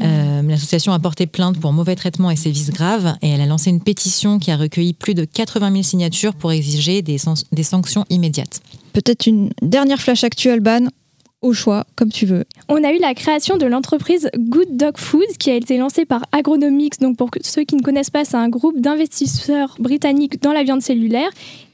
L'association 0.00 0.92
a 0.92 0.98
porté 0.98 1.26
plainte 1.26 1.58
pour 1.58 1.72
mauvais 1.72 1.96
traitement 1.96 2.30
et 2.30 2.36
sévices 2.36 2.70
graves 2.70 3.14
et 3.20 3.30
elle 3.30 3.40
a 3.40 3.46
lancé 3.46 3.70
une 3.70 3.80
pétition 3.80 4.38
qui 4.38 4.50
a 4.50 4.56
recueilli 4.56 4.92
plus 4.92 5.14
de 5.14 5.24
80 5.24 5.72
000 5.72 5.82
signatures 5.82 6.34
pour 6.34 6.52
exiger 6.52 7.02
des, 7.02 7.18
des 7.52 7.62
sanctions 7.62 8.04
immédiates. 8.08 8.60
Peut-être 8.92 9.26
une 9.26 9.50
dernière 9.60 10.00
flash 10.00 10.24
actuelle, 10.24 10.60
Ban 10.60 10.86
au 11.42 11.52
choix, 11.52 11.86
comme 11.96 12.10
tu 12.10 12.26
veux. 12.26 12.44
On 12.68 12.82
a 12.82 12.92
eu 12.92 12.98
la 12.98 13.14
création 13.14 13.56
de 13.56 13.66
l'entreprise 13.66 14.28
Good 14.36 14.76
Dog 14.76 14.96
Food 14.96 15.26
qui 15.38 15.50
a 15.50 15.54
été 15.54 15.76
lancée 15.76 16.04
par 16.04 16.24
Agronomics. 16.32 17.00
Donc 17.00 17.16
pour 17.16 17.30
ceux 17.42 17.62
qui 17.62 17.76
ne 17.76 17.82
connaissent 17.82 18.10
pas, 18.10 18.24
c'est 18.24 18.36
un 18.36 18.48
groupe 18.48 18.80
d'investisseurs 18.80 19.76
britanniques 19.78 20.42
dans 20.42 20.52
la 20.52 20.64
viande 20.64 20.82
cellulaire. 20.82 21.30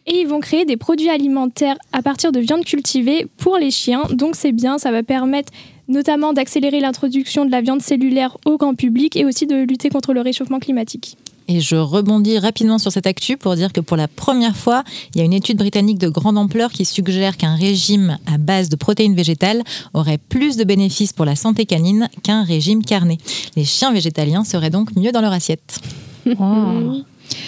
Et 0.06 0.20
ils 0.20 0.26
vont 0.26 0.40
créer 0.40 0.66
des 0.66 0.76
produits 0.76 1.08
alimentaires 1.08 1.78
à 1.92 2.02
partir 2.02 2.30
de 2.30 2.40
viande 2.40 2.64
cultivée 2.64 3.26
pour 3.38 3.56
les 3.56 3.70
chiens. 3.70 4.02
Donc 4.10 4.36
c'est 4.36 4.52
bien, 4.52 4.76
ça 4.78 4.90
va 4.90 5.02
permettre 5.02 5.52
notamment 5.88 6.32
d'accélérer 6.32 6.80
l'introduction 6.80 7.44
de 7.44 7.50
la 7.50 7.62
viande 7.62 7.80
cellulaire 7.80 8.36
au 8.44 8.58
grand 8.58 8.74
public 8.74 9.16
et 9.16 9.24
aussi 9.24 9.46
de 9.46 9.56
lutter 9.56 9.88
contre 9.88 10.12
le 10.12 10.20
réchauffement 10.20 10.58
climatique. 10.58 11.16
Et 11.48 11.60
je 11.60 11.76
rebondis 11.76 12.38
rapidement 12.38 12.78
sur 12.78 12.90
cette 12.90 13.06
actu 13.06 13.36
pour 13.36 13.54
dire 13.54 13.72
que 13.72 13.80
pour 13.80 13.96
la 13.96 14.08
première 14.08 14.56
fois, 14.56 14.82
il 15.14 15.18
y 15.18 15.20
a 15.20 15.24
une 15.24 15.32
étude 15.32 15.58
britannique 15.58 15.98
de 15.98 16.08
grande 16.08 16.38
ampleur 16.38 16.70
qui 16.72 16.84
suggère 16.84 17.36
qu'un 17.36 17.54
régime 17.54 18.18
à 18.26 18.38
base 18.38 18.68
de 18.68 18.76
protéines 18.76 19.14
végétales 19.14 19.62
aurait 19.92 20.18
plus 20.18 20.56
de 20.56 20.64
bénéfices 20.64 21.12
pour 21.12 21.26
la 21.26 21.36
santé 21.36 21.66
canine 21.66 22.08
qu'un 22.22 22.44
régime 22.44 22.82
carné. 22.82 23.18
Les 23.56 23.64
chiens 23.64 23.92
végétaliens 23.92 24.44
seraient 24.44 24.70
donc 24.70 24.96
mieux 24.96 25.12
dans 25.12 25.20
leur 25.20 25.32
assiette. 25.32 25.80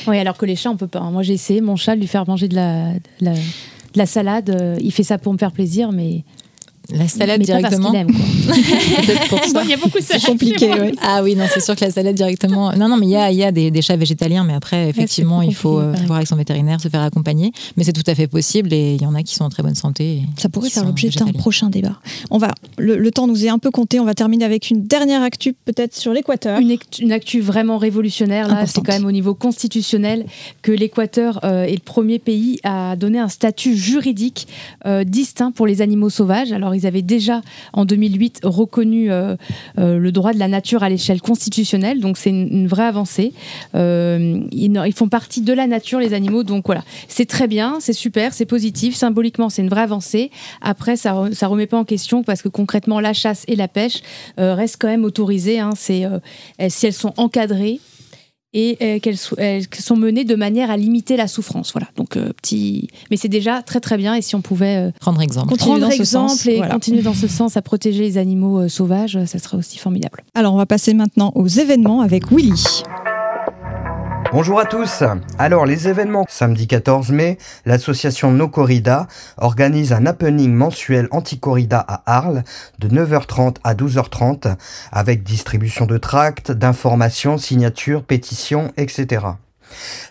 Oui, 0.06 0.18
alors 0.18 0.36
que 0.36 0.46
les 0.46 0.56
chats, 0.56 0.70
on 0.70 0.76
peut 0.76 0.86
pas. 0.86 1.00
Moi, 1.00 1.22
j'ai 1.22 1.34
essayé 1.34 1.60
mon 1.60 1.76
chat 1.76 1.94
de 1.94 2.00
lui 2.00 2.06
faire 2.06 2.26
manger 2.28 2.48
de 2.48 2.54
la, 2.54 2.92
de 3.20 3.32
la 3.94 4.06
salade. 4.06 4.78
Il 4.80 4.92
fait 4.92 5.02
ça 5.02 5.18
pour 5.18 5.32
me 5.32 5.38
faire 5.38 5.52
plaisir, 5.52 5.92
mais 5.92 6.24
La 6.92 7.08
salade 7.08 7.42
directement. 7.42 7.92
Il 9.64 9.70
y 9.70 9.72
a 9.72 9.76
beaucoup 9.76 9.98
de 9.98 10.04
C'est 10.04 10.22
compliqué. 10.24 10.70
Ah 11.02 11.22
oui, 11.22 11.34
non, 11.34 11.44
c'est 11.52 11.60
sûr 11.60 11.74
que 11.74 11.84
la 11.84 11.90
salade 11.90 12.14
directement. 12.14 12.72
Non, 12.72 12.88
non, 12.88 12.96
mais 12.96 13.06
il 13.06 13.10
y 13.10 13.16
a, 13.16 13.30
y 13.32 13.42
a 13.42 13.52
des, 13.52 13.82
chats 13.82 13.96
végétaliens, 13.96 14.44
mais 14.44 14.54
après, 14.54 14.88
effectivement, 14.88 15.42
il 15.42 15.54
faut 15.54 15.80
euh, 15.80 15.92
voir 16.06 16.16
avec 16.16 16.28
son 16.28 16.36
vétérinaire, 16.36 16.80
se 16.80 16.88
faire 16.88 17.02
accompagner. 17.02 17.52
Mais 17.76 17.84
c'est 17.84 17.92
tout 17.92 18.04
à 18.06 18.14
fait 18.14 18.26
possible 18.26 18.72
et 18.72 18.94
il 18.94 19.02
y 19.02 19.06
en 19.06 19.14
a 19.14 19.22
qui 19.22 19.34
sont 19.34 19.44
en 19.44 19.48
très 19.48 19.62
bonne 19.62 19.74
santé. 19.74 20.22
Ça 20.36 20.48
pourrait 20.48 20.70
faire 20.70 20.84
l'objet 20.84 21.08
d'un 21.10 21.32
prochain 21.32 21.70
débat. 21.70 21.98
On 22.30 22.38
va, 22.38 22.52
le, 22.78 23.10
temps 23.10 23.26
nous 23.26 23.44
est 23.44 23.48
un 23.48 23.58
peu 23.58 23.70
compté. 23.70 24.00
On 24.00 24.04
va 24.04 24.14
terminer 24.14 24.44
avec 24.44 24.70
une 24.70 24.84
dernière 24.84 25.22
actu, 25.22 25.52
peut-être 25.52 25.94
sur 25.94 26.12
l'Équateur. 26.12 26.60
Une, 26.60 27.12
actu 27.12 27.40
vraiment 27.40 27.78
révolutionnaire. 27.78 28.48
Là, 28.48 28.66
c'est 28.66 28.80
quand 28.82 28.92
même 28.92 29.06
au 29.06 29.12
niveau 29.12 29.34
constitutionnel 29.34 30.26
que 30.62 30.72
l'Équateur 30.72 31.40
euh, 31.44 31.64
est 31.64 31.74
le 31.74 31.80
premier 31.80 32.18
pays 32.18 32.58
à 32.62 32.96
donner 32.96 33.18
un 33.18 33.28
statut 33.28 33.76
juridique 33.76 34.46
euh, 34.86 35.04
distinct 35.04 35.50
pour 35.52 35.66
les 35.66 35.82
animaux 35.82 36.10
sauvages. 36.10 36.52
Alors, 36.52 36.74
ils 36.76 36.86
avaient 36.86 37.02
déjà 37.02 37.42
en 37.72 37.84
2008 37.84 38.40
reconnu 38.44 39.10
euh, 39.10 39.36
euh, 39.78 39.98
le 39.98 40.12
droit 40.12 40.32
de 40.32 40.38
la 40.38 40.48
nature 40.48 40.82
à 40.82 40.88
l'échelle 40.88 41.20
constitutionnelle, 41.20 42.00
donc 42.00 42.16
c'est 42.16 42.30
une, 42.30 42.66
vraie 42.66 42.84
avancée. 42.84 43.32
Euh, 43.74 44.40
ils, 44.52 44.92
font 44.94 45.08
partie 45.08 45.40
de 45.40 45.52
la 45.52 45.66
nature, 45.66 45.98
les 45.98 46.14
animaux, 46.14 46.42
donc 46.42 46.66
voilà, 46.66 46.84
c'est 47.08 47.26
très 47.26 47.48
bien, 47.48 47.78
c'est 47.80 47.92
super, 47.92 48.32
c'est 48.34 48.46
positif, 48.46 48.94
symboliquement 48.94 49.48
c'est 49.48 49.62
une 49.62 49.68
vraie 49.68 49.82
avancée. 49.82 50.30
Après, 50.60 50.96
ça 50.96 51.12
ne 51.12 51.46
remet 51.46 51.66
pas 51.66 51.78
en 51.78 51.84
question 51.84 52.22
parce 52.22 52.42
que 52.42 52.48
concrètement 52.48 53.00
la 53.00 53.12
chasse 53.12 53.44
et 53.48 53.56
la 53.56 53.68
pêche 53.68 54.02
restent 54.38 54.76
quand 54.78 54.88
même 54.88 55.04
autorisées. 55.04 55.58
Hein, 55.58 55.70
si 55.76 56.04
elles 56.58 56.92
sont 56.92 57.14
encadrées, 57.16 57.80
et 58.56 58.78
euh, 58.80 58.98
qu'elles 58.98 59.18
sont 59.82 59.96
menées 59.96 60.24
de 60.24 60.34
manière 60.34 60.70
à 60.70 60.78
limiter 60.78 61.18
la 61.18 61.28
souffrance. 61.28 61.72
Voilà. 61.72 61.88
Donc 61.96 62.16
euh, 62.16 62.32
petit, 62.32 62.88
mais 63.10 63.18
c'est 63.18 63.28
déjà 63.28 63.60
très 63.60 63.80
très 63.80 63.98
bien. 63.98 64.14
Et 64.14 64.22
si 64.22 64.34
on 64.34 64.40
pouvait 64.40 64.88
euh, 64.88 64.90
prendre 64.98 65.20
exemple, 65.20 65.50
continuer 65.50 65.78
prendre 65.78 65.92
exemple 65.92 66.48
et 66.48 66.62
continuer 66.70 67.02
dans 67.02 67.14
ce 67.14 67.28
sens 67.28 67.58
à 67.58 67.62
protéger 67.62 68.02
les 68.02 68.16
animaux 68.16 68.66
sauvages, 68.68 69.18
ça 69.26 69.38
serait 69.38 69.58
aussi 69.58 69.78
formidable. 69.78 70.24
Alors 70.34 70.54
on 70.54 70.56
va 70.56 70.66
passer 70.66 70.94
maintenant 70.94 71.32
aux 71.34 71.46
événements 71.46 72.00
avec 72.00 72.32
Willy. 72.32 72.82
Bonjour 74.32 74.58
à 74.58 74.64
tous. 74.64 75.04
Alors 75.38 75.66
les 75.66 75.88
événements 75.88 76.24
samedi 76.28 76.66
14 76.66 77.10
mai, 77.10 77.38
l'association 77.64 78.32
No 78.32 78.48
Corrida 78.48 79.06
organise 79.36 79.92
un 79.92 80.04
happening 80.06 80.52
mensuel 80.52 81.08
anti-corrida 81.10 81.78
à 81.78 82.02
Arles 82.06 82.42
de 82.78 82.88
9h30 82.88 83.56
à 83.62 83.74
12h30 83.74 84.56
avec 84.90 85.22
distribution 85.22 85.86
de 85.86 85.98
tracts, 85.98 86.50
d'informations, 86.50 87.38
signatures, 87.38 88.02
pétitions, 88.02 88.72
etc. 88.76 89.26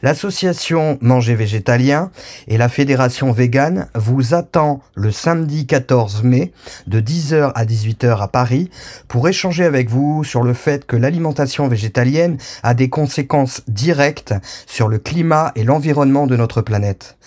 L'association 0.02 0.98
Manger 1.02 1.36
Végétalien 1.36 2.12
et 2.48 2.58
la 2.58 2.70
Fédération 2.70 3.32
Végane 3.32 3.88
vous 3.96 4.34
attend 4.34 4.82
le 4.94 5.12
samedi 5.12 5.66
14 5.66 6.24
mai 6.24 6.52
de 6.88 7.00
10h 7.00 7.52
à 7.54 7.66
18h 7.66 8.22
à 8.22 8.28
Paris 8.28 8.70
pour 9.08 9.28
échanger 9.28 9.64
avec 9.64 9.90
vous 9.90 10.24
sur 10.24 10.44
le 10.44 10.54
fait 10.54 10.86
que 10.86 10.96
l'alimentation 10.96 11.68
végétalienne 11.68 12.38
a 12.64 12.74
des 12.74 12.90
conséquences 12.90 13.62
directes 13.68 14.34
sur 14.68 14.88
le 14.88 15.00
climat 15.00 15.52
et 15.56 15.64
l'environnement 15.64 16.28
de 16.28 16.36
notre 16.36 16.62
planète. 16.62 17.18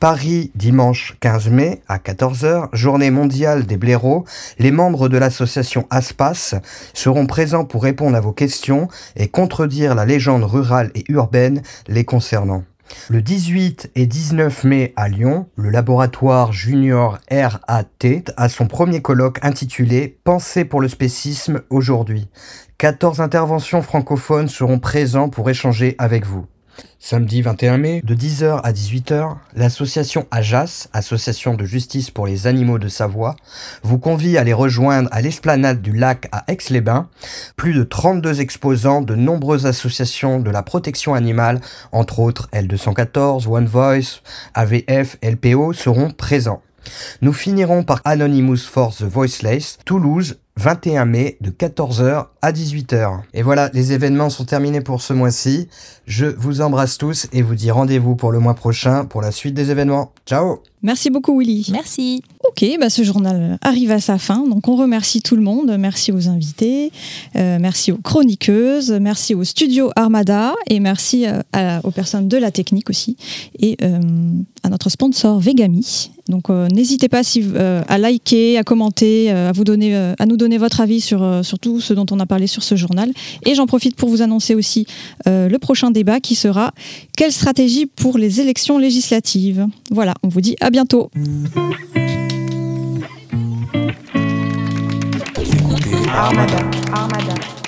Paris, 0.00 0.50
dimanche 0.54 1.14
15 1.20 1.50
mai 1.50 1.82
à 1.86 1.98
14h, 1.98 2.70
journée 2.72 3.10
mondiale 3.10 3.66
des 3.66 3.76
blaireaux, 3.76 4.24
les 4.58 4.70
membres 4.70 5.10
de 5.10 5.18
l'association 5.18 5.86
ASPAS 5.90 6.54
seront 6.94 7.26
présents 7.26 7.66
pour 7.66 7.82
répondre 7.82 8.16
à 8.16 8.20
vos 8.22 8.32
questions 8.32 8.88
et 9.14 9.28
contredire 9.28 9.94
la 9.94 10.06
légende 10.06 10.44
rurale 10.44 10.90
et 10.94 11.04
urbaine 11.10 11.60
les 11.86 12.04
concernant. 12.04 12.64
Le 13.10 13.20
18 13.20 13.90
et 13.94 14.06
19 14.06 14.64
mai 14.64 14.94
à 14.96 15.08
Lyon, 15.08 15.46
le 15.56 15.68
laboratoire 15.68 16.50
Junior 16.50 17.18
RAT 17.30 17.84
a 18.38 18.48
son 18.48 18.66
premier 18.66 19.02
colloque 19.02 19.38
intitulé 19.42 20.18
Pensée 20.24 20.64
pour 20.64 20.80
le 20.80 20.88
spécisme 20.88 21.60
aujourd'hui. 21.68 22.30
14 22.78 23.20
interventions 23.20 23.82
francophones 23.82 24.48
seront 24.48 24.78
présents 24.78 25.28
pour 25.28 25.50
échanger 25.50 25.94
avec 25.98 26.24
vous. 26.24 26.46
Samedi 26.98 27.42
21 27.42 27.78
mai, 27.78 28.02
de 28.04 28.14
10h 28.14 28.60
à 28.62 28.72
18h, 28.72 29.36
l'association 29.54 30.26
AJAS, 30.30 30.88
Association 30.92 31.54
de 31.54 31.64
justice 31.64 32.10
pour 32.10 32.26
les 32.26 32.46
animaux 32.46 32.78
de 32.78 32.88
Savoie, 32.88 33.36
vous 33.82 33.98
convie 33.98 34.36
à 34.36 34.44
les 34.44 34.52
rejoindre 34.52 35.08
à 35.12 35.20
l'esplanade 35.20 35.80
du 35.80 35.92
lac 35.92 36.28
à 36.30 36.44
Aix-les-Bains. 36.48 37.08
Plus 37.56 37.72
de 37.72 37.82
32 37.82 38.40
exposants 38.40 39.00
de 39.00 39.14
nombreuses 39.14 39.66
associations 39.66 40.40
de 40.40 40.50
la 40.50 40.62
protection 40.62 41.14
animale, 41.14 41.60
entre 41.90 42.20
autres 42.20 42.48
L214, 42.52 43.48
One 43.48 43.66
Voice, 43.66 44.20
AVF, 44.54 45.16
LPO, 45.22 45.72
seront 45.72 46.10
présents. 46.10 46.62
Nous 47.22 47.32
finirons 47.32 47.82
par 47.82 48.00
Anonymous 48.04 48.58
Force 48.58 48.98
the 48.98 49.04
Voiceless, 49.04 49.78
Toulouse, 49.84 50.38
21 50.60 51.06
mai 51.06 51.38
de 51.40 51.50
14h 51.50 52.26
à 52.42 52.52
18h. 52.52 53.20
Et 53.32 53.42
voilà, 53.42 53.70
les 53.72 53.94
événements 53.94 54.28
sont 54.28 54.44
terminés 54.44 54.82
pour 54.82 55.00
ce 55.00 55.14
mois-ci. 55.14 55.68
Je 56.06 56.26
vous 56.26 56.60
embrasse 56.60 56.98
tous 56.98 57.28
et 57.32 57.40
vous 57.40 57.54
dis 57.54 57.70
rendez-vous 57.70 58.14
pour 58.14 58.30
le 58.30 58.40
mois 58.40 58.52
prochain 58.52 59.06
pour 59.06 59.22
la 59.22 59.30
suite 59.30 59.54
des 59.54 59.70
événements. 59.70 60.12
Ciao 60.26 60.62
Merci 60.82 61.08
beaucoup 61.08 61.38
Willy. 61.38 61.70
Merci. 61.72 62.22
Ok, 62.50 62.64
bah 62.80 62.90
ce 62.90 63.04
journal 63.04 63.58
arrive 63.62 63.92
à 63.92 64.00
sa 64.00 64.18
fin, 64.18 64.44
donc 64.44 64.66
on 64.66 64.74
remercie 64.74 65.22
tout 65.22 65.36
le 65.36 65.40
monde, 65.40 65.76
merci 65.78 66.10
aux 66.10 66.28
invités, 66.28 66.90
euh, 67.36 67.58
merci 67.60 67.92
aux 67.92 67.98
chroniqueuses, 67.98 68.90
merci 69.00 69.36
au 69.36 69.44
studio 69.44 69.92
Armada. 69.94 70.54
Et 70.68 70.80
merci 70.80 71.26
euh, 71.26 71.80
aux 71.84 71.92
personnes 71.92 72.26
de 72.26 72.36
la 72.36 72.50
technique 72.50 72.90
aussi. 72.90 73.16
Et 73.60 73.76
euh, 73.82 74.00
à 74.64 74.68
notre 74.68 74.90
sponsor 74.90 75.38
Vegami. 75.38 76.10
Donc 76.28 76.48
n'hésitez 76.48 77.08
pas 77.08 77.22
à 77.88 77.98
liker, 77.98 78.58
à 78.58 78.62
commenter, 78.62 79.30
à, 79.30 79.52
vous 79.52 79.64
donner, 79.64 79.96
à 79.96 80.26
nous 80.26 80.36
donner 80.36 80.58
votre 80.58 80.80
avis 80.80 81.00
sur 81.00 81.42
tout 81.60 81.80
ce 81.80 81.94
dont 81.94 82.06
on 82.10 82.20
a 82.20 82.26
parlé 82.26 82.46
sur 82.46 82.62
ce 82.62 82.76
journal. 82.76 83.10
Et 83.46 83.54
j'en 83.54 83.66
profite 83.66 83.96
pour 83.96 84.08
vous 84.08 84.22
annoncer 84.22 84.54
aussi 84.54 84.86
le 85.26 85.56
prochain 85.56 85.90
débat 85.90 86.20
qui 86.20 86.36
sera 86.36 86.72
quelle 87.16 87.32
stratégie 87.32 87.86
pour 87.86 88.16
les 88.16 88.40
élections 88.40 88.78
législatives? 88.78 89.66
Voilà, 89.90 90.14
on 90.22 90.28
vous 90.28 90.40
dit 90.40 90.56
à 90.60 90.70
bientôt. 90.70 91.10
Armada. 96.20 96.58
Armada. 96.92 97.59